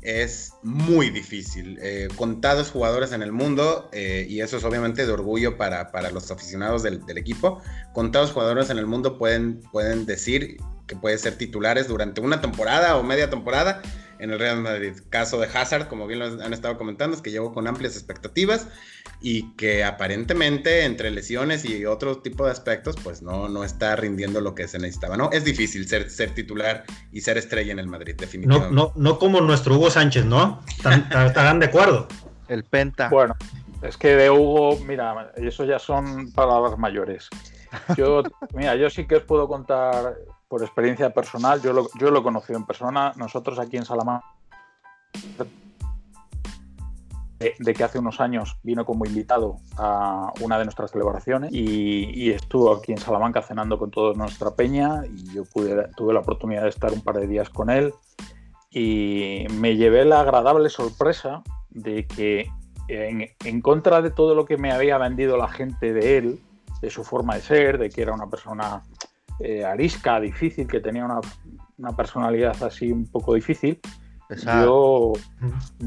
es 0.00 0.54
muy 0.62 1.10
difícil. 1.10 1.78
Eh, 1.82 2.08
contados 2.16 2.70
jugadores 2.70 3.12
en 3.12 3.22
el 3.22 3.32
mundo, 3.32 3.90
eh, 3.92 4.26
y 4.26 4.40
eso 4.40 4.56
es 4.56 4.64
obviamente 4.64 5.04
de 5.04 5.12
orgullo 5.12 5.58
para, 5.58 5.92
para 5.92 6.10
los 6.10 6.30
aficionados 6.30 6.82
del, 6.82 7.04
del, 7.04 7.18
equipo, 7.18 7.60
contados 7.92 8.32
jugadores 8.32 8.70
en 8.70 8.78
el 8.78 8.86
mundo 8.86 9.18
pueden, 9.18 9.60
pueden 9.70 10.06
decir 10.06 10.56
que 10.88 10.96
pueden 10.96 11.18
ser 11.18 11.36
titulares 11.36 11.86
durante 11.86 12.20
una 12.20 12.40
temporada 12.40 12.96
o 12.96 13.04
media 13.04 13.30
temporada 13.30 13.82
en 14.18 14.32
el 14.32 14.38
Real 14.38 14.60
Madrid. 14.60 14.94
Caso 15.10 15.38
de 15.38 15.46
Hazard, 15.46 15.86
como 15.86 16.06
bien 16.06 16.18
lo 16.18 16.42
han 16.42 16.52
estado 16.52 16.76
comentando, 16.76 17.16
es 17.16 17.22
que 17.22 17.30
llegó 17.30 17.54
con 17.54 17.68
amplias 17.68 17.94
expectativas 17.94 18.66
y 19.20 19.54
que 19.54 19.84
aparentemente 19.84 20.84
entre 20.84 21.10
lesiones 21.10 21.64
y 21.64 21.86
otro 21.86 22.18
tipo 22.18 22.44
de 22.44 22.52
aspectos, 22.52 22.96
pues 23.02 23.22
no, 23.22 23.48
no 23.48 23.64
está 23.64 23.94
rindiendo 23.96 24.40
lo 24.40 24.54
que 24.54 24.66
se 24.66 24.78
necesitaba. 24.78 25.16
¿no? 25.16 25.30
Es 25.32 25.44
difícil 25.44 25.86
ser, 25.88 26.10
ser 26.10 26.30
titular 26.30 26.84
y 27.12 27.20
ser 27.20 27.38
estrella 27.38 27.72
en 27.72 27.78
el 27.78 27.86
Madrid, 27.86 28.14
definitivamente. 28.16 28.74
No, 28.74 28.86
no, 28.86 28.92
no 28.96 29.18
como 29.18 29.40
nuestro 29.40 29.76
Hugo 29.76 29.90
Sánchez, 29.90 30.24
¿no? 30.24 30.60
Estarán 30.68 31.58
de 31.60 31.66
acuerdo. 31.66 32.08
El 32.48 32.64
Penta. 32.64 33.08
Bueno, 33.10 33.36
es 33.82 33.96
que 33.96 34.16
de 34.16 34.30
Hugo, 34.30 34.78
mira, 34.86 35.32
eso 35.36 35.64
ya 35.64 35.78
son 35.78 36.32
palabras 36.32 36.78
mayores. 36.78 37.28
Yo, 37.96 38.22
mira, 38.54 38.74
yo 38.76 38.88
sí 38.88 39.06
que 39.06 39.16
os 39.16 39.22
puedo 39.24 39.46
contar 39.46 40.16
por 40.48 40.62
experiencia 40.62 41.10
personal, 41.10 41.60
yo 41.62 41.72
lo, 41.72 41.88
yo 42.00 42.10
lo 42.10 42.20
he 42.20 42.22
conocido 42.22 42.58
en 42.58 42.64
persona. 42.64 43.12
Nosotros 43.16 43.58
aquí 43.58 43.76
en 43.76 43.84
Salamanca, 43.84 44.24
de, 47.38 47.74
que 47.74 47.84
hace 47.84 47.98
unos 47.98 48.20
años 48.20 48.58
vino 48.62 48.84
como 48.84 49.04
invitado 49.04 49.58
a 49.76 50.32
una 50.40 50.58
de 50.58 50.64
nuestras 50.64 50.90
celebraciones 50.90 51.52
y, 51.52 52.30
estuvo 52.30 52.72
aquí 52.72 52.92
en 52.92 52.98
Salamanca 52.98 53.42
cenando 53.42 53.78
con 53.78 53.90
toda 53.90 54.14
nuestra 54.14 54.50
peña 54.50 55.02
y 55.06 55.34
yo 55.34 55.44
tuve 55.96 56.12
la 56.12 56.20
oportunidad 56.20 56.62
de 56.62 56.68
estar 56.70 56.92
un 56.92 57.02
par 57.02 57.18
de 57.18 57.26
días 57.26 57.48
con 57.48 57.70
él 57.70 57.94
y 58.70 59.46
me 59.52 59.76
llevé 59.76 60.04
la 60.04 60.20
agradable 60.20 60.68
sorpresa 60.68 61.42
de 61.70 62.06
que 62.06 62.50
en 62.88 63.60
contra 63.60 64.02
de 64.02 64.10
todo 64.10 64.34
lo 64.34 64.44
que 64.44 64.56
me 64.56 64.72
había 64.72 64.98
vendido 64.98 65.36
la 65.36 65.48
gente 65.48 65.92
de 65.92 66.18
él, 66.18 66.40
de 66.80 66.90
su 66.90 67.04
forma 67.04 67.34
de 67.34 67.42
ser, 67.42 67.78
de 67.78 67.90
que 67.90 68.02
era 68.02 68.14
una 68.14 68.28
persona 68.28 68.82
eh, 69.40 69.64
arisca, 69.64 70.20
difícil, 70.20 70.66
que 70.66 70.80
tenía 70.80 71.04
una, 71.04 71.20
una, 71.76 71.96
personalidad 71.96 72.62
así 72.62 72.90
un 72.90 73.06
poco 73.06 73.34
difícil. 73.34 73.80
Yo, 74.44 75.12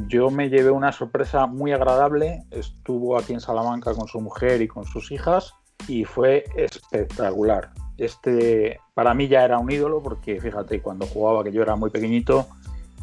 yo, 0.08 0.32
me 0.32 0.50
llevé 0.50 0.72
una 0.72 0.92
sorpresa 0.92 1.46
muy 1.46 1.74
agradable. 1.74 2.44
Estuvo 2.50 3.18
aquí 3.18 3.34
en 3.34 3.40
Salamanca 3.40 3.94
con 3.94 4.08
su 4.08 4.20
mujer 4.20 4.62
y 4.62 4.68
con 4.68 4.86
sus 4.86 5.12
hijas 5.12 5.54
y 5.88 6.06
fue 6.06 6.46
espectacular. 6.56 7.72
Este 7.98 8.80
para 8.94 9.14
mí 9.14 9.28
ya 9.28 9.44
era 9.44 9.60
un 9.60 9.72
ídolo 9.72 10.02
porque 10.02 10.40
fíjate, 10.40 10.82
cuando 10.82 11.06
jugaba, 11.06 11.44
que 11.44 11.52
yo 11.52 11.62
era 11.62 11.76
muy 11.76 11.90
pequeñito, 11.90 12.48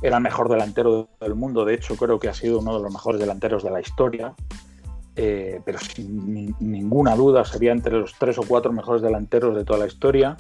era 0.03 0.17
el 0.17 0.23
mejor 0.23 0.49
delantero 0.49 1.09
del 1.21 1.35
mundo. 1.35 1.65
De 1.65 1.75
hecho, 1.75 1.97
creo 1.97 2.19
que 2.19 2.29
ha 2.29 2.35
sido 2.35 2.61
uno 2.61 2.77
de 2.77 2.83
los 2.83 2.93
mejores 2.93 3.21
delanteros 3.21 3.63
de 3.63 3.71
la 3.71 3.81
historia. 3.81 4.35
Eh, 5.21 5.61
pero 5.65 5.81
sin 5.81 6.33
ni, 6.33 6.55
ninguna 6.61 7.17
duda 7.17 7.45
sería 7.45 7.73
entre 7.73 7.99
los 7.99 8.15
tres 8.15 8.39
o 8.39 8.43
cuatro 8.47 8.73
mejores 8.73 9.03
delanteros 9.03 9.57
de 9.57 9.65
toda 9.65 9.81
la 9.81 9.87
historia. 9.89 10.37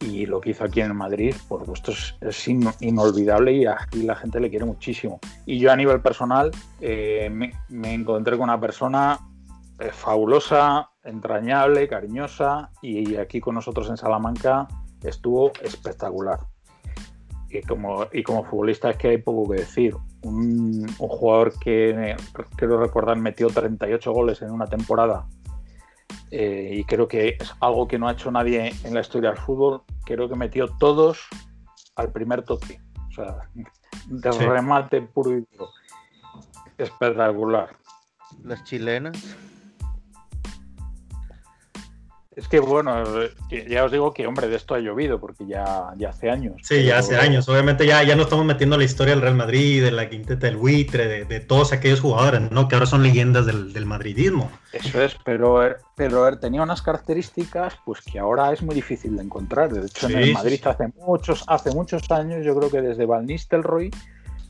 Y 0.00 0.24
lo 0.24 0.40
que 0.40 0.50
hizo 0.50 0.64
aquí 0.64 0.80
en 0.80 0.96
Madrid, 0.96 1.34
por 1.48 1.60
supuesto, 1.60 1.92
es, 1.92 2.16
es 2.22 2.48
in, 2.48 2.66
inolvidable 2.80 3.52
y 3.52 3.66
aquí 3.66 4.04
la 4.04 4.16
gente 4.16 4.40
le 4.40 4.48
quiere 4.48 4.64
muchísimo. 4.64 5.20
Y 5.44 5.58
yo 5.58 5.70
a 5.70 5.76
nivel 5.76 6.00
personal 6.00 6.50
eh, 6.80 7.28
me, 7.30 7.52
me, 7.68 7.92
encontré 7.92 8.38
con 8.38 8.44
una 8.44 8.58
persona 8.58 9.18
eh, 9.78 9.90
fabulosa, 9.92 10.88
entrañable, 11.04 11.86
cariñosa 11.86 12.70
y, 12.80 13.10
y 13.12 13.16
aquí 13.16 13.38
con 13.38 13.54
nosotros 13.54 13.90
en 13.90 13.98
Salamanca 13.98 14.66
estuvo 15.02 15.52
espectacular. 15.62 16.40
Y 17.50 17.60
como, 17.60 18.06
y 18.12 18.22
como 18.22 18.44
futbolista 18.44 18.90
es 18.90 18.96
que 18.96 19.08
hay 19.08 19.18
poco 19.18 19.50
que 19.50 19.60
decir. 19.60 19.94
Un, 20.26 20.86
un, 20.98 21.08
jugador 21.08 21.58
que 21.58 22.16
quiero 22.56 22.80
recordar 22.80 23.16
metió 23.16 23.48
38 23.48 24.12
goles 24.12 24.42
en 24.42 24.50
una 24.50 24.66
temporada 24.66 25.26
eh, 26.30 26.70
y 26.74 26.84
creo 26.84 27.06
que 27.06 27.36
es 27.40 27.54
algo 27.60 27.86
que 27.86 27.98
no 27.98 28.08
ha 28.08 28.12
hecho 28.12 28.30
nadie 28.30 28.72
en 28.84 28.94
la 28.94 29.00
historia 29.00 29.30
del 29.30 29.38
fútbol. 29.38 29.82
Creo 30.04 30.28
que 30.28 30.36
metió 30.36 30.68
todos 30.78 31.26
al 31.94 32.10
primer 32.12 32.42
toque. 32.42 32.80
O 33.08 33.12
sea, 33.12 33.48
de 34.06 34.32
sí. 34.32 34.38
remate 34.44 35.02
puro 35.02 35.38
y 35.38 35.46
duro. 35.52 35.70
Espectacular. 36.78 37.76
Las 38.42 38.64
chilenas. 38.64 39.36
Es 42.36 42.48
que 42.48 42.60
bueno, 42.60 43.02
ya 43.66 43.84
os 43.84 43.90
digo 43.90 44.12
que 44.12 44.26
hombre, 44.26 44.46
de 44.46 44.56
esto 44.56 44.74
ha 44.74 44.78
llovido 44.78 45.18
porque 45.18 45.46
ya, 45.46 45.94
ya 45.96 46.10
hace 46.10 46.28
años. 46.28 46.56
Sí, 46.62 46.84
ya 46.84 46.98
hace 46.98 47.16
años. 47.16 47.48
Obviamente 47.48 47.86
ya, 47.86 48.02
ya 48.02 48.14
no 48.14 48.24
estamos 48.24 48.44
metiendo 48.44 48.76
la 48.76 48.84
historia 48.84 49.14
del 49.14 49.22
Real 49.22 49.36
Madrid, 49.36 49.82
de 49.82 49.90
la 49.90 50.10
quinteta 50.10 50.46
del 50.46 50.58
buitre, 50.58 51.06
de, 51.06 51.24
de, 51.24 51.40
todos 51.40 51.72
aquellos 51.72 52.00
jugadores, 52.00 52.50
¿no? 52.50 52.68
Que 52.68 52.74
ahora 52.74 52.84
son 52.84 53.02
leyendas 53.02 53.46
del, 53.46 53.72
del 53.72 53.86
madridismo. 53.86 54.50
Eso 54.74 55.00
es, 55.00 55.16
pero, 55.24 55.76
pero 55.94 56.38
tenía 56.38 56.62
unas 56.62 56.82
características 56.82 57.78
pues 57.86 58.02
que 58.02 58.18
ahora 58.18 58.52
es 58.52 58.60
muy 58.60 58.74
difícil 58.74 59.16
de 59.16 59.22
encontrar. 59.22 59.72
De 59.72 59.86
hecho, 59.86 60.06
sí, 60.06 60.12
en 60.12 60.18
el 60.18 60.32
Madrid 60.34 60.60
hace 60.66 60.88
muchos, 60.94 61.42
hace 61.46 61.70
muchos 61.70 62.10
años, 62.10 62.44
yo 62.44 62.54
creo 62.54 62.70
que 62.70 62.82
desde 62.82 63.06
Van 63.06 63.24
Nistelrooy 63.24 63.90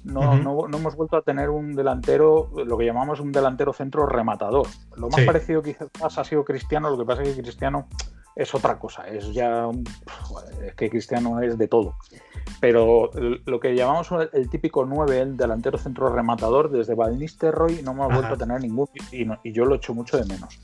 no, 0.07 0.21
uh 0.21 0.25
-huh. 0.25 0.43
no, 0.43 0.69
no, 0.69 0.79
hemos 0.79 0.97
vuelto 0.97 1.17
a 1.17 1.23
tener 1.23 1.51
un 1.51 1.75
delantero, 1.75 2.51
lo 2.65 2.79
que 2.79 2.85
llamamos 2.85 3.21
un 3.21 3.33
delantero 3.33 3.73
centro 3.73 4.07
rematador. 4.07 4.67
Lo 4.97 5.09
más 5.09 5.21
sí. 5.21 5.27
parecido 5.27 5.63
quizás 5.63 6.19
ha 6.19 6.25
sido 6.25 6.45
Cristiano, 6.45 6.91
lo 6.91 6.99
que 6.99 7.05
pasa 7.05 7.23
es 7.23 7.35
que 7.35 7.43
Cristiano 7.43 7.89
es 8.37 8.55
otra 8.55 8.79
cosa, 8.79 9.09
es 9.09 9.33
ya 9.33 9.67
un, 9.67 9.83
es 10.63 10.75
que 10.75 10.91
Cristiano 10.91 11.41
es 11.41 11.57
de 11.59 11.69
todo. 11.69 11.97
Pero 12.61 13.11
lo 13.47 13.61
que 13.61 13.75
llamamos 13.75 14.09
el, 14.33 14.49
típico 14.51 14.85
9, 14.85 15.21
el 15.21 15.37
delantero 15.37 15.79
centro 15.79 16.09
rematador, 16.09 16.71
desde 16.71 16.95
Van 16.95 17.19
Nistelrooy 17.19 17.83
no 17.83 17.93
hemos 17.93 18.11
Ajá. 18.11 18.19
vuelto 18.19 18.35
a 18.35 18.39
tener 18.39 18.61
ningún 18.61 18.89
y, 19.11 19.25
no, 19.25 19.39
y 19.43 19.53
yo 19.53 19.65
lo 19.65 19.75
echo 19.75 19.95
mucho 19.95 20.19
de 20.19 20.27
menos. 20.27 20.61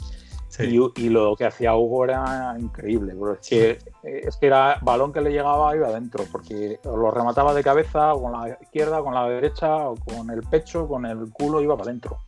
Sí. 0.53 0.65
Y, 0.65 1.07
y, 1.07 1.09
lo 1.09 1.35
que 1.35 1.47
hacía 1.47 1.75
Hugo 1.75 2.05
era 2.05 2.55
increíble, 2.59 3.15
porque 3.19 3.41
es 3.41 3.49
que, 3.49 4.19
es 4.29 4.37
que 4.37 4.47
era 4.49 4.77
balón 4.83 5.11
que 5.11 5.23
le 5.23 5.33
llegaba 5.33 5.75
iba 5.75 5.89
adentro, 5.89 6.25
porque 6.31 6.79
lo 6.85 7.11
remataba 7.11 7.55
de 7.55 7.65
cabeza, 7.65 8.13
o 8.13 8.21
con 8.21 8.33
la 8.33 8.59
izquierda, 8.61 9.01
con 9.01 9.15
la 9.15 9.27
derecha, 9.31 9.89
o 9.89 9.95
con 9.97 10.29
el 10.29 10.43
pecho, 10.43 10.87
con 10.87 11.07
el 11.07 11.33
culo, 11.33 11.63
iba 11.63 11.75
para 11.75 11.89
adentro. 11.89 12.19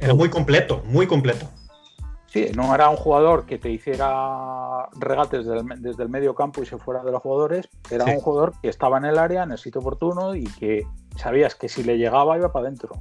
Era 0.00 0.14
muy 0.14 0.30
completo, 0.30 0.80
muy 0.86 1.06
completo. 1.06 1.46
Sí, 2.24 2.50
no 2.56 2.74
era 2.74 2.88
un 2.88 2.96
jugador 2.96 3.44
que 3.44 3.58
te 3.58 3.70
hiciera 3.70 4.88
regates 4.98 5.44
desde 5.44 5.60
el, 5.60 5.82
desde 5.82 6.02
el 6.04 6.08
medio 6.08 6.34
campo 6.34 6.62
y 6.62 6.66
se 6.66 6.78
fuera 6.78 7.04
de 7.04 7.12
los 7.12 7.20
jugadores, 7.20 7.68
era 7.90 8.06
sí. 8.06 8.12
un 8.12 8.20
jugador 8.20 8.54
que 8.62 8.70
estaba 8.70 8.96
en 8.96 9.04
el 9.04 9.18
área 9.18 9.42
en 9.42 9.52
el 9.52 9.58
sitio 9.58 9.82
oportuno 9.82 10.34
y 10.34 10.44
que 10.44 10.86
sabías 11.16 11.54
que 11.54 11.68
si 11.68 11.84
le 11.84 11.98
llegaba 11.98 12.38
iba 12.38 12.50
para 12.50 12.66
adentro. 12.66 12.94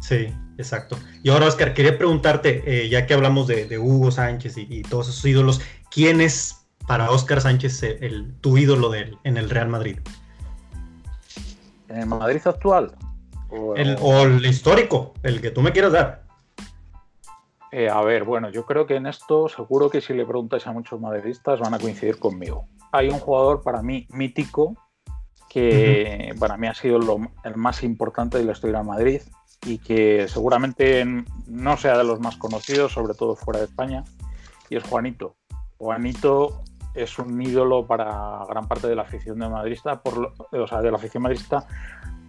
Sí, 0.00 0.34
exacto. 0.58 0.96
Y 1.22 1.30
ahora, 1.30 1.46
Oscar, 1.46 1.74
quería 1.74 1.96
preguntarte, 1.96 2.62
eh, 2.66 2.88
ya 2.88 3.06
que 3.06 3.14
hablamos 3.14 3.46
de, 3.46 3.66
de 3.66 3.78
Hugo 3.78 4.10
Sánchez 4.10 4.56
y, 4.56 4.66
y, 4.68 4.82
todos 4.82 5.08
esos 5.08 5.24
ídolos, 5.24 5.60
¿quién 5.90 6.20
es 6.20 6.66
para 6.86 7.10
Oscar 7.10 7.40
Sánchez 7.40 7.82
el, 7.82 8.04
el, 8.04 8.34
tu 8.40 8.56
ídolo 8.58 8.88
de, 8.90 9.14
en 9.24 9.36
el 9.36 9.50
Real 9.50 9.68
Madrid? 9.68 9.98
¿En 11.88 11.98
el 11.98 12.06
Madrid 12.06 12.40
actual? 12.44 12.92
O 13.50 13.74
el, 13.76 13.96
o 14.00 14.22
el 14.22 14.44
histórico, 14.46 15.12
el 15.22 15.40
que 15.40 15.50
tú 15.50 15.60
me 15.60 15.72
quieras 15.72 15.92
dar. 15.92 16.22
Eh, 17.72 17.88
a 17.88 18.00
ver, 18.00 18.24
bueno, 18.24 18.50
yo 18.50 18.64
creo 18.64 18.86
que 18.86 18.96
en 18.96 19.06
esto 19.06 19.48
seguro 19.48 19.90
que 19.90 20.00
si 20.00 20.12
le 20.12 20.24
preguntáis 20.24 20.66
a 20.66 20.72
muchos 20.72 21.00
madridistas 21.00 21.60
van 21.60 21.74
a 21.74 21.78
coincidir 21.78 22.18
conmigo. 22.18 22.66
Hay 22.90 23.08
un 23.08 23.18
jugador 23.18 23.62
para 23.62 23.82
mí 23.82 24.08
mítico 24.10 24.74
que 25.48 26.30
uh 26.30 26.34
-huh. 26.34 26.38
para 26.38 26.56
mí 26.56 26.66
ha 26.66 26.74
sido 26.74 26.98
lo, 26.98 27.18
el 27.44 27.56
más 27.56 27.82
importante 27.82 28.38
de 28.38 28.44
la 28.44 28.52
historia 28.52 28.78
de 28.78 28.84
Madrid 28.84 29.22
y 29.66 29.78
que 29.78 30.26
seguramente 30.28 31.04
no 31.46 31.76
sea 31.76 31.98
de 31.98 32.04
los 32.04 32.20
más 32.20 32.36
conocidos, 32.36 32.92
sobre 32.92 33.14
todo 33.14 33.36
fuera 33.36 33.60
de 33.60 33.66
España, 33.66 34.04
y 34.68 34.76
es 34.76 34.84
Juanito. 34.84 35.36
Juanito 35.78 36.62
es 36.94 37.18
un 37.18 37.40
ídolo 37.40 37.86
para 37.86 38.44
gran 38.48 38.66
parte 38.66 38.88
de 38.88 38.94
la 38.94 39.02
afición 39.02 39.38
de 39.38 39.48
madrista, 39.48 40.02
por 40.02 40.16
lo, 40.16 40.34
o 40.50 40.66
sea, 40.66 40.80
de 40.80 40.90
la 40.90 40.96
afición 40.96 41.22
madrista, 41.22 41.66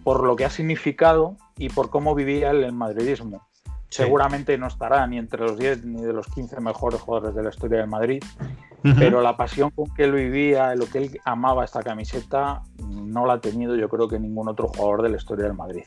por 0.04 0.24
lo 0.24 0.36
que 0.36 0.44
ha 0.44 0.50
significado 0.50 1.36
y 1.56 1.68
por 1.68 1.90
cómo 1.90 2.14
vivía 2.14 2.50
él 2.50 2.64
el 2.64 2.72
madridismo. 2.72 3.46
Sí. 3.88 4.02
Seguramente 4.02 4.56
no 4.56 4.68
estará 4.68 5.06
ni 5.06 5.18
entre 5.18 5.40
los 5.40 5.58
10 5.58 5.84
ni 5.84 6.02
de 6.02 6.12
los 6.12 6.26
15 6.28 6.60
mejores 6.60 7.00
jugadores 7.00 7.34
de 7.34 7.42
la 7.42 7.50
historia 7.50 7.78
del 7.78 7.88
Madrid, 7.88 8.22
uh 8.40 8.88
-huh. 8.88 8.98
pero 8.98 9.20
la 9.20 9.36
pasión 9.36 9.70
con 9.70 9.92
que 9.94 10.04
él 10.04 10.12
vivía, 10.12 10.74
lo 10.74 10.86
que 10.86 10.98
él 10.98 11.20
amaba 11.24 11.64
esta 11.64 11.82
camiseta, 11.82 12.62
no 12.78 13.26
la 13.26 13.34
ha 13.34 13.40
tenido 13.40 13.76
yo 13.76 13.88
creo 13.88 14.08
que 14.08 14.18
ningún 14.18 14.48
otro 14.48 14.68
jugador 14.68 15.02
de 15.02 15.10
la 15.10 15.16
historia 15.18 15.44
del 15.44 15.54
Madrid 15.54 15.84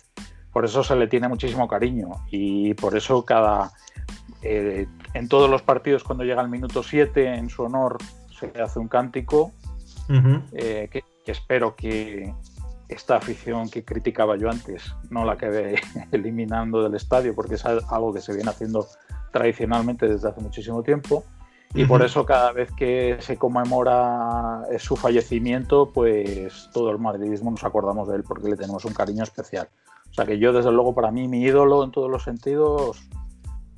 por 0.56 0.64
eso 0.64 0.86
se 0.86 0.95
le 0.95 1.08
tiene 1.08 1.28
muchísimo 1.28 1.68
cariño 1.68 2.12
y 2.32 2.76
por 2.76 2.95
eso 2.95 3.26
cada 3.26 3.74
eh, 4.41 4.88
en 5.14 5.28
todos 5.28 5.49
los 5.49 5.62
partidos 5.64 6.06
cuando 6.06 6.24
llega 6.24 6.41
el 6.41 6.47
minuto 6.47 6.82
7 6.82 7.36
en 7.36 7.49
su 7.49 7.64
honor 7.64 7.97
se 8.39 8.53
hace 8.62 8.80
un 8.80 8.88
cántico 8.88 9.51
eh, 10.53 10.88
que, 10.89 11.03
espero 11.26 11.76
que 11.76 12.34
esta 12.88 13.18
afición 13.18 13.70
que 13.70 13.84
criticaba 13.84 14.38
yo 14.38 14.49
antes 14.49 14.95
no 15.10 15.26
la 15.26 15.36
quede 15.36 15.76
eliminando 16.14 16.82
del 16.82 16.95
estadio 16.95 17.36
porque 17.36 17.56
es 17.56 17.66
algo 17.66 18.14
que 18.14 18.22
se 18.22 18.34
viene 18.34 18.49
haciendo 18.49 18.88
tradicionalmente 19.34 20.08
desde 20.08 20.30
hace 20.30 20.39
muchísimo 20.39 20.84
tiempo. 20.84 21.26
Y 21.74 21.84
por 21.84 22.01
eso 22.06 22.26
cada 22.26 22.53
vez 22.53 22.72
que 22.72 23.18
se 23.20 23.36
conmemora 23.36 24.62
su 24.80 24.95
fallecimiento 24.95 25.91
pues 25.91 26.70
todo 26.74 26.91
el 26.91 26.99
madridismo 26.99 27.51
nos 27.51 27.66
acordamos 27.66 28.08
de 28.08 28.16
él 28.16 28.24
porque 28.24 28.47
le 28.47 28.56
tenemos 28.56 28.86
un 28.86 28.93
cariño 28.93 29.24
especial 29.24 29.68
o 30.16 30.18
sea 30.20 30.26
que 30.26 30.39
yo 30.39 30.53
desde 30.53 30.72
luego 30.72 30.95
para 30.95 31.11
mí 31.11 31.28
mi 31.28 31.41
ídolo 31.41 31.84
en 31.84 31.91
todos 31.91 32.09
los 32.09 32.24
sentidos 32.24 33.05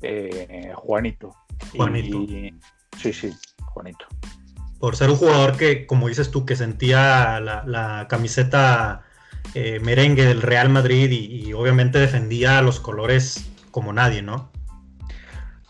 eh, 0.02 0.70
Juanito. 0.72 1.34
Juanito. 1.74 2.24
sí, 2.96 3.12
sí, 3.12 3.32
Juanito. 3.64 4.04
Por 4.78 4.94
ser 4.94 5.10
un 5.10 5.16
jugador 5.16 5.56
que, 5.56 5.84
como 5.84 6.06
dices 6.06 6.30
tú, 6.30 6.46
que 6.46 6.54
sentía 6.54 7.40
la, 7.40 8.06
camiseta 8.08 9.02
eh, 9.54 9.80
merengue 9.80 10.26
del 10.26 10.40
Real 10.40 10.68
Madrid 10.68 11.10
y, 11.10 11.52
obviamente 11.54 11.98
defendía 11.98 12.62
los 12.62 12.78
colores 12.78 13.50
como 13.72 13.92
nadie, 13.92 14.22
¿no? 14.22 14.52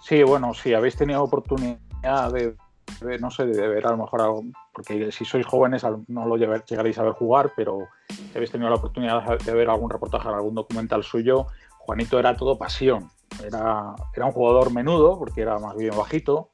Sí, 0.03 0.23
bueno, 0.23 0.53
si 0.53 0.75
habéis 0.75 0.97
tenido 0.97 1.23
oportunidad 1.23 2.31
de, 2.31 2.55
no 3.20 3.30
sé, 3.30 3.47
de 3.47 3.68
ver 3.68 3.86
a 3.86 3.91
lo 3.91 3.99
mejor 3.99 4.20
algo, 4.20 4.45
porque 4.72 5.12
si 5.12 5.24
sois 5.24 5.47
jóvenes 5.47 5.84
no 6.09 6.26
lo 6.26 6.36
llegaréis 6.36 6.99
a 6.99 7.03
ver 7.03 7.12
jugar, 7.12 7.53
pero 7.57 7.89
si 8.09 8.32
habéis 8.34 8.51
tenido 8.51 8.70
la 8.70 8.76
oportunidad 8.76 9.39
de 9.39 9.53
ver 9.55 9.68
algún 9.68 9.91
reportaje, 9.91 10.28
algún 10.28 10.55
documental 10.55 11.03
suyo, 11.03 11.47
Juanito 11.78 12.18
era 12.18 12.36
todo 12.36 12.59
pasión. 12.59 13.11
Era, 13.45 13.95
era 14.14 14.26
un 14.26 14.32
jugador 14.32 14.72
menudo, 14.72 15.18
porque 15.18 15.43
era 15.43 15.59
más 15.59 15.76
bien 15.76 15.97
bajito, 15.97 16.51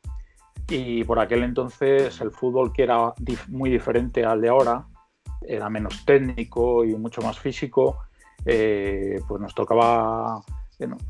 y 0.69 1.05
por 1.05 1.19
aquel 1.19 1.43
entonces 1.43 2.21
el 2.21 2.31
fútbol 2.31 2.73
que 2.73 2.85
era 2.85 3.15
muy 3.49 3.71
diferente 3.71 4.25
al 4.25 4.41
de 4.41 4.49
ahora, 4.49 4.87
era 5.43 5.69
menos 5.69 6.05
técnico 6.05 6.85
y 6.85 6.95
mucho 6.95 7.21
más 7.21 7.39
físico, 7.39 7.99
eh, 8.47 9.21
pues 9.29 9.41
nos 9.41 9.55
tocaba 9.55 10.43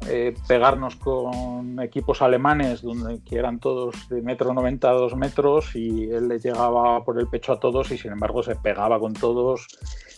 eh, 0.08 0.34
pegarnos 0.46 0.96
con 0.96 1.80
equipos 1.80 2.22
alemanes 2.22 2.82
donde 2.82 3.20
que 3.22 3.38
eran 3.38 3.58
todos 3.58 4.08
de 4.08 4.22
metro 4.22 4.52
90 4.52 4.88
a 4.88 4.92
dos 4.92 5.16
metros 5.16 5.74
y 5.74 6.10
él 6.10 6.28
le 6.28 6.38
llegaba 6.38 7.02
por 7.04 7.18
el 7.18 7.28
pecho 7.28 7.52
a 7.52 7.60
todos 7.60 7.90
y 7.90 7.98
sin 7.98 8.12
embargo 8.12 8.42
se 8.42 8.56
pegaba 8.56 9.00
con 9.00 9.14
todos 9.14 9.66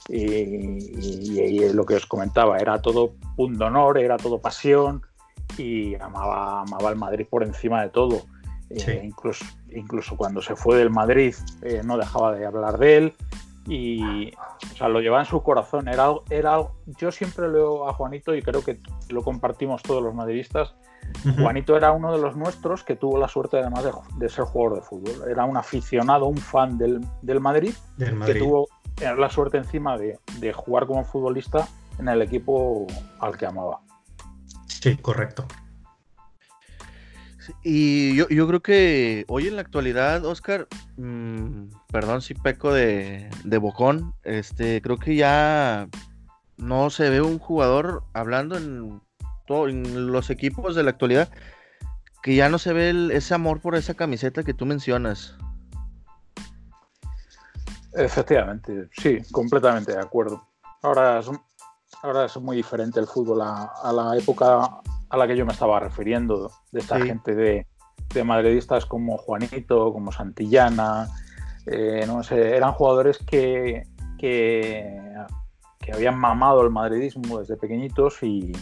y, 0.09 0.25
y 0.25 1.73
lo 1.73 1.85
que 1.87 1.95
os 1.95 2.07
comentaba 2.07 2.59
era 2.59 2.81
todo 2.83 3.15
punto 3.37 3.67
honor, 3.67 3.99
era 3.99 4.17
todo 4.17 4.41
pasión, 4.41 5.03
y 5.59 5.95
amaba, 5.97 6.63
amaba 6.63 6.91
el 6.91 6.97
Madrid 6.97 7.27
por 7.29 7.43
encima 7.43 7.83
de 7.83 7.89
todo. 7.91 8.27
Eh, 8.71 9.03
incluso, 9.05 9.45
incluso 9.71 10.17
cuando 10.17 10.43
se 10.43 10.57
fue 10.57 10.77
del 10.77 10.91
Madrid 10.91 11.37
eh, 11.63 11.83
no 11.85 11.97
dejaba 11.97 12.35
de 12.35 12.47
hablar 12.47 12.79
de 12.79 12.97
él 12.97 13.15
y 13.67 14.33
o 14.73 14.77
sea, 14.77 14.89
lo 14.89 15.01
llevaba 15.01 15.23
en 15.23 15.29
su 15.29 15.43
corazón. 15.43 15.89
Era, 15.89 16.09
era, 16.31 16.59
yo 16.87 17.11
siempre 17.11 17.49
leo 17.49 17.89
a 17.89 17.93
Juanito 17.93 18.35
y 18.35 18.43
creo 18.43 18.63
que 18.65 18.81
lo 19.11 19.23
compartimos 19.23 19.83
todos 19.83 20.03
los 20.03 20.15
madridistas. 20.15 20.75
Juanito 21.39 21.77
era 21.77 21.93
uno 21.93 22.13
de 22.13 22.19
los 22.21 22.37
nuestros 22.37 22.83
que 22.83 22.97
tuvo 22.97 23.17
la 23.17 23.29
suerte 23.29 23.59
además 23.59 23.85
de, 24.19 24.29
ser 24.29 24.45
jugador 24.45 24.79
de 24.79 24.83
fútbol. 24.83 25.31
Era 25.31 25.45
un 25.45 25.57
aficionado, 25.57 26.27
un 26.27 26.37
fan 26.37 26.79
del, 26.79 27.01
del, 27.23 27.41
Madrid, 27.41 27.75
que 27.97 28.35
tuvo 28.35 28.69
la 29.01 29.29
suerte 29.29 29.57
encima 29.57 29.97
de, 29.97 30.19
de 30.41 30.53
jugar 30.53 30.87
como 30.87 31.05
futbolista 31.05 31.69
en 31.99 32.09
el 32.09 32.23
equipo 32.23 32.87
al 33.21 33.37
que 33.37 33.47
amaba. 33.47 33.81
Sí, 34.67 34.97
correcto. 34.97 35.47
Y 37.63 38.17
yo, 38.17 38.27
creo 38.49 38.61
que 38.61 39.25
hoy 39.29 39.49
en 39.49 39.57
la 39.57 39.63
actualidad, 39.63 40.25
Oscar, 40.25 40.69
mm, 40.97 41.69
perdón 41.91 42.23
si 42.23 42.35
peco 42.35 42.73
de, 42.73 43.31
bocón, 43.61 44.15
este, 44.25 44.83
creo 44.83 44.99
que 44.99 45.17
ya 45.17 45.89
no 46.57 46.91
se 46.91 47.11
ve 47.11 47.21
un 47.21 47.39
jugador 47.39 48.03
hablando 48.13 48.57
en, 48.57 49.01
en 49.49 50.13
los 50.13 50.31
equipos 50.31 50.75
de 50.75 50.83
la 50.83 50.91
actualidad 50.91 51.29
que 52.27 52.35
ya 52.35 52.49
no 52.49 52.59
se 52.59 52.73
ve 52.73 53.11
ese 53.13 53.35
amor 53.35 53.61
por 53.61 53.77
esa 53.77 53.95
camiseta 53.95 54.43
que 54.43 54.53
tú 54.53 54.67
mencionas. 54.67 55.37
Efectivamente, 57.93 58.89
sí, 58.91 59.19
completamente 59.31 59.93
de 59.93 60.01
acuerdo. 60.01 60.45
Ahora 60.83 61.21
es, 61.21 61.31
ahora 62.03 62.25
es 62.25 62.37
muy 62.39 62.57
diferente 62.57 62.99
el 62.99 63.07
fútbol 63.07 63.43
a, 63.43 63.93
la 63.93 64.19
época 64.19 64.83
a 65.09 65.17
la 65.17 65.27
que 65.27 65.37
yo 65.37 65.47
me 65.47 65.53
estaba 65.53 65.81
refiriendo, 65.81 66.51
de 66.73 66.81
esta 66.81 67.01
gente 67.01 67.35
de, 67.35 67.67
madridistas 68.25 68.87
como 68.87 69.19
Juanito, 69.19 69.93
como 69.93 70.11
Santillana, 70.11 71.09
eh, 71.67 72.05
no 72.07 72.23
sé, 72.23 72.57
eran 72.57 72.73
jugadores 72.73 73.19
que, 73.19 73.87
que, 74.19 74.99
habían 75.93 76.19
mamado 76.19 76.63
el 76.63 76.71
madridismo 76.71 77.39
desde 77.39 77.57
pequeñitos 77.57 78.23
y, 78.23 78.53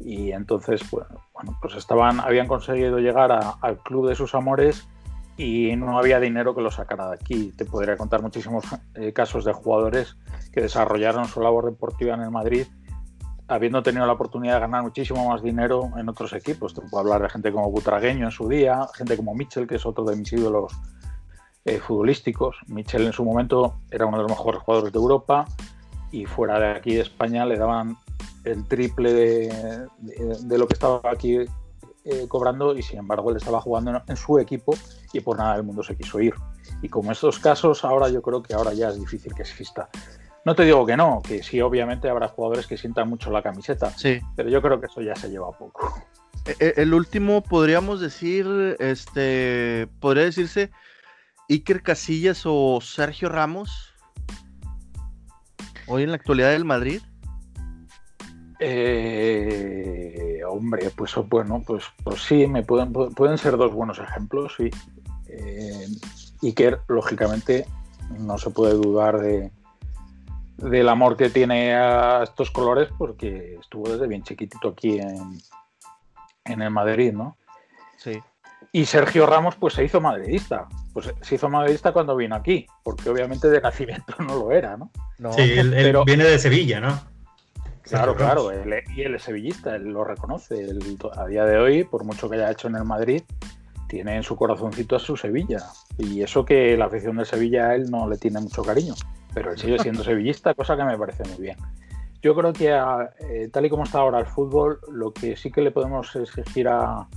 entonces 0.00 0.82
pues, 0.90 1.06
bueno, 1.32 1.56
pues 1.60 1.74
estaban, 1.76 2.18
habían 2.20 2.48
conseguido 2.48 2.98
llegar 2.98 3.30
al 3.60 3.78
club 3.82 4.08
de 4.08 4.16
sus 4.16 4.34
amores 4.34 4.88
y 5.36 5.76
no 5.76 5.98
había 5.98 6.18
dinero 6.18 6.54
que 6.54 6.60
lo 6.60 6.70
sacara 6.70 7.08
de 7.08 7.14
aquí. 7.14 7.52
Te 7.56 7.64
podría 7.64 7.96
contar 7.96 8.20
muchísimos 8.22 8.64
eh, 8.94 9.12
casos 9.12 9.44
de 9.44 9.52
jugadores 9.52 10.16
que 10.52 10.60
desarrollaron 10.60 11.26
su 11.26 11.40
labor 11.40 11.66
deportiva 11.66 12.14
en 12.14 12.22
el 12.22 12.30
Madrid 12.30 12.66
habiendo 13.48 13.82
tenido 13.82 14.06
la 14.06 14.12
oportunidad 14.12 14.54
de 14.54 14.60
ganar 14.60 14.82
muchísimo 14.82 15.28
más 15.28 15.42
dinero 15.42 15.90
en 15.96 16.08
otros 16.08 16.32
equipos. 16.32 16.74
Te 16.74 16.80
puedo 16.82 17.00
hablar 17.00 17.22
de 17.22 17.30
gente 17.30 17.52
como 17.52 17.70
Butragueño 17.70 18.26
en 18.26 18.30
su 18.30 18.48
día, 18.48 18.86
gente 18.94 19.16
como 19.16 19.34
Mitchell, 19.34 19.66
que 19.66 19.76
es 19.76 19.86
otro 19.86 20.04
de 20.04 20.16
mis 20.16 20.32
ídolos 20.32 20.72
eh, 21.64 21.78
futbolísticos. 21.78 22.56
Mitchell 22.66 23.06
en 23.06 23.12
su 23.12 23.24
momento 23.24 23.80
era 23.90 24.06
uno 24.06 24.16
de 24.16 24.24
los 24.24 24.32
mejores 24.32 24.62
jugadores 24.62 24.92
de 24.92 24.98
Europa 24.98 25.46
y 26.10 26.26
fuera 26.26 26.58
de 26.58 26.70
aquí 26.72 26.94
de 26.94 27.02
España 27.02 27.46
le 27.46 27.56
daban 27.56 27.96
el 28.44 28.66
triple 28.66 29.12
de, 29.12 30.58
lo 30.58 30.66
que 30.66 30.74
estaba 30.74 31.00
aquí 31.04 31.36
eh, 32.04 32.26
cobrando 32.28 32.76
y 32.76 32.82
sin 32.82 32.98
embargo 32.98 33.30
él 33.30 33.36
estaba 33.36 33.60
jugando 33.60 34.02
en, 34.06 34.16
su 34.16 34.40
equipo 34.40 34.74
y 35.12 35.20
por 35.20 35.38
nada 35.38 35.54
del 35.54 35.62
mundo 35.62 35.82
se 35.82 35.96
quiso 35.96 36.20
ir. 36.20 36.34
Y 36.82 36.88
como 36.88 37.12
estos 37.12 37.38
casos, 37.38 37.84
ahora 37.84 38.08
yo 38.08 38.22
creo 38.22 38.42
que 38.42 38.54
ahora 38.54 38.72
ya 38.72 38.88
es 38.88 38.98
difícil 38.98 39.34
que 39.34 39.42
exista. 39.42 39.88
No 40.44 40.56
te 40.56 40.64
digo 40.64 40.84
que 40.84 40.96
no, 40.96 41.22
que 41.22 41.42
sí, 41.42 41.60
obviamente 41.60 42.08
habrá 42.08 42.28
jugadores 42.28 42.66
que 42.66 42.76
sientan 42.76 43.08
mucho 43.08 43.30
la 43.30 43.42
camiseta. 43.42 43.90
Sí. 43.90 44.20
Pero 44.34 44.48
yo 44.48 44.60
creo 44.60 44.80
que 44.80 44.86
eso 44.86 45.00
ya 45.00 45.14
se 45.14 45.28
lleva 45.30 45.52
poco. 45.52 45.94
E, 46.46 46.56
e, 46.58 46.74
el 46.82 46.94
último, 46.94 47.42
podríamos 47.42 48.00
decir, 48.00 48.76
este, 48.80 49.88
podría 50.00 50.24
decirse 50.24 50.72
Iker 51.48 51.82
Casillas 51.82 52.42
o 52.44 52.80
Sergio 52.80 53.28
Ramos. 53.28 53.94
Hoy 55.86 56.02
en 56.02 56.10
la 56.10 56.16
actualidad 56.16 56.50
del 56.50 56.64
Madrid. 56.64 57.02
Eh, 58.58 60.40
hombre, 60.48 60.90
pues 60.96 61.14
bueno, 61.28 61.62
pues, 61.64 61.84
pues 62.02 62.22
sí, 62.22 62.46
me 62.46 62.62
pueden, 62.62 62.92
pueden 62.92 63.38
ser 63.38 63.56
dos 63.56 63.72
buenos 63.72 63.98
ejemplos, 63.98 64.54
sí. 64.56 64.70
Eh, 65.28 65.86
Iker, 66.42 66.80
lógicamente, 66.88 67.66
no 68.18 68.38
se 68.38 68.50
puede 68.50 68.74
dudar 68.74 69.20
de, 69.20 69.50
del 70.62 70.88
amor 70.88 71.16
que 71.16 71.30
tiene 71.30 71.74
a 71.74 72.22
estos 72.22 72.50
colores 72.50 72.88
porque 72.96 73.56
estuvo 73.60 73.88
desde 73.88 74.06
bien 74.06 74.22
chiquitito 74.22 74.68
aquí 74.68 74.98
en, 74.98 75.38
en 76.44 76.62
el 76.62 76.70
Madrid, 76.70 77.12
¿no? 77.12 77.36
Sí. 77.96 78.20
Y 78.72 78.86
Sergio 78.86 79.26
Ramos 79.26 79.56
pues 79.56 79.74
se 79.74 79.84
hizo 79.84 80.00
madridista. 80.00 80.68
Pues 80.92 81.12
se 81.20 81.34
hizo 81.34 81.48
madridista 81.48 81.92
cuando 81.92 82.16
vino 82.16 82.34
aquí, 82.34 82.66
porque 82.82 83.08
obviamente 83.08 83.48
de 83.48 83.60
nacimiento 83.60 84.14
no 84.18 84.36
lo 84.36 84.52
era, 84.52 84.76
¿no? 84.76 84.90
sí, 85.32 85.52
él, 85.52 85.96
viene 86.04 86.24
de 86.24 86.38
Sevilla, 86.38 86.80
¿no? 86.80 87.00
Claro, 87.82 88.14
claro, 88.14 88.50
y 88.52 89.02
él 89.02 89.14
es 89.16 89.22
sevillista, 89.22 89.74
él 89.74 89.84
lo 89.84 90.04
reconoce. 90.04 90.66
a 91.16 91.26
día 91.26 91.44
de 91.44 91.58
hoy, 91.58 91.84
por 91.84 92.04
mucho 92.04 92.30
que 92.30 92.36
haya 92.36 92.50
hecho 92.50 92.68
en 92.68 92.76
el 92.76 92.84
Madrid, 92.84 93.22
tiene 93.92 94.16
en 94.16 94.22
su 94.22 94.36
corazoncito 94.36 94.96
a 94.96 94.98
su 94.98 95.18
Sevilla. 95.18 95.58
Y 95.98 96.22
eso 96.22 96.46
que 96.46 96.78
la 96.78 96.86
afición 96.86 97.18
de 97.18 97.26
Sevilla 97.26 97.68
a 97.68 97.74
él 97.74 97.90
no 97.90 98.08
le 98.08 98.16
tiene 98.16 98.40
mucho 98.40 98.62
cariño 98.62 98.94
pero 99.34 99.52
él 99.52 99.58
sigue 99.58 99.78
siendo 99.78 100.04
sevillista, 100.04 100.54
cosa 100.54 100.76
que 100.76 100.84
me 100.84 100.98
parece 100.98 101.24
muy 101.28 101.42
bien. 101.42 101.56
Yo 102.22 102.34
creo 102.34 102.52
que 102.52 102.68
eh, 102.68 103.48
tal 103.52 103.66
y 103.66 103.70
como 103.70 103.82
está 103.82 103.98
ahora 103.98 104.20
el 104.20 104.26
fútbol, 104.26 104.78
lo 104.92 105.12
que 105.12 105.36
sí 105.36 105.50
que 105.50 105.60
le 105.60 105.72
podemos 105.72 106.14
exigir 106.14 106.68
a, 106.68 107.08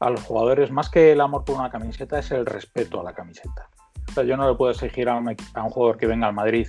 los 0.00 0.22
jugadores, 0.22 0.70
más 0.70 0.88
que 0.90 1.12
el 1.12 1.20
amor 1.20 1.44
por 1.44 1.56
una 1.56 1.70
camiseta, 1.70 2.18
es 2.18 2.30
el 2.32 2.46
respeto 2.46 3.00
a 3.00 3.04
la 3.04 3.12
camiseta. 3.12 3.68
O 4.08 4.12
sea, 4.12 4.24
yo 4.24 4.36
no 4.36 4.48
le 4.48 4.56
puedo 4.56 4.72
exigir 4.72 5.08
a 5.08 5.16
un, 5.16 5.36
jugador 5.70 5.96
que 5.96 6.06
venga 6.06 6.26
al 6.26 6.34
Madrid 6.34 6.68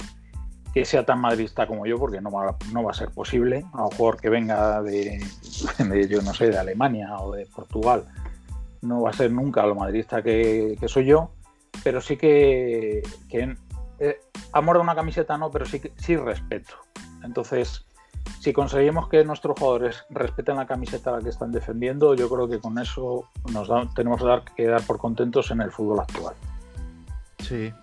que 0.72 0.86
sea 0.86 1.06
tan 1.06 1.20
madridista 1.20 1.68
como 1.68 1.86
yo, 1.86 1.98
porque 1.98 2.20
no 2.20 2.32
va, 2.32 2.56
no 2.72 2.84
va 2.84 2.92
a 2.92 2.96
ser 2.96 3.10
posible. 3.10 3.64
A 3.74 3.84
un 3.84 3.92
jugador 3.92 4.20
que 4.20 4.30
venga 4.30 4.82
de, 4.82 5.20
yo 6.10 6.22
no 6.24 6.34
sé, 6.34 6.50
de 6.50 6.58
Alemania 6.58 7.16
o 7.20 7.32
de 7.32 7.46
Portugal, 7.46 8.06
no 8.84 9.02
va 9.02 9.10
a 9.10 9.14
ser 9.14 9.32
nunca 9.32 9.66
lo 9.66 9.76
madridista 9.76 10.22
que, 10.22 10.78
soy 10.88 11.06
yo, 11.06 11.32
pero 11.84 12.02
sí 12.02 12.18
que, 12.18 13.02
eh, 14.00 14.22
amor 14.52 14.78
a 14.78 14.82
una 14.82 14.96
camiseta 14.96 15.38
no, 15.38 15.50
pero 15.52 15.66
sí, 15.66 15.82
sí 15.96 16.16
respeto. 16.16 16.76
Entonces, 17.24 17.86
si 18.40 18.54
conseguimos 18.54 19.10
que 19.10 19.24
nuestros 19.24 19.58
jugadores 19.58 20.06
respeten 20.10 20.58
la 20.58 20.68
camiseta 20.68 21.12
a 21.12 21.18
la 21.18 21.22
que 21.22 21.30
están 21.30 21.52
defendiendo, 21.52 22.14
yo 22.14 22.30
creo 22.30 22.48
que 22.48 22.60
con 22.60 22.78
eso 22.78 23.30
nos 23.52 23.70
tenemos 23.94 24.22
que 24.22 24.28
dar, 24.28 24.44
que 24.56 24.68
dar 24.68 24.82
por 24.84 24.98
contentos 24.98 25.52
en 25.52 25.62
el 25.62 25.72
fútbol 25.72 26.02
actual. 26.02 26.36
Sí. 27.40 27.74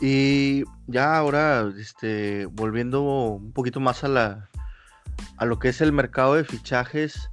Y 0.00 0.64
ya 0.86 1.16
ahora, 1.16 1.70
este, 1.78 2.46
volviendo 2.46 3.02
un 3.02 3.52
poquito 3.52 3.80
más 3.80 4.02
a 4.02 4.08
la 4.08 4.50
a 5.36 5.44
lo 5.44 5.58
que 5.58 5.68
es 5.68 5.80
el 5.80 5.92
mercado 5.92 6.34
de 6.34 6.44
fichajes, 6.44 7.30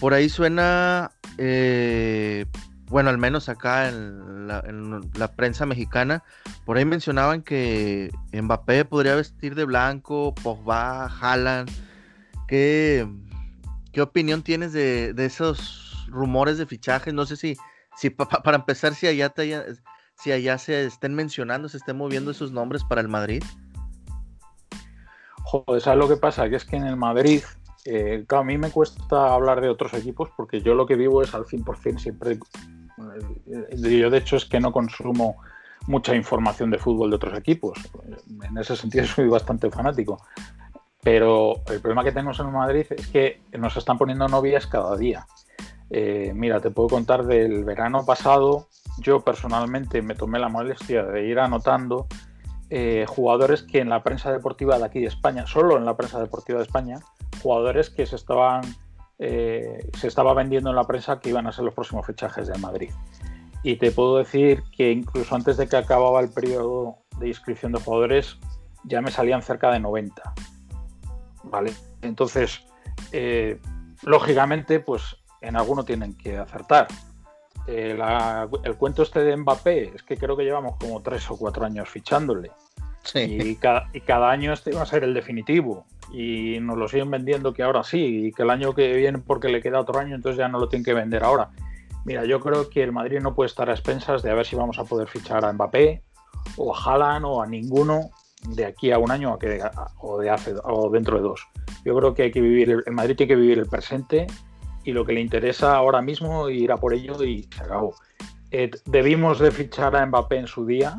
por 0.00 0.14
ahí 0.14 0.28
suena, 0.28 1.10
eh, 1.38 2.46
bueno, 2.86 3.10
al 3.10 3.18
menos 3.18 3.48
acá 3.48 3.88
en 3.88 4.46
la, 4.46 5.32
prensa 5.36 5.66
mexicana, 5.66 6.22
por 6.64 6.76
ahí 6.76 6.84
mencionaban 6.84 7.42
que 7.42 8.10
Mbappé 8.32 8.84
podría 8.84 9.14
vestir 9.14 9.54
de 9.54 9.64
blanco, 9.64 10.34
Pogba, 10.34 11.06
Haaland. 11.06 11.70
¿Qué, 12.46 13.08
qué 13.92 14.02
opinión 14.02 14.42
tienes 14.42 14.72
de, 14.72 15.14
esos 15.18 16.06
rumores 16.08 16.58
de 16.58 16.66
fichajes? 16.66 17.14
No 17.14 17.26
sé 17.26 17.36
si, 17.36 17.56
si 17.96 18.10
para 18.10 18.56
empezar, 18.56 18.94
si 18.94 19.06
allá 19.06 19.30
te, 19.30 19.76
si 20.16 20.32
allá 20.32 20.58
se 20.58 20.84
estén 20.84 21.14
mencionando, 21.14 21.68
se 21.68 21.78
estén 21.78 21.96
moviendo 21.96 22.30
esos 22.30 22.52
nombres 22.52 22.84
para 22.84 23.00
el 23.00 23.08
Madrid. 23.08 23.42
Joder, 25.42 25.80
¿sabes 25.80 25.98
lo 25.98 26.08
que 26.08 26.16
pasa? 26.16 26.48
Que 26.48 26.56
es 26.56 26.64
que 26.64 26.76
en 26.76 26.86
el 26.86 26.96
Madrid, 26.96 27.42
eh, 27.84 28.24
a 28.28 28.42
mí 28.42 28.58
me 28.58 28.70
cuesta 28.70 29.34
hablar 29.34 29.60
de 29.60 29.68
otros 29.68 29.94
equipos 29.94 30.30
porque 30.36 30.60
yo 30.60 30.74
lo 30.74 30.86
que 30.86 30.96
vivo 30.96 31.22
es 31.22 31.34
al 31.34 31.44
100% 31.44 31.98
siempre. 31.98 32.32
Eh, 32.32 33.98
yo, 33.98 34.10
de 34.10 34.18
hecho, 34.18 34.36
es 34.36 34.44
que 34.44 34.60
no 34.60 34.72
consumo 34.72 35.36
mucha 35.86 36.14
información 36.14 36.70
de 36.70 36.78
fútbol 36.78 37.10
de 37.10 37.16
otros 37.16 37.38
equipos. 37.38 37.78
En 38.42 38.56
ese 38.58 38.76
sentido, 38.76 39.06
soy 39.06 39.28
bastante 39.28 39.70
fanático. 39.70 40.18
Pero 41.02 41.56
el 41.70 41.80
problema 41.80 42.02
que 42.02 42.12
tenemos 42.12 42.40
en 42.40 42.50
Madrid 42.50 42.86
es 42.90 43.06
que 43.08 43.42
nos 43.52 43.76
están 43.76 43.98
poniendo 43.98 44.26
novias 44.26 44.66
cada 44.66 44.96
día. 44.96 45.26
Eh, 45.90 46.32
mira, 46.34 46.60
te 46.60 46.70
puedo 46.70 46.88
contar 46.88 47.24
del 47.26 47.64
verano 47.64 48.06
pasado, 48.06 48.68
yo 48.98 49.20
personalmente 49.20 50.00
me 50.00 50.14
tomé 50.14 50.38
la 50.38 50.48
molestia 50.48 51.04
de 51.04 51.26
ir 51.26 51.38
anotando 51.38 52.06
eh, 52.70 53.04
jugadores 53.06 53.62
que 53.62 53.80
en 53.80 53.90
la 53.90 54.02
prensa 54.02 54.32
deportiva 54.32 54.78
de 54.78 54.86
aquí 54.86 55.00
de 55.00 55.08
España, 55.08 55.46
solo 55.46 55.76
en 55.76 55.84
la 55.84 55.96
prensa 55.96 56.18
deportiva 56.20 56.58
de 56.58 56.64
España, 56.64 56.98
jugadores 57.34 57.90
que 57.90 58.06
se 58.06 58.16
estaban 58.16 58.62
eh, 59.18 59.90
se 59.98 60.08
estaba 60.08 60.34
vendiendo 60.34 60.70
en 60.70 60.76
la 60.76 60.84
prensa 60.84 61.20
que 61.20 61.28
iban 61.28 61.46
a 61.46 61.52
ser 61.52 61.64
los 61.64 61.74
próximos 61.74 62.06
fichajes 62.06 62.48
del 62.48 62.60
Madrid. 62.60 62.90
Y 63.62 63.76
te 63.76 63.90
puedo 63.90 64.18
decir 64.18 64.62
que 64.76 64.90
incluso 64.90 65.34
antes 65.34 65.56
de 65.56 65.68
que 65.68 65.76
acababa 65.76 66.20
el 66.20 66.30
periodo 66.30 66.98
de 67.18 67.28
inscripción 67.28 67.72
de 67.72 67.80
jugadores, 67.80 68.38
ya 68.84 69.00
me 69.00 69.10
salían 69.10 69.42
cerca 69.42 69.70
de 69.70 69.80
90. 69.80 70.22
¿Vale? 71.44 71.72
Entonces, 72.02 72.66
eh, 73.12 73.60
lógicamente, 74.02 74.80
pues 74.80 75.16
en 75.40 75.56
alguno 75.56 75.84
tienen 75.84 76.14
que 76.16 76.36
acertar. 76.36 76.88
Eh, 77.66 77.96
el 78.64 78.76
cuento 78.76 79.02
este 79.02 79.20
de 79.20 79.36
Mbappé 79.36 79.94
es 79.94 80.02
que 80.02 80.18
creo 80.18 80.36
que 80.36 80.44
llevamos 80.44 80.76
como 80.76 81.00
tres 81.00 81.30
o 81.30 81.36
cuatro 81.36 81.64
años 81.64 81.88
fichándole. 81.88 82.50
Y, 83.14 83.56
cada, 83.56 84.30
año 84.30 84.52
este 84.52 84.72
va 84.72 84.82
a 84.82 84.86
ser 84.86 85.04
el 85.04 85.14
definitivo. 85.14 85.84
Y 86.16 86.60
nos 86.60 86.78
lo 86.78 86.86
siguen 86.86 87.10
vendiendo 87.10 87.52
que 87.52 87.62
ahora 87.62 87.82
sí, 87.82 88.26
y 88.26 88.32
que 88.32 88.44
el 88.44 88.50
año 88.50 88.72
que 88.72 88.94
viene, 88.94 89.18
porque 89.18 89.48
le 89.48 89.60
queda 89.60 89.80
otro 89.80 89.98
año, 89.98 90.14
entonces 90.14 90.38
ya 90.38 90.48
no 90.48 90.58
lo 90.58 90.68
tienen 90.68 90.84
que 90.84 90.94
vender 90.94 91.24
ahora. 91.24 91.50
Mira, 92.04 92.24
yo 92.24 92.38
creo 92.38 92.68
que 92.68 92.82
el 92.82 92.92
Madrid 92.92 93.18
no 93.20 93.34
puede 93.34 93.48
estar 93.48 93.68
a 93.68 93.72
expensas 93.72 94.22
de 94.22 94.30
a 94.30 94.34
ver 94.34 94.46
si 94.46 94.54
vamos 94.54 94.78
a 94.78 94.84
poder 94.84 95.08
fichar 95.08 95.44
a 95.44 95.52
Mbappé, 95.52 96.02
o 96.56 96.74
a 96.74 96.78
Haaland, 96.78 97.24
o 97.24 97.42
a 97.42 97.46
ninguno 97.46 98.10
de 98.48 98.66
aquí 98.66 98.92
a 98.92 98.98
un 98.98 99.10
año 99.10 99.36
o, 100.00 100.18
de 100.18 100.30
hace, 100.30 100.54
o 100.62 100.90
dentro 100.90 101.16
de 101.16 101.22
dos. 101.22 101.46
Yo 101.84 101.96
creo 101.96 102.14
que 102.14 102.24
hay 102.24 102.30
que 102.30 102.40
vivir, 102.40 102.82
el 102.86 102.92
Madrid 102.92 103.16
tiene 103.16 103.28
que 103.28 103.40
vivir 103.40 103.58
el 103.58 103.66
presente 103.66 104.26
y 104.84 104.92
lo 104.92 105.04
que 105.04 105.14
le 105.14 105.20
interesa 105.20 105.76
ahora 105.76 106.02
mismo 106.02 106.48
ir 106.50 106.70
a 106.70 106.76
por 106.76 106.94
ello 106.94 107.22
y 107.24 107.44
se 107.44 107.62
acabó. 107.62 107.94
Eh, 108.50 108.70
debimos 108.84 109.38
de 109.38 109.50
fichar 109.50 109.96
a 109.96 110.06
Mbappé 110.06 110.36
en 110.36 110.46
su 110.46 110.66
día, 110.66 110.96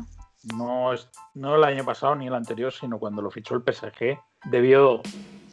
no, 0.54 0.92
es, 0.92 1.08
no 1.34 1.56
el 1.56 1.64
año 1.64 1.84
pasado 1.84 2.14
ni 2.14 2.26
el 2.26 2.34
anterior, 2.34 2.72
sino 2.72 2.98
cuando 2.98 3.22
lo 3.22 3.30
fichó 3.30 3.54
el 3.54 3.62
PSG. 3.62 4.18
Debió, 4.50 5.00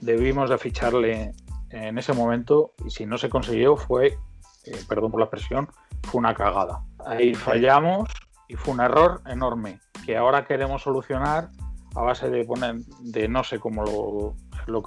debimos 0.02 0.50
de 0.50 0.58
ficharle 0.58 1.34
en 1.70 1.98
ese 1.98 2.14
momento 2.14 2.74
y 2.86 2.90
si 2.90 3.06
no 3.06 3.18
se 3.18 3.30
consiguió 3.30 3.76
fue, 3.76 4.18
eh, 4.66 4.80
perdón 4.88 5.12
por 5.12 5.20
la 5.20 5.26
expresión, 5.26 5.70
fue 6.04 6.20
una 6.20 6.34
cagada. 6.34 6.84
Ahí 7.06 7.34
fallamos 7.34 8.10
y 8.48 8.56
fue 8.56 8.74
un 8.74 8.82
error 8.82 9.22
enorme 9.26 9.80
que 10.06 10.18
ahora 10.18 10.46
queremos 10.46 10.84
solucionar 10.84 11.50
a 11.96 12.02
base 12.02 12.30
de 12.30 12.44
poner, 12.44 12.76
de 13.02 13.28
no 13.28 13.44
sé 13.44 13.60
cómo 13.60 13.84
lo, 13.84 14.36
lo, 14.68 14.84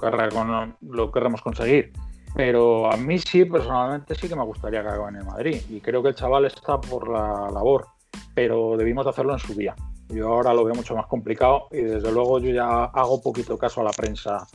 lo 0.81 1.11
querremos 1.11 1.41
conseguir, 1.41 1.91
pero 2.35 2.91
a 2.91 2.97
mí 2.97 3.17
sí, 3.17 3.45
personalmente 3.45 4.13
sí 4.15 4.27
que 4.27 4.35
me 4.35 4.43
gustaría 4.43 4.81
que 4.81 4.89
haga 4.89 5.09
en 5.09 5.15
el 5.17 5.25
Madrid. 5.25 5.61
Y 5.69 5.81
creo 5.81 6.03
que 6.03 6.09
el 6.09 6.15
chaval 6.15 6.45
está 6.45 6.79
por 6.79 7.09
la 7.09 7.49
labor, 7.51 7.87
pero 8.35 8.77
debimos 8.77 9.05
de 9.05 9.09
hacerlo 9.09 9.33
en 9.33 9.39
su 9.39 9.53
día. 9.55 9.75
Yo 10.09 10.29
ahora 10.29 10.53
lo 10.53 10.63
veo 10.63 10.75
mucho 10.75 10.95
más 10.95 11.07
complicado 11.07 11.67
y 11.71 11.81
desde 11.81 12.11
luego 12.11 12.39
yo 12.39 12.51
ya 12.51 12.85
hago 12.85 13.21
poquito 13.21 13.57
caso 13.57 13.81
a 13.81 13.83
la 13.83 13.91
prensa 13.91 14.47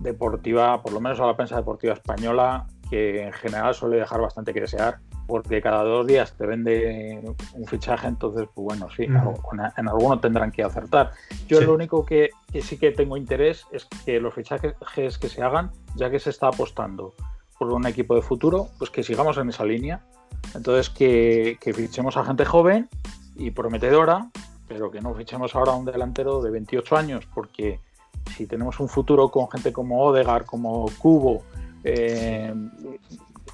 deportiva, 0.00 0.82
por 0.82 0.92
lo 0.92 1.00
menos 1.00 1.20
a 1.20 1.26
la 1.26 1.36
prensa 1.36 1.56
deportiva 1.56 1.94
española, 1.94 2.66
que 2.90 3.22
en 3.22 3.32
general 3.32 3.74
suele 3.74 3.96
dejar 3.98 4.20
bastante 4.20 4.52
que 4.52 4.62
desear 4.62 4.98
porque 5.28 5.60
cada 5.60 5.84
dos 5.84 6.06
días 6.06 6.32
te 6.38 6.46
vende 6.46 7.22
un 7.52 7.66
fichaje, 7.66 8.08
entonces, 8.08 8.48
pues 8.54 8.64
bueno, 8.64 8.88
sí, 8.96 9.04
en 9.04 9.88
alguno 9.88 10.18
tendrán 10.18 10.50
que 10.50 10.62
acertar. 10.62 11.10
Yo 11.46 11.60
lo 11.60 11.74
único 11.74 12.06
que, 12.06 12.30
sí 12.62 12.78
que 12.78 12.92
tengo 12.92 13.14
interés 13.14 13.66
es 13.70 13.84
que 14.06 14.20
los 14.20 14.32
fichajes 14.32 15.18
que 15.18 15.28
se 15.28 15.42
hagan, 15.42 15.70
ya 15.96 16.10
que 16.10 16.18
se 16.18 16.30
está 16.30 16.48
apostando 16.48 17.12
por 17.58 17.70
un 17.70 17.86
equipo 17.86 18.14
de 18.14 18.22
futuro, 18.22 18.68
pues 18.78 18.90
que 18.90 19.02
sigamos 19.02 19.36
en 19.36 19.50
esa 19.50 19.66
línea. 19.66 20.00
Entonces, 20.54 20.88
que, 20.88 21.58
que 21.60 21.74
fichemos 21.74 22.16
a 22.16 22.24
gente 22.24 22.46
joven 22.46 22.88
y 23.36 23.50
prometedora, 23.50 24.30
pero 24.68 24.90
que 24.90 25.00
no 25.00 25.14
fichemos 25.14 25.54
ahora 25.56 25.72
un 25.72 25.84
delantero 25.84 26.42
de 26.42 26.50
28 26.50 26.96
años, 26.96 27.26
porque 27.34 27.80
si 28.36 28.46
tenemos 28.46 28.78
un 28.80 28.88
futuro 28.88 29.30
con 29.30 29.50
gente 29.50 29.72
como 29.72 30.02
Odegar, 30.02 30.44
como 30.44 30.86
Cubo, 30.98 31.42
eh, 31.82 32.54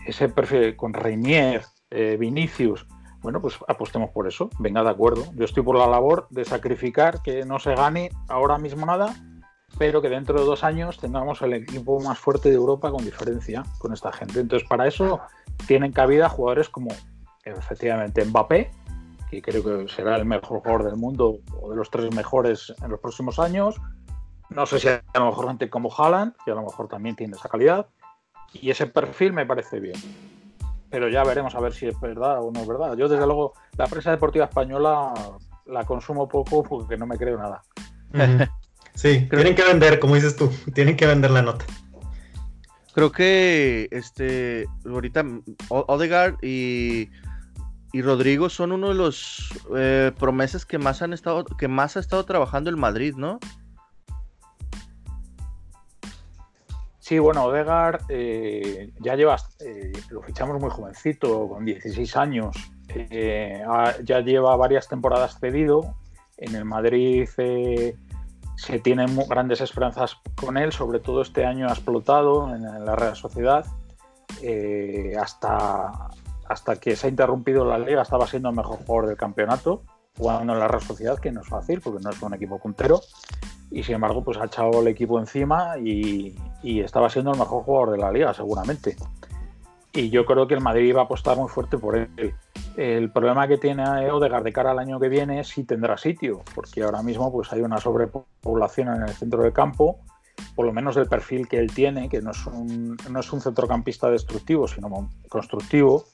ese 0.06 0.28
perfil 0.28 0.76
con 0.76 0.92
Reinier, 0.92 1.62
eh, 1.90 2.16
Vinicius, 2.18 2.86
bueno, 3.22 3.40
pues 3.40 3.58
apostemos 3.68 4.10
por 4.10 4.28
eso. 4.28 4.50
Venga, 4.58 4.82
de 4.82 4.90
acuerdo. 4.90 5.24
Yo 5.34 5.46
estoy 5.46 5.62
por 5.62 5.78
la 5.78 5.86
labor 5.86 6.26
de 6.28 6.44
sacrificar 6.44 7.22
que 7.22 7.46
no 7.46 7.58
se 7.58 7.74
gane 7.74 8.10
ahora 8.28 8.58
mismo 8.58 8.84
nada, 8.84 9.16
pero 9.78 10.02
que 10.02 10.10
dentro 10.10 10.38
de 10.38 10.44
dos 10.44 10.62
años 10.62 10.98
tengamos 10.98 11.40
el 11.40 11.54
equipo 11.54 11.98
más 12.00 12.18
fuerte 12.18 12.50
de 12.50 12.56
Europa 12.56 12.90
con 12.90 13.02
diferencia 13.02 13.62
con 13.78 13.94
esta 13.94 14.12
gente. 14.12 14.40
Entonces, 14.40 14.68
para 14.68 14.86
eso 14.86 15.20
tienen 15.66 15.92
cabida 15.92 16.28
jugadores 16.28 16.68
como 16.68 16.90
efectivamente 17.44 18.24
Mbappé, 18.24 18.70
que 19.31 19.43
creo 19.43 19.62
que 19.62 19.93
será 19.93 20.16
el 20.16 20.25
mejor 20.25 20.61
jugador 20.61 20.85
del 20.85 20.97
mundo 20.97 21.39
o 21.61 21.70
de 21.70 21.77
los 21.77 21.91
tres 21.91 22.14
mejores 22.14 22.72
en 22.83 22.91
los 22.91 23.01
próximos 23.01 23.39
años. 23.39 23.77
No 24.51 24.66
sé 24.66 24.79
si 24.79 24.89
a 24.89 25.03
lo 25.14 25.27
mejor 25.27 25.49
gente 25.49 25.70
como 25.70 25.93
Haaland, 25.93 26.35
que 26.45 26.51
a 26.51 26.55
lo 26.55 26.62
mejor 26.62 26.89
también 26.89 27.16
tiene 27.16 27.37
esa 27.37 27.49
calidad. 27.49 27.87
Y 28.53 28.70
ese 28.70 28.87
perfil 28.87 29.33
me 29.33 29.47
parece 29.47 29.81
bien. 29.81 29.97
Pero 30.91 31.09
ya 31.09 31.25
veremos 31.25 31.55
a 31.55 31.61
ver 31.61 31.72
si 31.72 31.89
es 31.89 31.99
verdad 32.01 32.41
o 32.41 32.53
no 32.53 32.61
es 32.61 32.68
verdad. 32.68 32.97
Yo, 32.97 33.09
desde 33.09 33.27
luego, 33.27 33.55
la 33.77 33.87
prensa 33.87 34.11
deportiva 34.12 34.45
española 34.45 35.12
la 35.66 35.85
consumo 35.85 36.29
poco 36.29 36.62
porque 36.62 36.97
no 36.97 37.07
me 37.07 37.18
creo 37.18 37.39
nada. 37.39 37.62
Sí, 38.95 39.27
tienen 39.29 39.57
que 39.57 39.64
vender, 39.64 39.99
como 39.99 40.14
dices 40.14 40.37
tú, 40.37 40.53
tienen 40.72 40.97
que 40.97 41.07
vender 41.07 41.33
la 41.33 41.43
nota. 41.43 41.64
Creo 42.95 43.11
que 43.11 43.89
este 43.91 44.68
ahorita 44.87 45.25
Odegaard 45.68 46.37
y, 46.43 47.11
y 47.95 48.03
Rodrigo 48.03 48.49
son 48.49 48.72
uno 48.72 48.88
de 48.88 48.95
los 48.95 49.51
eh, 49.76 50.11
promesas 50.18 50.66
que 50.66 50.78
más 50.78 51.01
han 51.01 51.12
estado, 51.12 51.45
que 51.45 51.68
más 51.68 51.97
ha 51.97 52.01
estado 52.01 52.24
trabajando 52.24 52.68
el 52.68 52.76
Madrid, 52.76 53.14
¿no? 53.16 53.38
Sí, 56.99 57.20
bueno, 57.20 57.45
Odegar 57.45 58.01
eh, 58.09 58.90
ya 58.99 59.14
lleva, 59.14 59.36
eh, 59.61 59.92
lo 60.11 60.22
fichamos 60.22 60.61
muy 60.61 60.70
jovencito, 60.70 61.49
con 61.49 61.64
16 61.64 62.16
años, 62.16 62.57
eh, 62.88 63.62
ya 64.03 64.20
lleva 64.22 64.57
varias 64.57 64.88
temporadas 64.88 65.38
cedido. 65.38 65.95
En 66.36 66.57
el 66.57 66.64
Madrid 66.64 67.28
se 67.28 68.78
tienen 68.82 69.16
grandes 69.28 69.61
esperanzas 69.61 70.16
con 70.34 70.57
él, 70.57 70.72
sobre 70.72 70.99
todo 70.99 71.22
este 71.22 71.47
año 71.47 71.68
ha 71.68 71.72
explotado 71.72 72.53
en, 72.53 72.62
la 72.84 72.97
Real 72.97 73.14
Sociedad. 73.14 73.64
hasta, 75.20 76.11
hasta 76.49 76.76
que 76.76 76.97
se 76.97 77.07
ha 77.07 77.11
interrumpido 77.11 77.64
la 77.64 77.78
liga 77.78 78.03
estaba 78.03 78.26
siendo 78.26 78.51
el 78.51 78.57
mejor 78.57 78.78
jugador 78.84 79.09
del 79.09 79.16
campeonato, 79.16 79.82
jugando 80.16 80.53
en 80.53 80.59
la 80.59 80.68
Real 80.68 80.82
Sociedad, 80.82 81.18
que 81.18 81.32
no 81.32 81.40
es 81.40 81.49
fácil 81.49 81.80
porque 81.80 82.03
no 82.03 82.11
es 82.11 82.22
un 82.22 82.34
equipo 82.34 82.59
puntero 82.59 83.01
y 83.70 83.82
sin 83.82 83.97
embargo 83.97 84.22
pues 84.22 84.38
ha 84.38 84.45
echado 84.45 84.80
el 84.80 84.88
equipo 84.88 85.18
encima 85.18 85.76
y, 85.78 86.34
estaba 86.62 87.11
siendo 87.11 87.32
el 87.32 87.38
mejor 87.38 87.62
jugador 87.62 87.90
de 87.90 87.99
la 87.99 88.11
liga 88.11 88.32
seguramente. 88.32 88.97
Y 89.92 90.11
yo 90.11 90.24
creo 90.24 90.47
que 90.47 90.55
el 90.55 90.61
Madrid 90.61 90.95
va 90.97 91.03
a 91.03 91.05
apostar 91.05 91.36
muy 91.36 91.49
fuerte 91.49 91.76
por 91.76 91.97
él. 91.97 92.34
El 92.76 93.12
problema 93.12 93.47
que 93.47 93.59
tiene 93.59 94.11
Odegaard 94.11 94.45
de 94.45 94.53
cara 94.53 94.70
al 94.70 94.78
año 94.78 94.99
que 94.99 95.09
viene 95.09 95.40
es 95.40 95.49
si 95.49 95.64
tendrá 95.64 95.99
sitio, 95.99 96.42
porque 96.55 96.82
ahora 96.82 97.03
mismo 97.03 97.30
pues 97.30 97.53
hay 97.53 97.61
una 97.61 97.78
sobrepoblación 97.78 98.88
en 98.95 99.03
el 99.03 99.11
centro 99.11 99.42
del 99.42 99.53
campo 99.53 100.01
por 100.55 100.66
lo 100.66 100.72
menos 100.72 100.95
del 100.95 101.07
perfil 101.07 101.49
que 101.49 101.59
él 101.59 101.72
tiene, 101.72 102.09
que 102.09 102.20
no 102.20 102.30
es 102.30 102.47
un, 102.47 102.97
no 103.11 103.20
es 103.20 103.32
un 103.32 103.41
centrocampista 103.41 104.11
destructivo, 104.11 104.68
sino 104.68 105.11
constructivo, 105.28 106.05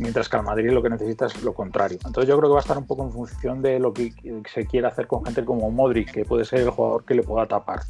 mientras 0.00 0.28
que 0.28 0.36
al 0.36 0.44
Madrid 0.44 0.70
lo 0.70 0.82
que 0.82 0.90
necesita 0.90 1.26
es 1.26 1.42
lo 1.42 1.54
contrario. 1.54 1.98
Entonces 2.04 2.28
yo 2.28 2.36
creo 2.38 2.50
que 2.50 2.54
va 2.54 2.60
a 2.60 2.62
estar 2.62 2.78
un 2.78 2.86
poco 2.86 3.04
en 3.04 3.12
función 3.12 3.62
de 3.62 3.78
lo 3.78 3.92
que 3.92 4.12
se 4.52 4.66
quiere 4.66 4.86
hacer 4.86 5.06
con 5.06 5.24
gente 5.24 5.44
como 5.44 5.70
Modric, 5.70 6.12
que 6.12 6.24
puede 6.24 6.44
ser 6.44 6.60
el 6.60 6.70
jugador 6.70 7.04
que 7.04 7.14
le 7.14 7.22
pueda 7.22 7.46
tapar. 7.46 7.80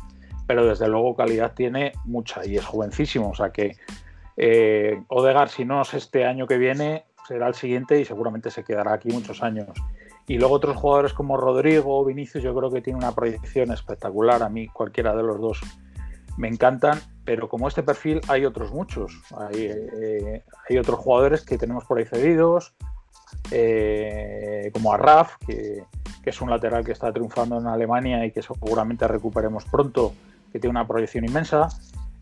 Pero 0.47 0.67
desde 0.67 0.89
luego 0.89 1.15
calidad 1.15 1.53
tiene 1.55 1.93
mucha 2.05 2.45
y 2.47 2.57
es 2.57 2.65
jovencísimo. 2.65 3.31
O 3.31 3.35
sea 3.35 3.51
que 3.51 3.77
eh, 4.37 5.03
Odegar, 5.09 5.49
si 5.49 5.65
no 5.65 5.83
es 5.83 5.95
este 5.95 6.25
año 6.25 6.47
que 6.47 6.57
viene, 6.57 7.05
será 7.27 7.49
el 7.49 7.55
siguiente 7.55 8.01
y 8.01 8.05
seguramente 8.05 8.51
se 8.51 8.65
quedará 8.65 8.95
aquí 8.95 9.11
muchos 9.11 9.43
años. 9.43 9.69
Y 10.29 10.39
luego 10.39 10.55
otros 10.55 10.77
jugadores 10.77 11.13
como 11.13 11.37
Rodrigo 11.37 11.99
o 11.99 12.05
Vinicius, 12.05 12.45
yo 12.45 12.55
creo 12.55 12.71
que 12.71 12.83
tiene 12.83 12.99
una 12.99 13.13
proyección 13.13 13.73
espectacular. 13.73 14.43
A 14.43 14.49
mí 14.49 14.69
cualquiera 14.69 15.17
de 15.17 15.23
los 15.23 15.41
dos 15.41 15.61
me 16.37 16.49
encantan 16.49 17.01
pero 17.29 17.47
como 17.47 17.69
este 17.69 17.83
perfil 17.83 18.23
hay 18.27 18.47
otros 18.47 18.73
muchos. 18.73 19.21
Hay, 19.37 19.67
eh, 19.71 20.43
otros 20.81 20.99
jugadores 20.99 21.45
que 21.45 21.59
tenemos 21.59 21.85
por 21.85 21.99
ahí 21.99 22.07
cedidos, 22.07 22.73
eh, 23.51 24.71
como 24.73 24.95
Arraf, 24.95 25.37
que, 25.47 25.85
que, 26.23 26.31
es 26.31 26.41
un 26.41 26.49
lateral 26.49 26.87
que 26.87 26.93
está 26.93 27.13
triunfando 27.13 27.59
en 27.59 27.67
Alemania 27.67 28.25
y 28.25 28.31
que 28.31 28.41
seguramente 28.41 29.07
recuperemos 29.07 29.67
pronto, 29.67 30.15
que 30.51 30.59
tiene 30.59 30.71
una 30.71 30.89
proyección 30.89 31.27
inmensa. 31.27 31.69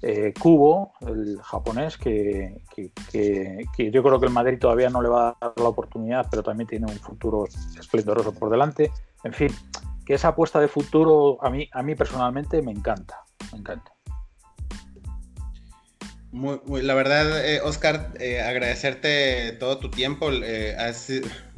Eh, 0.03 0.35
Kubo, 0.39 0.93
el 1.01 1.41
japonés, 1.43 1.97
que, 1.97 2.63
que, 3.11 3.91
yo 3.91 4.03
creo 4.03 4.21
que 4.21 4.27
el 4.27 4.33
Madrid 4.33 4.59
todavía 4.59 4.91
no 4.91 5.01
le 5.01 5.09
va 5.09 5.31
a 5.31 5.37
dar 5.41 5.55
la 5.57 5.69
oportunidad, 5.69 6.27
pero 6.31 6.43
también 6.43 6.69
tiene 6.69 6.87
un 6.87 6.99
futuro 6.99 7.45
esplendoroso 7.79 8.33
por 8.33 8.51
delante. 8.51 8.93
En 9.25 9.33
fin, 9.33 9.51
que 10.05 10.15
esa 10.15 10.29
apuesta 10.29 10.61
de 10.61 10.69
futuro 10.69 11.39
a 11.43 11.51
mí, 11.51 11.69
a 11.73 11.83
mí 11.83 11.95
personalmente 11.95 12.63
me 12.63 12.73
encanta, 12.73 13.25
me 13.53 13.59
encanta 13.59 13.96
la 16.33 16.95
verdad, 16.95 17.47
eh, 17.47 17.61
Oscar, 17.63 18.13
eh, 18.21 18.41
agradecerte 18.41 19.53
todo 19.53 19.79
tu 19.79 19.91
tiempo. 19.91 20.31
Eh, 20.31 20.77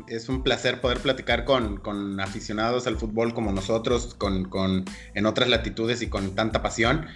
es, 0.08 0.28
un 0.28 0.42
placer 0.42 0.80
poder 0.80 0.98
platicar 0.98 1.44
con, 1.44 2.20
aficionados 2.20 2.86
al 2.86 2.96
fútbol 2.96 3.34
como 3.34 3.52
nosotros, 3.52 4.14
con, 4.14 4.84
en 5.14 5.26
otras 5.26 5.48
latitudes 5.48 6.02
y 6.02 6.08
con 6.08 6.34
tanta 6.34 6.62
pasión. 6.62 7.06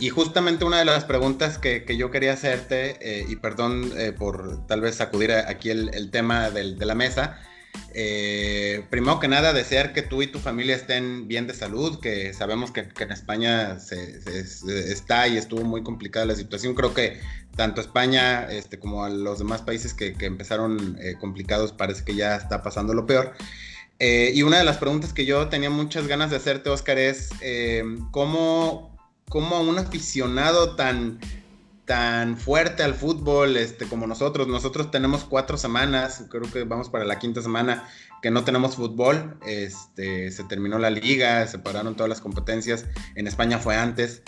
Y 0.00 0.08
justamente 0.08 0.64
una 0.64 0.78
de 0.78 0.84
las 0.86 1.04
preguntas 1.04 1.58
que, 1.58 1.84
yo 1.96 2.10
quería 2.10 2.32
hacerte, 2.32 3.24
y 3.28 3.36
perdón 3.36 3.92
por 4.18 4.66
tal 4.66 4.80
vez 4.80 4.96
sacudir 4.96 5.32
aquí 5.32 5.70
el, 5.70 6.10
tema 6.10 6.50
de 6.50 6.86
la 6.86 6.94
mesa, 6.94 7.38
eh, 7.94 8.84
primero 8.90 9.20
que 9.20 9.28
nada, 9.28 9.52
desear 9.52 9.92
que 9.92 10.02
tú 10.02 10.22
y 10.22 10.26
tu 10.26 10.38
familia 10.38 10.74
estén 10.74 11.28
bien 11.28 11.46
de 11.46 11.54
salud, 11.54 12.00
que 12.00 12.32
sabemos 12.32 12.70
que, 12.70 12.88
en 12.98 13.12
España 13.12 13.78
está 14.88 15.28
y 15.28 15.36
estuvo 15.36 15.62
muy 15.62 15.82
complicada 15.82 16.26
la 16.26 16.34
situación. 16.34 16.74
Creo 16.74 16.94
que 16.94 17.20
tanto 17.56 17.80
España 17.80 18.50
este, 18.50 18.78
como 18.78 19.06
los 19.08 19.38
demás 19.38 19.62
países 19.62 19.92
que, 19.94 20.14
empezaron 20.20 20.98
eh, 21.00 21.16
complicados 21.20 21.72
parece 21.72 22.04
que 22.04 22.14
ya 22.14 22.36
está 22.36 22.62
pasando 22.62 22.94
lo 22.94 23.06
peor. 23.06 23.32
Eh, 23.98 24.32
y 24.34 24.42
una 24.42 24.58
de 24.58 24.64
las 24.64 24.78
preguntas 24.78 25.12
que 25.12 25.26
yo 25.26 25.48
tenía 25.48 25.70
muchas 25.70 26.06
ganas 26.06 26.30
de 26.30 26.36
hacerte, 26.36 26.70
Oscar, 26.70 26.98
es 26.98 27.30
¿cómo, 28.10 28.96
cómo 29.28 29.60
un 29.60 29.78
aficionado 29.78 30.76
tan 30.76 31.20
tan 31.92 32.38
fuerte 32.38 32.82
al 32.82 32.94
fútbol 32.94 33.58
este, 33.58 33.84
como 33.86 34.06
nosotros. 34.06 34.48
Nosotros 34.48 34.90
tenemos 34.90 35.24
cuatro 35.24 35.58
semanas, 35.58 36.24
creo 36.30 36.50
que 36.50 36.64
vamos 36.64 36.88
para 36.88 37.04
la 37.04 37.18
quinta 37.18 37.42
semana 37.42 37.86
que 38.22 38.30
no 38.30 38.44
tenemos 38.44 38.76
fútbol. 38.76 39.38
Este, 39.46 40.30
se 40.30 40.42
terminó 40.44 40.78
la 40.78 40.88
liga, 40.88 41.46
se 41.46 41.58
pararon 41.58 41.94
todas 41.94 42.08
las 42.08 42.22
competencias. 42.22 42.86
En 43.14 43.26
España 43.26 43.58
fue 43.58 43.76
antes. 43.76 44.22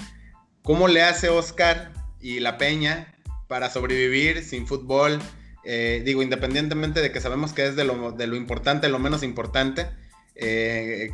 ¿Cómo 0.63 0.89
le 0.89 1.05
hace 1.05 1.31
Oscar 1.31 1.95
y 2.21 2.41
la 2.41 2.59
Peña 2.59 3.15
para 3.49 3.71
sobrevivir 3.71 4.45
sin 4.45 4.67
fútbol? 4.67 5.19
Eh, 5.65 6.03
digo, 6.05 6.23
independientemente 6.23 7.01
de 7.01 7.13
que 7.13 7.23
sabemos 7.23 7.55
que 7.55 7.65
es 7.67 7.77
de 7.77 7.85
lo, 7.85 8.13
de 8.13 8.27
lo 8.27 8.37
importante, 8.37 8.91
lo 8.91 8.99
menos 8.99 9.23
importante. 9.23 9.89
Eh, 10.35 11.13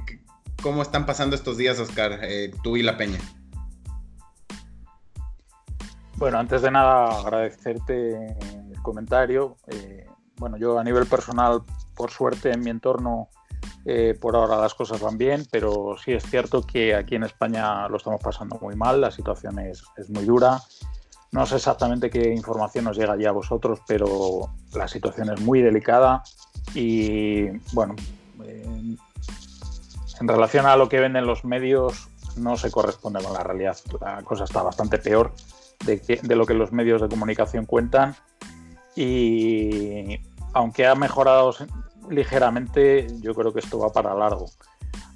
¿Cómo 0.65 0.83
están 0.83 1.07
pasando 1.07 1.37
estos 1.37 1.57
días, 1.59 1.79
Oscar, 1.79 2.19
eh, 2.25 2.51
tú 2.65 2.77
y 2.77 2.83
la 2.83 2.97
Peña? 2.97 3.21
Bueno, 6.21 6.39
antes 6.39 6.61
de 6.61 6.71
nada 6.71 7.19
agradecerte 7.19 8.37
el 8.37 8.83
comentario. 8.83 9.57
Eh, 9.69 10.07
bueno, 10.37 10.59
yo 10.59 10.79
a 10.79 10.85
nivel 10.85 11.07
personal, 11.07 11.63
por 11.95 12.11
suerte 12.11 12.53
en 12.53 12.61
mi 12.61 12.69
entorno, 12.69 13.31
eh, 13.87 14.15
por 14.21 14.37
ahora 14.37 14.59
las 14.59 14.75
cosas 14.75 15.01
van 15.01 15.17
bien, 15.17 15.47
pero 15.51 15.97
sí 15.97 16.13
es 16.13 16.23
cierto 16.25 16.61
que 16.61 16.95
aquí 16.95 17.15
en 17.15 17.23
España 17.23 17.89
lo 17.89 17.97
estamos 17.97 18.21
pasando 18.21 18.59
muy 18.61 18.77
mal, 18.77 19.01
la 19.01 19.11
situación 19.11 19.61
es, 19.61 19.83
muy 20.11 20.27
dura. 20.27 20.61
No 21.33 21.47
sé 21.47 21.57
exactamente 21.57 22.11
qué 22.11 22.35
información 22.35 22.85
nos 22.85 22.99
llega 22.99 23.17
ya 23.17 23.31
a 23.31 23.33
vosotros, 23.33 23.81
pero 23.87 24.51
la 24.75 24.89
situación 24.89 25.33
es 25.33 25.41
muy 25.41 25.63
delicada 25.63 26.23
y 26.75 27.49
bueno, 27.73 27.97
eh, 28.45 28.97
en 30.21 30.29
relación 30.29 30.67
a 30.67 30.77
lo 30.77 30.87
que 30.87 31.01
venden 31.01 31.25
los 31.25 31.47
medios 31.47 32.11
no 32.37 32.59
se 32.59 32.71
corresponde 32.71 33.25
con 33.25 33.33
la 33.33 33.43
realidad. 33.43 33.79
La 34.03 34.21
cosa 34.23 34.45
está 34.45 34.63
bastante 34.63 34.99
peor 34.99 35.33
de, 35.85 36.37
lo 36.37 36.47
que 36.47 36.55
los 36.55 36.73
medios 36.73 37.01
de 37.01 37.09
comunicación 37.09 37.67
cuentan 37.67 38.15
y 38.95 40.21
aunque 40.53 40.87
ha 40.87 40.95
mejorado 40.95 41.55
ligeramente, 42.11 43.07
yo 43.21 43.35
creo 43.35 43.53
que 43.53 43.61
esto 43.61 43.79
va 43.79 43.93
para 43.93 44.15
largo. 44.15 44.47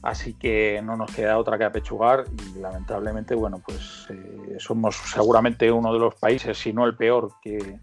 Así 0.03 0.35
que 0.35 0.81
no 0.85 0.97
nos 0.97 1.11
queda 1.11 1.39
otra 1.39 1.57
que 1.57 1.65
apechugar 1.65 2.27
y 2.55 2.59
lamentablemente, 2.59 3.35
bueno, 3.35 3.63
pues 3.65 4.07
eh, 4.11 4.57
somos 4.59 4.97
seguramente 4.97 5.73
uno 5.73 5.93
de 5.93 5.99
los 5.99 6.15
países, 6.15 6.59
si 6.59 6.73
no 6.73 6.85
el 6.85 6.97
peor, 6.97 7.33
que, 7.43 7.79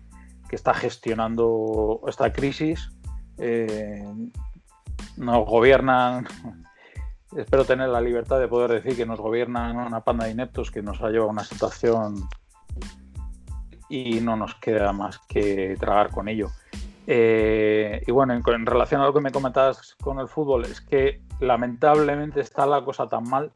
está 0.51 0.73
gestionando 0.73 2.01
esta 2.07 2.33
crisis. 2.33 2.91
Eh, 3.37 4.05
nos 5.15 5.45
gobiernan, 5.47 6.27
espero 7.37 7.63
tener 7.63 7.87
la 7.87 8.01
libertad 8.01 8.37
de 8.37 8.49
poder 8.49 8.71
decir 8.71 8.97
que 8.97 9.05
nos 9.05 9.19
gobiernan 9.19 9.77
una 9.77 10.03
panda 10.03 10.25
de 10.25 10.31
ineptos 10.31 10.69
que 10.69 10.81
nos 10.81 11.01
ha 11.01 11.09
llevado 11.09 11.29
a 11.29 11.33
una 11.33 11.45
situación 11.45 12.27
y 13.91 14.21
no 14.21 14.37
nos 14.37 14.55
queda 14.55 14.93
más 14.93 15.19
que 15.27 15.75
tragar 15.77 16.09
con 16.09 16.29
ello. 16.29 16.49
Eh, 17.05 18.01
y 18.07 18.11
bueno, 18.11 18.33
en, 18.33 18.65
relación 18.65 19.01
a 19.01 19.05
lo 19.05 19.13
que 19.13 19.19
me 19.19 19.31
comentabas 19.31 19.95
con 20.01 20.19
el 20.19 20.29
fútbol, 20.29 20.63
es 20.63 20.79
que 20.79 21.21
lamentablemente 21.41 22.39
está 22.39 22.65
la 22.65 22.83
cosa 22.85 23.09
tan 23.09 23.25
mal 23.29 23.51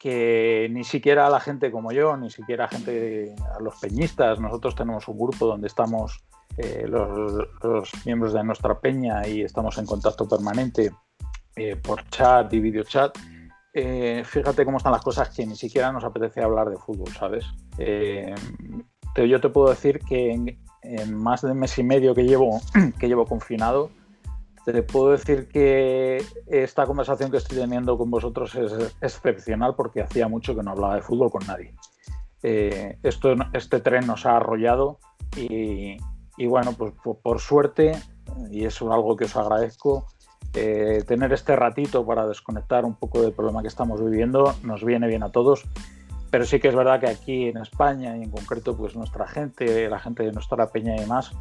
que 0.00 0.68
ni 0.72 0.82
siquiera 0.82 1.30
la 1.30 1.38
gente 1.38 1.70
como 1.70 1.92
yo, 1.92 2.16
ni 2.16 2.30
siquiera 2.30 2.68
gente, 2.68 3.34
a 3.56 3.60
los 3.60 3.76
peñistas, 3.76 4.40
nosotros 4.40 4.74
tenemos 4.74 5.06
un 5.06 5.18
grupo 5.18 5.46
donde 5.46 5.68
estamos 5.68 6.24
eh, 6.58 6.86
los, 6.88 7.90
miembros 8.04 8.32
de 8.32 8.42
nuestra 8.42 8.78
peña 8.80 9.26
y 9.26 9.42
estamos 9.42 9.78
en 9.78 9.86
contacto 9.86 10.28
permanente 10.28 10.90
eh, 11.54 11.76
por 11.76 12.08
chat 12.08 12.52
y 12.52 12.60
videochat. 12.60 13.16
fíjate 13.72 14.64
cómo 14.64 14.78
están 14.78 14.92
las 14.92 15.02
cosas 15.02 15.30
que 15.30 15.46
ni 15.46 15.54
siquiera 15.54 15.92
nos 15.92 16.02
apetece 16.02 16.42
hablar 16.42 16.68
de 16.68 16.78
fútbol, 16.78 17.12
¿sabes? 17.12 17.44
Yo 19.24 19.40
te 19.40 19.48
puedo 19.48 19.70
decir 19.70 20.00
que 20.00 20.32
en, 20.82 21.14
más 21.14 21.42
de 21.42 21.52
un 21.52 21.58
mes 21.58 21.78
y 21.78 21.82
medio 21.82 22.14
que 22.14 22.24
llevo, 22.24 22.60
que 22.98 23.08
llevo 23.08 23.26
confinado, 23.26 23.90
te 24.64 24.82
puedo 24.82 25.12
decir 25.12 25.48
que 25.48 26.22
esta 26.48 26.86
conversación 26.86 27.30
que 27.30 27.36
estoy 27.36 27.58
teniendo 27.58 27.96
con 27.96 28.10
vosotros 28.10 28.54
es 28.56 28.72
excepcional 29.00 29.74
porque 29.76 30.02
hacía 30.02 30.26
mucho 30.26 30.56
que 30.56 30.62
no 30.62 30.72
hablaba 30.72 30.96
de 30.96 31.02
fútbol 31.02 31.30
con 31.30 31.46
nadie. 31.46 31.72
Eh, 32.42 32.98
esto, 33.02 33.34
este 33.52 33.80
tren 33.80 34.06
nos 34.06 34.26
ha 34.26 34.36
arrollado 34.36 34.98
y, 35.36 35.98
bueno, 36.46 36.72
pues 36.72 36.92
por, 37.22 37.40
suerte, 37.40 37.92
y 38.50 38.64
eso 38.64 38.86
es 38.86 38.94
algo 38.94 39.16
que 39.16 39.24
os 39.24 39.36
agradezco, 39.36 40.06
eh, 40.54 41.02
tener 41.06 41.32
este 41.32 41.54
ratito 41.54 42.04
para 42.04 42.26
desconectar 42.26 42.84
un 42.84 42.94
poco 42.94 43.22
del 43.22 43.32
problema 43.32 43.62
que 43.62 43.68
estamos 43.68 44.02
viviendo 44.02 44.54
nos 44.62 44.84
viene 44.84 45.06
bien 45.06 45.22
a 45.22 45.30
todos 45.30 45.64
pero 46.30 46.44
sí 46.44 46.58
que 46.60 46.68
es 46.68 46.74
verdad 46.74 47.00
que 47.00 47.08
aquí 47.08 47.48
en 47.48 47.58
España 47.58 48.16
y 48.16 48.22
en 48.22 48.30
concreto 48.30 48.76
pues 48.76 48.96
nuestra 48.96 49.26
gente, 49.26 49.88
la 49.88 49.98
gente 49.98 50.24
de 50.24 50.32
nuestra 50.32 50.70
peña 50.70 50.96
y 50.96 51.00
demás, 51.00 51.32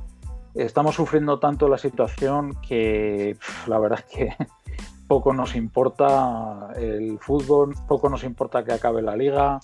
estamos 0.54 0.96
sufriendo 0.96 1.40
tanto 1.40 1.68
la 1.68 1.78
situación 1.78 2.56
que 2.62 3.38
la 3.68 3.80
verdad 3.80 4.04
es 4.08 4.16
que 4.16 4.36
poco 5.08 5.34
nos 5.34 5.56
importa 5.56 6.70
el 6.76 7.20
fútbol, 7.20 7.76
poco 7.88 8.10
nos 8.10 8.24
importa 8.24 8.64
que 8.64 8.74
acabe 8.74 9.02
la 9.02 9.16
liga, 9.16 9.60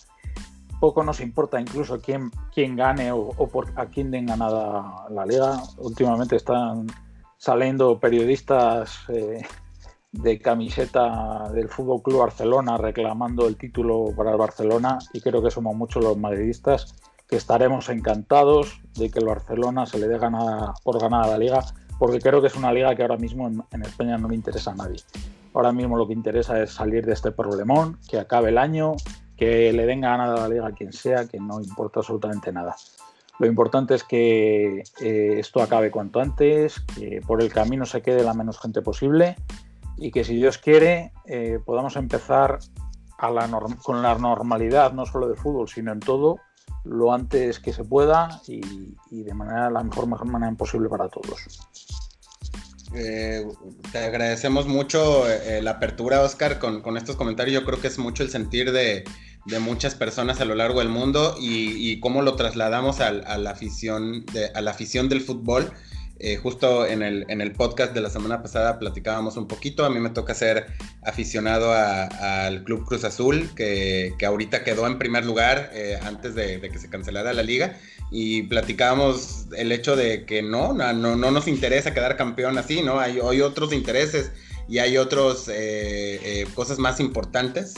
poco 0.79 1.03
nos 1.03 1.21
importa 1.21 1.61
incluso 1.61 2.01
quién, 2.01 2.31
quién 2.53 2.75
gane 2.75 3.11
o, 3.11 3.29
por, 3.51 3.71
a 3.75 3.85
quién 3.85 4.11
den 4.11 4.25
ganada 4.25 5.05
la 5.09 5.25
liga. 5.25 5.61
Últimamente 5.77 6.35
están 6.35 6.87
saliendo 7.37 7.99
periodistas 7.99 8.97
eh, 9.09 9.41
de 10.11 10.39
camiseta 10.39 11.49
del 11.53 11.69
Fútbol 11.69 12.01
Club 12.01 12.19
Barcelona 12.19 12.77
reclamando 12.77 13.47
el 13.47 13.55
título 13.55 14.13
para 14.15 14.31
el 14.31 14.37
Barcelona 14.37 14.99
y 15.13 15.21
creo 15.21 15.41
que 15.41 15.51
somos 15.51 15.75
muchos 15.75 16.03
los 16.03 16.17
madridistas 16.17 16.95
que 17.27 17.37
estaremos 17.37 17.87
encantados 17.87 18.81
de 18.95 19.09
que 19.09 19.19
el 19.19 19.25
Barcelona 19.25 19.85
se 19.85 19.99
le 19.99 20.09
dé 20.09 20.17
ganada, 20.17 20.73
por 20.83 20.99
ganar 20.99 21.23
a 21.23 21.27
la 21.27 21.37
liga 21.37 21.63
porque 21.97 22.19
creo 22.19 22.41
que 22.41 22.47
es 22.47 22.55
una 22.55 22.73
liga 22.73 22.95
que 22.95 23.03
ahora 23.03 23.17
mismo 23.17 23.47
en, 23.47 23.81
España 23.83 24.17
no 24.17 24.27
le 24.27 24.33
interesa 24.33 24.71
a 24.71 24.75
nadie. 24.75 24.99
Ahora 25.53 25.71
mismo 25.71 25.95
lo 25.95 26.07
que 26.07 26.13
interesa 26.13 26.59
es 26.59 26.71
salir 26.71 27.05
de 27.05 27.13
este 27.13 27.31
problemón, 27.31 27.99
que 28.09 28.17
acabe 28.17 28.49
el 28.49 28.57
año, 28.57 28.93
que 29.37 29.71
le 29.71 29.85
den 29.85 30.01
ganas 30.01 30.31
a 30.31 30.41
la 30.41 30.49
liga 30.49 30.67
a 30.67 30.71
quien 30.71 30.91
sea, 30.93 31.27
que 31.27 31.39
no 31.39 31.61
importa 31.61 31.99
absolutamente 31.99 32.51
nada. 32.51 32.75
Lo 33.37 33.45
importante 33.45 33.93
es 33.93 34.03
que 34.03 34.81
eh, 34.99 35.35
esto 35.37 35.61
acabe 35.61 35.91
cuanto 35.91 36.19
antes, 36.19 36.79
que 36.97 37.21
por 37.21 37.39
el 37.39 37.53
camino 37.53 37.85
se 37.85 38.01
quede 38.01 38.23
la 38.23 38.33
menos 38.33 38.59
gente 38.59 38.81
posible 38.81 39.35
y 40.01 40.11
que 40.11 40.23
si 40.23 40.35
Dios 40.35 40.57
quiere 40.57 41.13
eh, 41.25 41.59
podamos 41.63 41.95
empezar 41.95 42.59
con 43.83 44.01
la 44.01 44.17
normalidad, 44.17 44.93
no 44.93 45.05
solo 45.05 45.27
de 45.29 45.35
fútbol, 45.35 45.69
sino 45.69 45.91
en 45.91 45.99
todo, 45.99 46.37
lo 46.83 47.13
antes 47.13 47.59
que 47.59 47.71
se 47.71 47.83
pueda 47.83 48.41
y, 48.47 48.61
de 49.11 49.33
manera 49.35 49.69
la 49.69 49.83
mejor 49.83 50.07
manera 50.07 50.51
posible 50.55 50.89
para 50.89 51.07
todos. 51.07 51.59
Eh, 52.95 53.45
te 53.91 53.99
agradecemos 53.99 54.67
mucho 54.67 55.29
eh, 55.29 55.61
la 55.61 55.71
apertura, 55.71 56.21
Oscar, 56.21 56.57
con, 56.57 56.97
estos 56.97 57.15
comentarios. 57.15 57.61
Yo 57.61 57.65
creo 57.65 57.79
que 57.79 57.87
es 57.87 57.99
mucho 57.99 58.23
el 58.23 58.31
sentir 58.31 58.71
de, 58.71 59.03
muchas 59.59 59.93
personas 59.93 60.41
a 60.41 60.45
lo 60.45 60.55
largo 60.55 60.79
del 60.79 60.89
mundo 60.89 61.35
y, 61.39 61.99
cómo 61.99 62.23
lo 62.23 62.35
trasladamos 62.35 63.01
a, 63.01 63.11
la 63.11 63.51
afición 63.51 64.25
a 64.55 64.61
la 64.61 64.71
afición 64.71 65.09
del 65.09 65.21
fútbol. 65.21 65.71
Eh, 66.23 66.37
justo 66.37 66.85
en 66.85 67.01
el, 67.01 67.25
en 67.29 67.41
el 67.41 67.51
podcast 67.51 67.95
de 67.95 68.01
la 68.01 68.11
semana 68.11 68.43
pasada 68.43 68.77
platicábamos 68.77 69.37
un 69.37 69.47
poquito. 69.47 69.85
A 69.85 69.89
mí 69.89 69.99
me 69.99 70.11
toca 70.11 70.35
ser 70.35 70.67
aficionado 71.01 71.73
al 71.73 72.63
Club 72.63 72.85
Cruz 72.85 73.03
Azul, 73.03 73.49
que, 73.55 74.13
ahorita 74.23 74.63
quedó 74.63 74.85
en 74.85 74.99
primer 74.99 75.25
lugar 75.25 75.71
eh, 75.73 75.97
antes 76.03 76.35
de, 76.35 76.61
que 76.61 76.77
se 76.77 76.89
cancelara 76.89 77.33
la 77.33 77.41
liga. 77.41 77.75
Y 78.11 78.43
platicábamos 78.43 79.47
el 79.57 79.71
hecho 79.71 79.95
de 79.95 80.25
que 80.25 80.43
no, 80.43 80.73
no, 80.73 80.93
no 80.93 81.31
nos 81.31 81.47
interesa 81.47 81.91
quedar 81.91 82.17
campeón 82.17 82.59
así, 82.59 82.83
¿no? 82.83 82.99
Hay, 82.99 83.19
otros 83.41 83.73
intereses 83.73 84.31
y 84.69 84.77
hay 84.77 84.97
otras 84.97 85.49
eh, 85.51 86.45
cosas 86.53 86.77
más 86.77 86.99
importantes. 86.99 87.73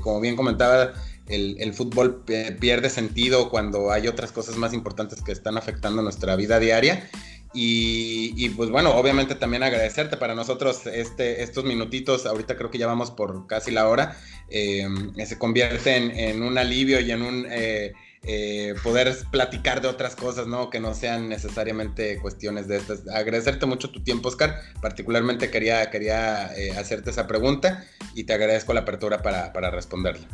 como 0.00 0.22
bien 0.22 0.34
comentaba, 0.34 0.94
el, 1.28 1.56
el, 1.60 1.74
fútbol 1.74 2.24
pierde 2.24 2.88
sentido 2.88 3.50
cuando 3.50 3.90
hay 3.90 4.08
otras 4.08 4.32
cosas 4.32 4.56
más 4.56 4.72
importantes 4.72 5.20
que 5.20 5.32
están 5.32 5.58
afectando 5.58 6.00
nuestra 6.00 6.36
vida 6.36 6.58
diaria. 6.58 7.10
Y, 7.58 8.50
pues 8.50 8.68
bueno, 8.68 8.94
obviamente 8.94 9.34
también 9.34 9.62
agradecerte 9.62 10.18
para 10.18 10.34
nosotros 10.34 10.86
este, 10.86 11.42
estos 11.42 11.64
minutitos, 11.64 12.26
ahorita 12.26 12.56
creo 12.56 12.70
que 12.70 12.76
ya 12.76 12.86
vamos 12.86 13.10
por 13.10 13.46
casi 13.46 13.70
la 13.70 13.88
hora, 13.88 14.18
eh, 14.50 14.86
se 15.24 15.38
convierte 15.38 15.96
en, 15.96 16.42
un 16.42 16.58
alivio 16.58 17.00
y 17.00 17.10
en 17.10 17.22
un 17.22 17.46
eh, 17.50 17.94
eh, 18.24 18.74
poder 18.82 19.16
platicar 19.30 19.80
de 19.80 19.88
otras 19.88 20.16
cosas, 20.16 20.46
¿no? 20.46 20.68
Que 20.68 20.80
no 20.80 20.92
sean 20.92 21.30
necesariamente 21.30 22.18
cuestiones 22.18 22.68
de 22.68 22.76
estas. 22.76 23.08
Agradecerte 23.08 23.64
mucho 23.64 23.90
tu 23.90 24.02
tiempo, 24.02 24.28
Oscar, 24.28 24.60
particularmente 24.82 25.50
quería, 25.50 25.90
quería 25.90 26.50
hacerte 26.78 27.08
esa 27.08 27.26
pregunta 27.26 27.86
y 28.14 28.24
te 28.24 28.34
agradezco 28.34 28.74
la 28.74 28.80
apertura 28.80 29.22
para, 29.22 29.54
para 29.54 29.70
responderla. 29.70 30.28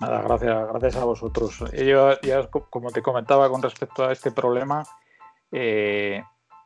Nada, 0.00 0.20
gracias, 0.22 0.68
gracias 0.68 0.96
a 0.96 1.04
vosotros. 1.04 1.64
Yo, 1.72 2.20
ya, 2.20 2.46
como 2.48 2.90
te 2.90 3.00
comentaba 3.00 3.48
con 3.48 3.62
respecto 3.62 4.04
a 4.04 4.12
este 4.12 4.30
problema, 4.30 4.84
eh, 5.50 6.22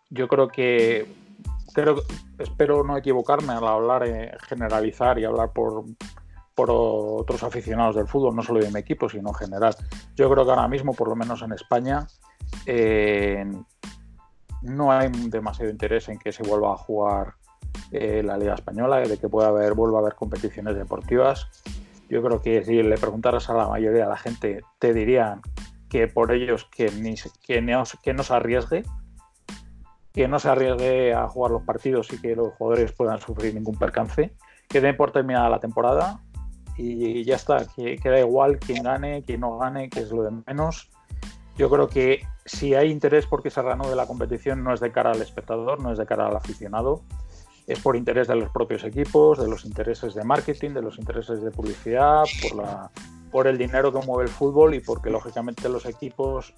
yo 0.09 0.27
creo 0.27 0.49
que, 0.49 1.07
creo, 1.73 2.03
espero 2.39 2.83
no 2.83 2.97
equivocarme 2.97 3.53
al 3.53 3.67
hablar, 3.67 4.07
eh, 4.07 4.37
generalizar 4.49 5.19
y 5.21 5.25
hablar 5.25 5.53
por, 5.53 5.85
por 6.57 6.71
otros 6.71 7.45
aficionados 7.45 7.95
del 7.95 8.09
fútbol, 8.09 8.35
no 8.35 8.43
solo 8.43 8.59
de 8.59 8.71
mi 8.73 8.81
equipo, 8.81 9.09
sino 9.09 9.29
en 9.29 9.35
general. 9.35 9.77
Yo 10.17 10.29
creo 10.29 10.45
que 10.45 10.51
ahora 10.51 10.67
mismo, 10.67 10.93
por 10.93 11.09
lo 11.09 11.15
menos 11.15 11.41
en 11.43 11.53
España, 11.53 12.09
eh, 12.67 13.49
no 14.63 14.91
hay 14.91 15.09
demasiado 15.09 15.71
interés 15.71 16.09
en 16.09 16.19
que 16.19 16.33
se 16.33 16.43
vuelva 16.43 16.73
a 16.73 16.77
jugar 16.77 17.35
la 17.93 18.37
Liga 18.37 18.55
Española, 18.55 18.99
de 18.99 19.19
que 19.19 19.29
pueda 19.29 19.49
haber, 19.49 19.75
vuelva 19.75 19.99
a 19.99 20.01
haber 20.03 20.15
competiciones 20.15 20.77
deportivas. 20.77 21.49
Yo 22.11 22.23
creo 22.23 22.43
que 22.43 22.65
si 22.65 22.83
le 22.83 22.99
preguntaras 22.99 23.49
a 23.49 23.55
la 23.55 23.69
mayoría 23.69 24.03
de 24.03 24.11
la 24.11 24.17
gente, 24.17 24.63
te 24.81 24.93
dirían 24.93 25.41
que 25.89 26.09
por 26.09 26.33
ellos 26.33 26.69
que, 26.71 26.91
ni, 26.91 27.15
que, 27.47 27.63
no, 27.63 27.85
que 28.03 28.13
no 28.13 28.25
se 28.25 28.35
arriesgue, 28.35 28.83
que 30.13 30.27
no 30.27 30.41
se 30.41 30.49
arriesgue 30.49 31.15
a 31.15 31.29
jugar 31.29 31.53
los 31.53 31.63
partidos 31.63 32.13
y 32.13 32.21
que 32.21 32.35
los 32.35 32.53
jugadores 32.55 32.93
puedan 32.93 33.21
sufrir 33.21 33.55
ningún 33.55 33.79
percance, 33.79 34.35
que 34.69 34.81
den 34.81 34.97
por 34.97 35.13
terminada 35.13 35.49
la 35.49 35.61
temporada 35.61 36.21
y 36.77 37.23
ya 37.25 37.37
está, 37.37 37.65
que, 37.77 37.97
que 37.97 38.09
da 38.09 38.19
igual 38.19 38.59
quién 38.59 38.83
gane, 38.83 39.23
quién 39.23 39.41
no 39.41 39.59
gane, 39.59 39.89
que 39.89 40.01
es 40.01 40.11
lo 40.11 40.25
de 40.25 40.33
menos. 40.47 40.91
Yo 41.57 41.71
creo 41.71 41.89
que 41.89 42.23
si 42.45 42.75
hay 42.75 42.91
interés 42.91 43.27
porque 43.27 43.51
se 43.51 43.63
reanude 43.63 43.95
la 43.95 44.07
competición 44.07 44.65
no 44.65 44.75
es 44.75 44.81
de 44.81 44.91
cara 44.91 45.13
al 45.13 45.23
espectador, 45.23 45.81
no 45.81 45.93
es 45.93 45.99
de 45.99 46.07
cara 46.07 46.27
al 46.27 46.37
aficionado, 46.37 47.03
es 47.67 47.81
por 47.81 47.97
interés 47.97 48.29
de 48.29 48.37
los 48.37 48.51
propios 48.51 48.85
equipos, 48.85 49.39
de 49.39 49.49
los 49.49 49.65
intereses 49.65 50.15
de 50.15 50.25
marketing, 50.25 50.71
de 50.71 50.83
los 50.83 50.99
intereses 50.99 51.43
de 51.43 51.51
publicidad, 51.51 52.25
por, 52.43 52.57
la, 52.57 52.91
por 53.31 53.47
el 53.47 53.57
dinero 53.59 53.93
que 53.93 54.05
mueve 54.07 54.25
el 54.25 54.29
fútbol 54.29 54.75
y 54.75 54.81
porque 54.81 55.11
lógicamente 55.11 55.69
los 55.69 55.87
equipos 55.87 56.55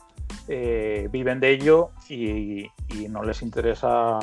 eh, 0.49 1.09
viven 1.11 1.41
de 1.41 1.51
ello 1.51 1.91
y, 2.09 2.69
no 3.09 3.23
les 3.23 3.43
interesa 3.43 4.19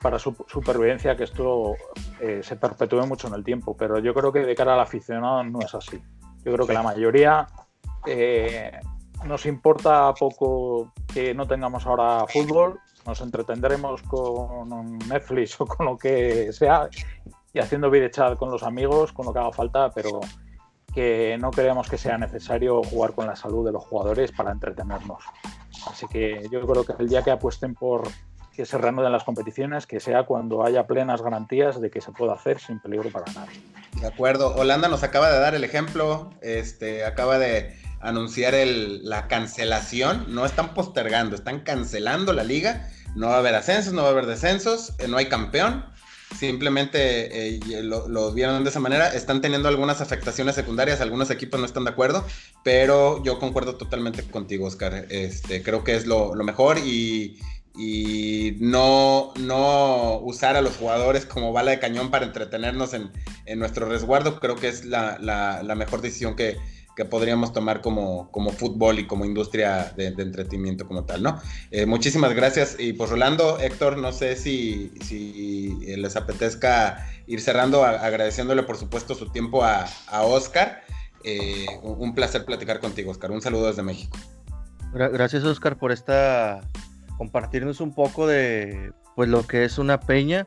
para 0.00 0.18
su 0.18 0.34
supervivencia 0.48 1.16
que 1.16 1.24
esto 1.24 1.74
eh, 2.20 2.40
se 2.42 2.56
perpetúe 2.56 3.06
mucho 3.06 3.28
en 3.28 3.34
el 3.34 3.44
tiempo. 3.44 3.76
Pero 3.76 3.98
yo 3.98 4.14
creo 4.14 4.32
que 4.32 4.40
de 4.40 4.54
cara 4.54 4.74
al 4.74 4.80
aficionado 4.80 5.44
no 5.44 5.60
es 5.60 5.74
así. 5.74 6.00
Yo 6.44 6.52
creo 6.52 6.66
que 6.66 6.72
la 6.72 6.82
mayoría 6.82 7.46
eh, 8.06 8.72
nos 9.26 9.46
importa 9.46 10.12
poco 10.14 10.92
que 11.12 11.34
no 11.34 11.46
tengamos 11.46 11.86
ahora 11.86 12.26
fútbol 12.26 12.80
nos 13.06 13.20
entretendremos 13.20 14.02
con 14.02 14.98
Netflix 15.08 15.60
o 15.60 15.66
con 15.66 15.86
lo 15.86 15.96
que 15.96 16.52
sea 16.52 16.88
y 17.52 17.58
haciendo 17.58 17.90
chat 18.10 18.36
con 18.36 18.50
los 18.50 18.62
amigos, 18.62 19.12
con 19.12 19.26
lo 19.26 19.32
que 19.32 19.38
haga 19.38 19.52
falta, 19.52 19.90
pero 19.90 20.20
que 20.92 21.38
no 21.40 21.50
creemos 21.50 21.88
que 21.88 21.96
sea 21.96 22.18
necesario 22.18 22.82
jugar 22.82 23.14
con 23.14 23.26
la 23.26 23.36
salud 23.36 23.64
de 23.64 23.72
los 23.72 23.84
jugadores 23.84 24.32
para 24.32 24.50
entretenernos. 24.50 25.22
Así 25.86 26.06
que 26.08 26.46
yo 26.50 26.66
creo 26.66 26.84
que 26.84 26.94
el 26.98 27.08
día 27.08 27.22
que 27.22 27.30
apuesten 27.30 27.74
por 27.74 28.08
que 28.54 28.64
se 28.64 28.78
reanuden 28.78 29.12
las 29.12 29.22
competiciones, 29.22 29.86
que 29.86 30.00
sea 30.00 30.24
cuando 30.24 30.64
haya 30.64 30.86
plenas 30.86 31.20
garantías 31.20 31.78
de 31.78 31.90
que 31.90 32.00
se 32.00 32.10
pueda 32.12 32.32
hacer 32.32 32.58
sin 32.58 32.80
peligro 32.80 33.10
para 33.10 33.30
nadie. 33.34 33.60
De 34.00 34.06
acuerdo. 34.06 34.54
Holanda 34.56 34.88
nos 34.88 35.02
acaba 35.02 35.30
de 35.30 35.38
dar 35.38 35.54
el 35.54 35.62
ejemplo, 35.62 36.30
este, 36.40 37.04
acaba 37.04 37.38
de 37.38 37.76
anunciar 38.08 38.54
la 38.56 39.28
cancelación, 39.28 40.26
no 40.28 40.46
están 40.46 40.74
postergando, 40.74 41.36
están 41.36 41.60
cancelando 41.60 42.32
la 42.32 42.44
liga 42.44 42.88
no 43.16 43.28
va 43.28 43.36
a 43.36 43.38
haber 43.38 43.54
ascensos, 43.54 43.92
no 43.92 44.02
va 44.02 44.08
a 44.08 44.12
haber 44.12 44.26
descensos, 44.26 44.92
eh, 44.98 45.08
no 45.08 45.16
hay 45.16 45.26
campeón. 45.26 45.84
Simplemente 46.38 47.56
eh, 47.56 47.60
lo, 47.82 48.32
vieron 48.32 48.62
de 48.62 48.70
esa 48.70 48.80
manera. 48.80 49.08
Están 49.14 49.40
teniendo 49.40 49.68
algunas 49.68 50.00
afectaciones 50.00 50.54
secundarias, 50.54 51.00
algunos 51.00 51.30
equipos 51.30 51.58
no 51.58 51.66
están 51.66 51.84
de 51.84 51.90
acuerdo, 51.90 52.26
pero 52.62 53.22
yo 53.24 53.38
concuerdo 53.38 53.76
totalmente 53.76 54.22
contigo, 54.22 54.66
Oscar. 54.66 55.06
Este, 55.08 55.62
creo 55.62 55.82
que 55.82 55.96
es 55.96 56.06
lo, 56.06 56.34
mejor 56.34 56.78
y, 56.78 57.38
no, 58.60 59.32
no 59.38 60.18
usar 60.18 60.56
a 60.56 60.62
los 60.62 60.76
jugadores 60.76 61.26
como 61.26 61.52
bala 61.52 61.70
de 61.70 61.78
cañón 61.78 62.10
para 62.10 62.26
entretenernos 62.26 62.92
en, 62.92 63.10
nuestro 63.58 63.88
resguardo, 63.88 64.40
creo 64.40 64.56
que 64.56 64.68
es 64.68 64.84
la 64.84 65.74
mejor 65.76 66.02
decisión 66.02 66.34
que, 66.34 66.56
que 66.96 67.04
podríamos 67.04 67.52
tomar 67.52 67.82
como, 67.82 68.30
como 68.32 68.50
fútbol 68.50 68.98
y 68.98 69.06
como 69.06 69.26
industria 69.26 69.92
de, 69.96 70.06
entretenimiento 70.06 70.86
como 70.88 71.04
tal, 71.04 71.22
¿no? 71.22 71.40
Eh, 71.70 71.84
muchísimas 71.84 72.34
gracias. 72.34 72.76
Y 72.78 72.94
pues 72.94 73.10
Rolando, 73.10 73.60
Héctor, 73.60 73.98
no 73.98 74.12
sé 74.12 74.34
si, 74.34 74.92
si 75.02 75.76
les 75.96 76.16
apetezca 76.16 77.06
ir 77.26 77.42
cerrando, 77.42 77.84
agradeciéndole 77.84 78.62
por 78.62 78.78
supuesto 78.78 79.14
su 79.14 79.28
tiempo 79.30 79.62
a, 79.62 79.86
a 80.06 80.22
Oscar. 80.22 80.80
Eh, 81.22 81.66
un 81.82 82.14
placer 82.14 82.44
platicar 82.44 82.80
contigo, 82.80 83.10
Oscar. 83.10 83.30
Un 83.30 83.42
saludo 83.42 83.66
desde 83.66 83.82
México. 83.82 84.16
Gracias, 84.94 85.44
Oscar, 85.44 85.76
por 85.76 85.92
esta 85.92 86.62
compartirnos 87.18 87.80
un 87.80 87.94
poco 87.94 88.26
de 88.26 88.92
pues 89.14 89.28
lo 89.28 89.46
que 89.46 89.64
es 89.64 89.78
una 89.78 90.00
peña 90.00 90.46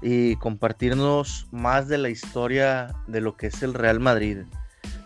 y 0.00 0.36
compartirnos 0.36 1.48
más 1.50 1.88
de 1.88 1.98
la 1.98 2.08
historia 2.08 2.94
de 3.06 3.20
lo 3.20 3.36
que 3.36 3.48
es 3.48 3.62
el 3.62 3.74
Real 3.74 4.00
Madrid. 4.00 4.38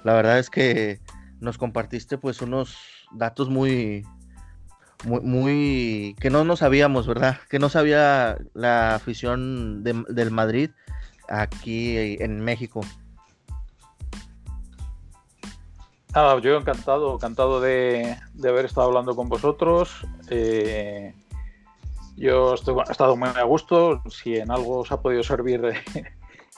La 0.07 0.15
verdad 0.15 0.39
es 0.39 0.51
que 0.51 1.01
nos 1.41 1.59
compartiste 1.59 2.17
pues 2.17 2.41
unos 2.41 2.77
datos 3.11 3.49
muy, 3.49 4.07
muy, 5.05 6.15
que 6.21 6.31
no 6.31 6.45
nos 6.45 6.61
sabíamos, 6.61 7.09
¿verdad? 7.09 7.39
Que 7.51 7.59
no 7.59 7.69
sabía 7.69 8.39
la 8.55 8.95
afición 8.95 9.83
del 9.83 10.31
Madrid 10.31 10.71
aquí 11.29 12.19
en 12.21 12.39
México. 12.39 12.83
Nada, 16.15 16.39
yo 16.39 16.57
encantado, 16.57 17.17
encantado 17.17 17.61
de, 17.61 18.17
haber 18.45 18.67
estado 18.67 18.87
hablando 18.87 19.17
con 19.17 19.29
vosotros. 19.29 20.07
Eh, 20.31 21.17
yo 22.15 22.55
estoy, 22.55 22.77
he 22.89 22.93
estado 22.93 23.17
muy 23.17 23.29
a 23.31 23.43
gusto. 23.43 24.05
Si 24.09 24.37
en 24.37 24.53
algo 24.53 24.79
os 24.79 24.93
ha 24.93 25.01
podido 25.03 25.25
servir 25.25 25.63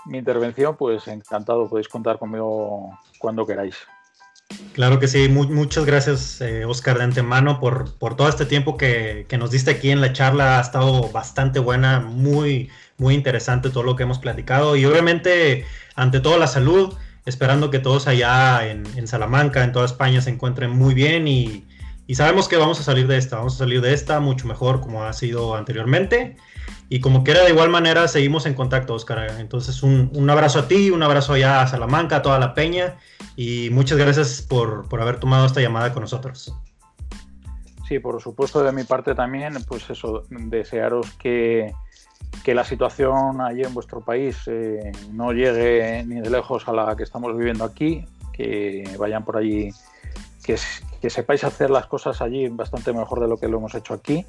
mi 0.09 0.19
intervención, 0.19 0.77
pues 0.77 1.07
encantado, 1.07 1.69
podéis 1.69 1.89
contar 1.89 2.19
conmigo 2.19 2.99
cuando 3.19 3.47
queráis. 3.47 3.77
Claro 4.73 4.99
que 4.99 5.09
sí, 5.09 5.29
muchas 5.29 5.85
gracias 5.85 6.41
eh, 6.41 6.65
Oscar 6.65 6.97
de 6.97 7.05
antemano 7.05 7.61
por, 7.61 7.95
por 7.99 8.17
todo 8.17 8.29
este 8.29 8.47
tiempo 8.47 8.79
que, 8.79 9.27
nos 9.39 9.51
diste 9.51 9.73
aquí 9.73 9.91
en 9.91 10.01
la 10.01 10.13
charla, 10.13 10.59
ha 10.59 10.63
estado 10.63 11.11
bastante 11.11 11.59
buena, 11.59 12.01
muy, 12.01 12.71
muy 12.97 13.15
interesante 13.15 13.69
todo 13.69 13.83
lo 13.83 13.95
que 13.95 14.05
hemos 14.05 14.19
platicado 14.19 14.75
y 14.77 14.87
obviamente 14.87 15.67
ante 15.97 16.21
todo 16.21 16.39
la 16.39 16.47
salud, 16.47 16.95
esperando 17.27 17.71
que 17.71 17.79
todos 17.79 18.09
allá 18.09 18.67
en, 18.67 19.07
Salamanca, 19.07 19.65
en 19.65 19.73
toda 19.73 19.85
España 19.85 20.23
se 20.23 20.31
encuentren 20.31 20.71
muy 20.71 20.95
bien 20.95 21.29
y, 21.29 21.68
sabemos 22.15 22.49
que 22.49 22.57
vamos 22.57 22.81
a 22.81 22.83
salir 22.83 23.07
de 23.07 23.19
esta, 23.19 23.37
vamos 23.37 23.55
a 23.57 23.59
salir 23.59 23.81
de 23.81 23.93
esta 23.93 24.21
mucho 24.21 24.47
mejor 24.47 24.81
como 24.81 25.05
ha 25.05 25.13
sido 25.13 25.55
anteriormente. 25.55 26.37
Y 26.91 27.01
como 27.01 27.23
quiera, 27.23 27.45
de 27.45 27.51
igual 27.51 27.69
manera, 27.69 28.09
seguimos 28.09 28.47
en 28.47 28.55
contacto, 28.55 28.95
Oscar. 28.95 29.31
Entonces, 29.39 29.83
un, 29.83 30.11
un, 30.15 30.31
abrazo 30.31 30.61
a 30.61 30.69
ti, 30.69 30.91
un 30.91 31.03
abrazo 31.03 31.35
allá 31.35 31.61
a 31.61 31.67
Salamanca, 31.67 32.17
a 32.17 32.23
toda 32.23 32.39
la 32.39 32.55
peña, 32.55 32.97
y 33.37 33.69
muchas 33.71 33.99
gracias 33.99 34.41
por, 34.41 34.89
por 34.89 35.03
haber 35.03 35.21
tomado 35.21 35.45
esta 35.45 35.61
llamada 35.61 35.93
con 35.93 36.01
nosotros. 36.01 36.55
Sí, 37.87 37.99
por 37.99 38.21
supuesto, 38.23 38.63
de 38.63 38.73
mi 38.73 38.85
parte 38.85 39.15
también, 39.15 39.55
pues 39.67 39.89
eso, 39.91 40.23
desearos 40.31 41.11
que, 41.13 41.73
que 42.43 42.55
la 42.55 42.65
situación 42.65 43.41
allí 43.41 43.63
en 43.63 43.73
vuestro 43.73 44.01
país 44.01 44.37
eh, 44.47 44.93
no 45.13 45.33
llegue 45.33 46.05
ni 46.07 46.21
de 46.21 46.31
lejos 46.31 46.69
a 46.69 46.73
la 46.73 46.97
que 46.97 47.03
estamos 47.03 47.37
viviendo 47.37 47.65
aquí, 47.65 48.05
que 48.33 48.91
vayan 48.99 49.25
por 49.25 49.37
allí, 49.37 49.71
que, 50.43 50.57
que 51.01 51.11
sepáis 51.11 51.45
hacer 51.45 51.71
las 51.71 51.87
cosas 51.87 52.21
allí 52.21 52.49
bastante 52.49 52.93
mejor 52.93 53.21
de 53.21 53.29
lo 53.29 53.37
que 53.37 53.49
lo 53.49 53.59
hemos 53.59 53.75
hecho 53.75 53.95
aquí, 53.95 54.27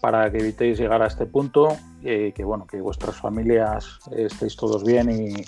para 0.00 0.30
que 0.30 0.38
evitéis 0.38 0.78
llegar 0.78 1.02
a 1.02 1.06
este 1.06 1.26
punto, 1.26 1.76
y 2.02 2.32
que 2.32 2.44
bueno, 2.44 2.66
que 2.66 2.80
vuestras 2.80 3.16
familias 3.16 3.98
estéis 4.10 4.56
todos 4.56 4.82
bien 4.84 5.10
y, 5.10 5.44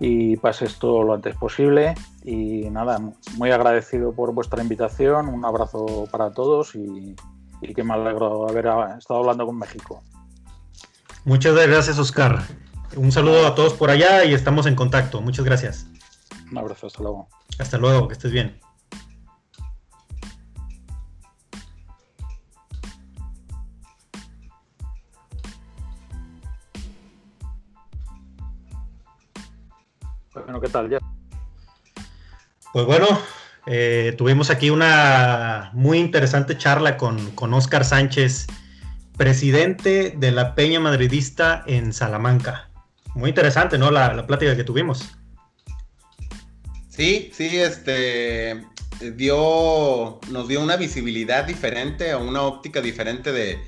y 0.00 0.36
pases 0.36 0.78
todo 0.78 1.02
lo 1.02 1.14
antes 1.14 1.36
posible. 1.36 1.94
Y 2.24 2.70
nada, 2.70 2.98
muy 3.36 3.50
agradecido 3.50 4.12
por 4.12 4.32
vuestra 4.32 4.62
invitación, 4.62 5.28
un 5.28 5.44
abrazo 5.44 6.08
para 6.10 6.32
todos 6.32 6.74
y, 6.74 7.14
que 7.74 7.82
me 7.82 7.94
alegro 7.94 8.44
de 8.44 8.52
haber 8.52 8.66
estado 8.98 9.20
hablando 9.20 9.46
con 9.46 9.58
México. 9.58 10.02
Muchas 11.24 11.54
gracias, 11.54 11.98
Oscar. 11.98 12.42
Un 12.96 13.10
saludo 13.10 13.46
a 13.46 13.54
todos 13.54 13.72
por 13.72 13.90
allá 13.90 14.24
y 14.24 14.34
estamos 14.34 14.66
en 14.66 14.74
contacto. 14.74 15.22
Muchas 15.22 15.46
gracias. 15.46 15.86
Un 16.50 16.58
abrazo, 16.58 16.86
hasta 16.88 17.02
luego. 17.02 17.28
Hasta 17.58 17.78
luego, 17.78 18.06
que 18.06 18.12
estés 18.12 18.32
bien. 18.32 18.63
Bueno, 30.54 30.66
¿qué 30.66 30.72
tal? 30.72 30.88
Ya. 30.88 30.98
Pues 32.72 32.86
bueno, 32.86 33.08
eh, 33.66 34.14
tuvimos 34.16 34.50
aquí 34.50 34.70
una 34.70 35.70
muy 35.72 35.98
interesante 35.98 36.56
charla 36.56 36.96
con, 36.96 37.32
con 37.32 37.52
Oscar 37.54 37.84
Sánchez, 37.84 38.46
presidente 39.16 40.14
de 40.16 40.30
la 40.30 40.54
Peña 40.54 40.78
Madridista 40.78 41.64
en 41.66 41.92
Salamanca. 41.92 42.70
Muy 43.16 43.30
interesante, 43.30 43.78
¿no? 43.78 43.90
La, 43.90 44.14
la 44.14 44.28
plática 44.28 44.54
que 44.54 44.62
tuvimos. 44.62 45.16
Sí, 46.88 47.32
sí, 47.34 47.58
este 47.58 48.64
dio, 49.16 50.20
nos 50.30 50.46
dio 50.46 50.62
una 50.62 50.76
visibilidad 50.76 51.46
diferente, 51.46 52.14
o 52.14 52.22
una 52.22 52.42
óptica 52.42 52.80
diferente 52.80 53.32
de, 53.32 53.58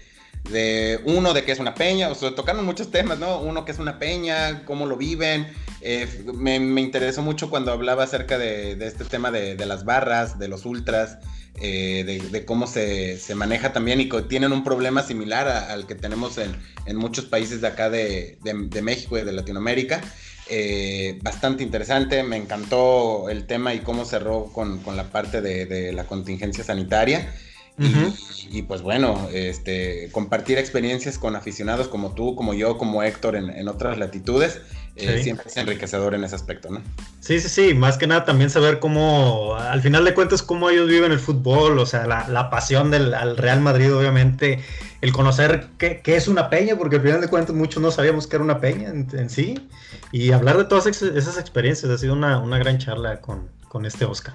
de 0.51 1.01
uno, 1.05 1.35
de 1.35 1.45
qué 1.45 1.53
es 1.53 1.59
una 1.59 1.75
peña, 1.75 2.09
o 2.09 2.15
sea, 2.15 2.35
tocaron 2.35 2.65
muchos 2.65 2.91
temas, 2.91 3.19
¿no? 3.19 3.41
Uno, 3.41 3.65
qué 3.65 3.73
es 3.73 3.79
una 3.79 3.99
peña, 3.99 4.65
cómo 4.65 4.87
lo 4.87 4.97
viven. 4.97 5.47
Eh, 5.81 6.25
me, 6.35 6.57
interesó 6.81 7.23
mucho 7.23 7.51
cuando 7.51 7.73
hablaba 7.73 8.05
acerca 8.05 8.39
de, 8.39 8.73
este 8.81 9.05
tema 9.05 9.31
de, 9.31 9.55
las 9.67 9.85
barras, 9.85 10.39
de 10.39 10.49
los 10.49 10.65
ultras, 10.65 11.19
eh, 11.61 12.29
de, 12.31 12.45
cómo 12.45 12.67
se, 12.67 13.19
maneja 13.35 13.73
también 13.73 14.01
y 14.01 14.09
que 14.09 14.23
tienen 14.23 14.53
un 14.53 14.65
problema 14.65 15.03
similar 15.03 15.49
al 15.49 15.87
que 15.87 15.95
tenemos 15.95 16.39
en, 16.39 16.57
muchos 16.97 17.27
países 17.27 17.61
de 17.61 17.69
acá 17.69 17.91
de, 17.91 18.39
México 18.83 19.19
y 19.19 19.23
de 19.23 19.33
Latinoamérica. 19.33 20.01
Eh, 20.49 21.19
bastante 21.23 21.65
interesante, 21.65 22.23
me 22.23 22.37
encantó 22.37 23.29
el 23.29 23.47
tema 23.47 23.75
y 23.75 23.81
cómo 23.81 24.05
cerró 24.05 24.45
con, 24.53 24.79
con 24.79 24.97
la 24.97 25.11
parte 25.11 25.41
de, 25.41 25.93
la 25.93 26.05
contingencia 26.05 26.63
sanitaria 26.63 27.33
y, 27.79 28.62
pues 28.62 28.81
bueno, 28.81 29.29
este, 29.33 30.09
compartir 30.12 30.57
experiencias 30.57 31.18
con 31.18 31.37
aficionados 31.37 31.89
como 31.89 32.14
tú, 32.14 32.35
como 32.35 32.55
yo, 32.55 32.79
como 32.79 33.03
Héctor 33.03 33.37
en, 33.37 33.68
otras 33.68 33.99
latitudes, 33.99 34.61
eh, 34.97 35.20
siempre 35.22 35.47
es 35.49 35.57
enriquecedor 35.59 36.14
en 36.14 36.24
ese 36.24 36.37
aspecto, 36.37 36.70
¿no? 36.70 36.81
Sí, 37.20 37.39
sí, 37.39 37.49
sí, 37.49 37.74
más 37.74 37.99
que 37.99 38.07
nada 38.07 38.24
también 38.24 38.49
saber 38.49 38.79
cómo, 38.79 39.57
al 39.57 39.83
final 39.83 40.05
de 40.07 40.14
cuentas, 40.14 40.43
cómo 40.43 40.70
ellos 40.70 40.89
viven 40.89 41.12
el 41.12 41.20
fútbol, 41.20 41.79
o 41.79 41.85
sea, 41.85 42.07
la, 42.07 42.51
pasión 42.51 42.91
del 42.91 43.12
al 43.12 43.37
Real 43.37 43.61
Madrid, 43.61 43.95
obviamente, 43.95 44.61
el 45.03 45.12
conocer 45.12 45.68
qué, 45.77 46.01
es 46.07 46.29
una 46.29 46.49
peña, 46.49 46.77
porque 46.77 46.97
al 46.97 47.03
final 47.03 47.20
de 47.20 47.29
cuentas 47.29 47.55
muchos 47.55 47.83
no 47.83 47.91
sabíamos 47.91 48.27
qué 48.27 48.37
era 48.37 48.45
una 48.45 48.61
peña 48.61 48.89
en, 48.89 49.29
sí, 49.29 49.68
y 50.12 50.33
hablar 50.33 50.57
de 50.57 50.64
todas 50.64 50.87
esas 50.87 51.39
experiencias, 51.39 51.91
ha 51.91 51.99
sido 51.99 52.14
una, 52.14 52.39
una 52.39 52.59
gran 52.59 52.79
charla 52.79 53.20
con, 53.20 53.51
con 53.68 53.85
este 53.85 54.07
Oscar. 54.07 54.35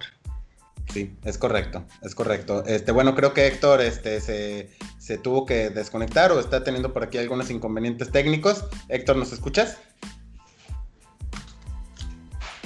Sí, 0.90 1.16
es 1.24 1.38
correcto, 1.38 1.86
es 2.02 2.16
correcto. 2.16 2.64
Este, 2.66 2.92
bueno, 2.92 3.16
creo 3.16 3.34
que 3.34 3.48
Héctor 3.48 3.82
este, 3.82 4.20
se, 4.20 5.18
tuvo 5.18 5.46
que 5.46 5.70
desconectar 5.70 6.32
o 6.32 6.40
está 6.40 6.64
teniendo 6.64 6.92
por 6.92 7.04
aquí 7.04 7.18
algunos 7.18 7.50
inconvenientes 7.50 8.12
técnicos. 8.12 8.66
Héctor, 8.90 9.16
¿nos 9.16 9.32
escuchas? 9.32 9.78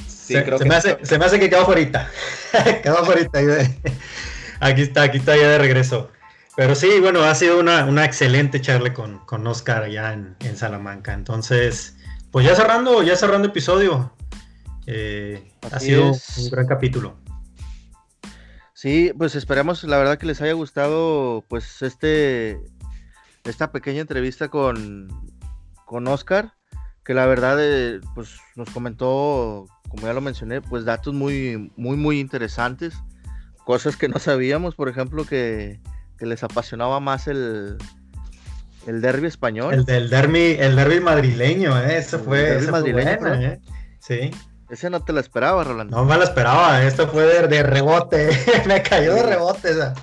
Sí, 0.08 0.34
se, 0.34 0.44
creo 0.44 0.58
que 0.58 0.66
me 0.66 0.76
hace, 0.76 0.98
se 1.04 1.20
me 1.20 1.26
hace 1.26 1.40
que 1.40 1.50
quedó 1.50 1.62
ahorita. 1.62 2.10
quedó 2.84 2.98
ahorita. 2.98 3.40
aquí 4.60 4.82
está, 4.82 5.04
aquí 5.04 5.18
está 5.20 5.38
ya 5.38 5.50
de 5.50 5.58
regreso. 5.60 6.10
Pero 6.56 6.74
sí, 6.74 7.00
bueno, 7.02 7.22
ha 7.24 7.36
sido 7.36 7.60
una, 7.60 8.06
excelente 8.06 8.62
charla 8.62 8.94
con, 8.94 9.20
con 9.26 9.46
Oscar 9.46 9.84
allá 9.84 10.14
en, 10.14 10.58
Salamanca. 10.58 11.14
Entonces, 11.14 11.96
pues 12.32 12.46
ya 12.46 12.56
cerrando, 12.56 13.04
ya 13.04 13.16
cerrando 13.16 13.50
episodio. 13.50 14.14
Eh, 14.88 15.52
ha 15.72 15.80
sido 15.80 16.12
un 16.12 16.50
gran 16.50 16.66
capítulo. 16.66 17.25
Sí, 18.86 19.12
pues 19.18 19.34
esperamos, 19.34 19.84
la 19.84 19.98
verdad 19.98 20.20
que 20.20 20.28
les 20.28 20.44
haya 20.44 20.54
gustado, 20.54 21.44
pues 21.48 21.82
este, 21.82 22.60
esta 23.44 23.72
pequeña 23.72 24.02
entrevista 24.02 24.50
con, 24.50 25.08
con 25.86 26.08
Oscar, 26.08 26.54
que 27.04 27.16
la 27.16 27.26
verdad, 27.26 27.58
eh, 27.60 28.00
pues 28.14 28.38
nos 28.56 28.70
comentó, 28.70 29.66
como 29.90 30.06
ya 30.06 30.14
lo 30.14 30.22
mencioné, 30.22 30.62
pues 30.62 30.86
datos 30.86 31.16
muy, 31.16 31.72
muy, 31.76 31.98
muy 31.98 32.20
interesantes, 32.20 32.94
cosas 33.66 33.98
que 33.98 34.08
no 34.08 34.20
sabíamos, 34.20 34.76
por 34.76 34.88
ejemplo, 34.88 35.26
que, 35.26 35.80
les 36.20 36.44
apasionaba 36.44 37.00
más 37.00 37.28
el, 37.28 37.78
el 38.86 39.02
derby 39.02 39.26
español. 39.26 39.74
El 39.74 39.86
del 39.86 40.12
derby, 40.12 40.58
el 40.60 40.76
derby 40.76 41.00
madrileño, 41.00 41.76
¿eh? 41.76 41.98
Eso 41.98 42.20
fue, 42.20 42.60
el 42.60 42.70
madrileño, 42.70 43.34
¿eh? 43.34 43.60
Sí. 43.98 44.30
Ese 44.76 44.90
no 44.90 45.02
te 45.02 45.14
lo 45.14 45.22
esperaba, 45.22 45.64
Rolando. 45.64 45.96
No 45.96 46.04
me 46.04 46.18
lo 46.18 46.24
esperaba, 46.26 46.84
esto 46.84 47.08
fue 47.08 47.24
de, 47.24 47.64
rebote. 47.64 48.30
me 48.68 48.84
cayó 48.84 49.14
de 49.14 49.24
rebote 49.24 49.72
esa. 49.72 49.94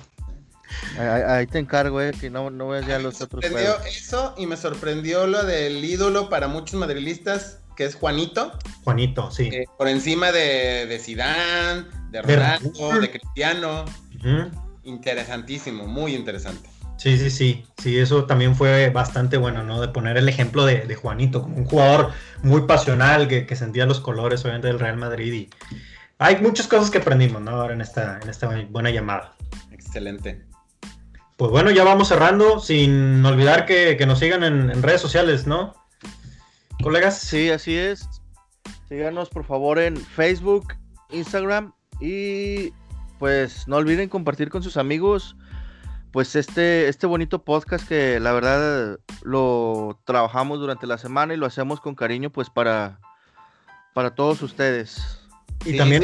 Ahí, 0.97 1.45
te 1.45 1.59
encargo, 1.59 2.01
eh, 2.01 2.11
que 2.19 2.31
no, 2.31 2.49
no 2.49 2.69
veas 2.69 2.87
ya 2.87 2.97
los 2.97 3.21
otros 3.21 3.45
juegos. 3.47 3.85
Eso 3.85 4.33
y 4.35 4.47
me 4.47 4.57
sorprendió 4.57 5.27
lo 5.27 5.43
del 5.43 5.85
ídolo 5.85 6.27
para 6.27 6.47
muchos 6.47 6.79
madrilistas, 6.79 7.59
que 7.75 7.85
es 7.85 7.93
Juanito. 7.93 8.57
Juanito, 8.83 9.29
sí. 9.29 9.49
Eh, 9.53 9.65
por 9.77 9.87
encima 9.87 10.31
de, 10.31 10.87
de 10.87 10.97
Zidane, 10.97 11.85
de 12.09 12.21
Ronaldo, 12.23 12.99
de, 12.99 13.11
Cristiano. 13.11 13.85
Interesantísimo, 14.85 15.85
muy 15.85 16.15
interesante. 16.15 16.67
Sí, 17.03 17.17
sí, 17.17 17.29
sí, 17.29 17.65
sí, 17.77 17.99
eso 17.99 18.23
también 18.23 18.55
fue 18.55 18.89
bastante 18.89 19.35
bueno, 19.35 19.61
¿no? 19.61 19.81
De 19.81 19.89
poner 19.89 20.15
el 20.15 20.29
ejemplo 20.29 20.63
de, 20.65 20.95
Juanito, 20.95 21.41
como 21.41 21.57
un 21.57 21.65
jugador 21.65 22.13
muy 22.43 22.61
pasional 22.61 23.27
que, 23.27 23.55
sentía 23.57 23.85
los 23.85 23.99
colores, 23.99 24.41
obviamente, 24.45 24.69
del 24.69 24.79
Real 24.79 24.95
Madrid. 24.95 25.33
Y 25.33 25.49
hay 26.17 26.37
muchas 26.37 26.65
cosas 26.65 26.89
que 26.89 26.99
aprendimos, 26.99 27.41
¿no? 27.41 27.51
Ahora 27.51 27.73
en 27.73 27.81
esta, 27.81 28.21
en 28.23 28.29
esta 28.29 28.47
buena 28.69 28.89
llamada. 28.89 29.35
Excelente. 29.73 30.45
Pues 31.35 31.51
bueno, 31.51 31.71
ya 31.71 31.83
vamos 31.83 32.07
cerrando, 32.07 32.61
sin 32.61 33.25
olvidar 33.25 33.65
que, 33.65 34.01
nos 34.05 34.19
sigan 34.19 34.45
en, 34.45 34.81
redes 34.81 35.01
sociales, 35.01 35.45
¿no? 35.45 35.75
Colegas. 36.81 37.19
Sí, 37.19 37.49
así 37.49 37.75
es. 37.75 38.07
Síganos, 38.87 39.29
por 39.29 39.43
favor, 39.43 39.77
en 39.77 39.97
Facebook, 39.97 40.73
Instagram 41.11 41.73
y 41.99 42.71
pues 43.19 43.67
no 43.67 43.75
olviden 43.75 44.07
compartir 44.07 44.49
con 44.49 44.63
sus 44.63 44.77
amigos 44.77 45.35
pues 46.13 46.35
este, 46.35 46.87
este 46.89 47.07
bonito 47.07 47.43
podcast 47.43 47.87
que 47.87 48.19
la 48.19 48.33
verdad 48.33 48.99
lo 49.23 49.99
trabajamos 50.05 50.59
durante 50.59 50.85
la 50.85 50.99
semana 50.99 51.33
y 51.33 51.37
lo 51.37 51.47
hacemos 51.47 51.81
con 51.81 51.95
cariño 51.95 52.29
pues 52.29 52.51
para, 52.51 52.99
para 53.95 54.13
todos 54.13 54.43
ustedes. 54.43 55.01
Y 55.65 55.75
también 55.75 56.03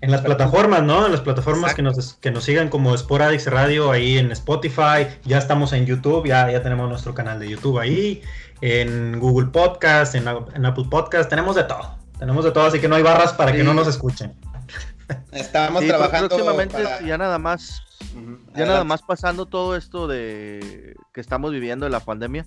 en, 0.00 0.10
las 0.10 0.22
plataformas, 0.22 0.82
¿no? 0.82 1.04
En 1.04 1.12
las 1.12 1.20
plataformas 1.20 1.74
que 1.74 1.82
nos, 1.82 2.14
que 2.14 2.30
nos 2.30 2.44
sigan 2.44 2.70
como 2.70 2.96
Sporadix 2.96 3.50
Radio 3.50 3.90
ahí 3.90 4.16
en 4.16 4.32
Spotify, 4.32 5.06
ya 5.24 5.36
estamos 5.36 5.74
en 5.74 5.84
YouTube, 5.84 6.26
ya, 6.26 6.50
ya 6.50 6.62
tenemos 6.62 6.88
nuestro 6.88 7.12
canal 7.12 7.38
de 7.38 7.50
YouTube 7.50 7.78
ahí, 7.78 8.22
en 8.62 9.20
Google 9.20 9.48
Podcast, 9.48 10.14
en, 10.14 10.26
Apple 10.26 10.86
Podcast, 10.88 11.28
tenemos 11.28 11.54
de 11.54 11.64
todo, 11.64 11.98
tenemos 12.18 12.46
de 12.46 12.50
todo, 12.50 12.64
así 12.64 12.80
que 12.80 12.88
no 12.88 12.96
hay 12.96 13.02
barras 13.02 13.34
para 13.34 13.52
que 13.52 13.62
no 13.62 13.74
nos 13.74 13.88
escuchen. 13.88 14.34
Estamos 15.32 15.82
pues, 15.82 15.88
trabajando. 15.88 16.28
próximamente 16.28 16.78
ya 17.04 17.18
nada 17.18 17.38
más 17.38 17.85
ya 18.54 18.66
nada 18.66 18.84
más 18.84 19.02
pasando 19.02 19.46
todo 19.46 19.76
esto 19.76 20.08
de 20.08 20.96
que 21.12 21.20
estamos 21.20 21.52
viviendo 21.52 21.86
de 21.86 21.90
la 21.90 22.00
pandemia, 22.00 22.46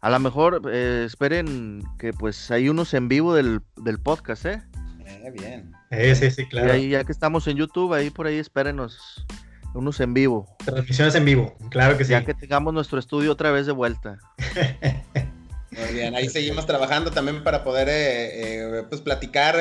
A 0.00 0.10
lo 0.10 0.18
mejor 0.18 0.62
eh, 0.72 1.04
esperen 1.06 1.82
que 1.98 2.12
pues 2.12 2.50
hay 2.50 2.68
unos 2.68 2.94
en 2.94 3.08
vivo 3.08 3.34
del, 3.34 3.62
podcast, 4.02 4.46
¿eh? 4.46 4.62
eh 5.06 5.30
bien. 5.32 5.72
Eh, 5.90 6.14
sí, 6.14 6.30
sí, 6.30 6.46
claro. 6.46 6.68
Y 6.68 6.70
ahí, 6.70 6.88
ya 6.90 7.04
que 7.04 7.12
estamos 7.12 7.46
en 7.46 7.56
YouTube, 7.56 7.92
ahí 7.92 8.10
por 8.10 8.26
ahí 8.26 8.38
espérenos 8.38 9.26
unos 9.74 10.00
en 10.00 10.14
vivo. 10.14 10.56
Transmisiones 10.64 11.14
en 11.14 11.24
vivo, 11.24 11.56
claro 11.70 11.96
que 11.96 12.04
sí. 12.04 12.12
Ya 12.12 12.24
que 12.24 12.34
tengamos 12.34 12.72
nuestro 12.72 12.98
estudio 12.98 13.32
otra 13.32 13.50
vez 13.50 13.66
de 13.66 13.72
vuelta. 13.72 14.18
Muy 15.70 15.92
bien, 15.92 16.14
ahí 16.16 16.28
seguimos 16.28 16.66
trabajando 16.66 17.10
también 17.10 17.44
para 17.44 17.62
poder 17.62 17.88
eh, 17.90 18.84
pues 18.88 19.00
platicar 19.00 19.56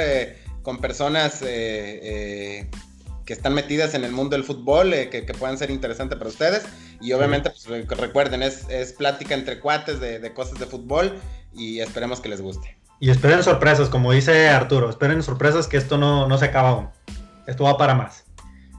con 0.64 0.80
personas 0.82 1.44
que 3.30 3.34
están 3.34 3.54
metidas 3.54 3.94
en 3.94 4.04
el 4.04 4.12
mundo 4.12 4.36
del 4.36 4.44
fútbol, 4.44 4.92
eh, 4.92 5.12
que, 5.12 5.22
puedan 5.36 5.56
ser 5.56 5.70
interesantes 5.70 6.18
para 6.18 6.32
ustedes. 6.32 6.66
Y 7.00 7.14
obviamente, 7.14 7.52
pues, 7.52 7.88
recuerden, 7.88 8.42
es, 8.42 8.66
plática 8.98 9.36
entre 9.36 9.60
cuates 9.60 10.00
de, 10.00 10.34
cosas 10.34 10.58
de 10.58 10.66
fútbol 10.66 11.14
y 11.54 11.80
esperemos 11.80 12.22
que 12.22 12.30
les 12.30 12.42
guste. 12.42 12.80
Y 13.00 13.12
esperen 13.12 13.44
sorpresas, 13.44 13.88
como 13.88 14.14
dice 14.14 14.50
Arturo, 14.50 14.90
esperen 14.90 15.22
sorpresas 15.22 15.68
que 15.68 15.78
esto 15.78 16.00
no, 16.00 16.28
no 16.28 16.40
se 16.40 16.46
acaba 16.46 16.70
aún. 16.70 16.90
Esto 17.46 17.66
va 17.66 17.78
para 17.78 17.94
más. 17.94 18.26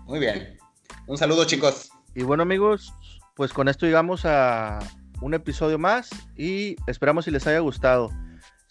Muy 0.07 0.18
bien. 0.18 0.59
Un 1.07 1.16
saludo, 1.16 1.44
chicos. 1.44 1.92
Y 2.16 2.24
bueno, 2.24 2.42
amigos, 2.42 2.92
pues 3.36 3.53
con 3.53 3.68
esto 3.68 3.86
llegamos 3.86 4.24
a 4.24 4.80
un 5.20 5.32
episodio 5.32 5.78
más 5.78 6.11
y 6.36 6.74
esperamos 6.88 7.26
si 7.26 7.30
les 7.30 7.46
haya 7.46 7.61
gustado. 7.61 8.11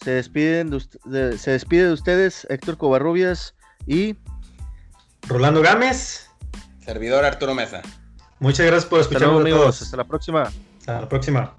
Se 0.03 0.11
despiden 0.11 0.77
se 1.37 1.51
despide 1.51 1.85
de 1.85 1.93
ustedes 1.93 2.45
Héctor 2.49 2.75
Covarrubias 2.75 3.55
y 3.87 4.17
Rolando 5.29 5.61
Gámez. 5.61 6.27
Servidor 6.83 7.23
Arturo 7.23 7.53
Mesa. 7.53 7.83
Muchas 8.39 8.65
gracias 8.65 8.85
por 8.89 8.99
escucharnos. 8.99 9.41
amigos. 9.41 9.79
Hasta 9.79 9.95
la 9.95 10.03
próxima. 10.03 10.49
Hasta 10.79 11.01
la 11.01 11.07
próxima. 11.07 11.53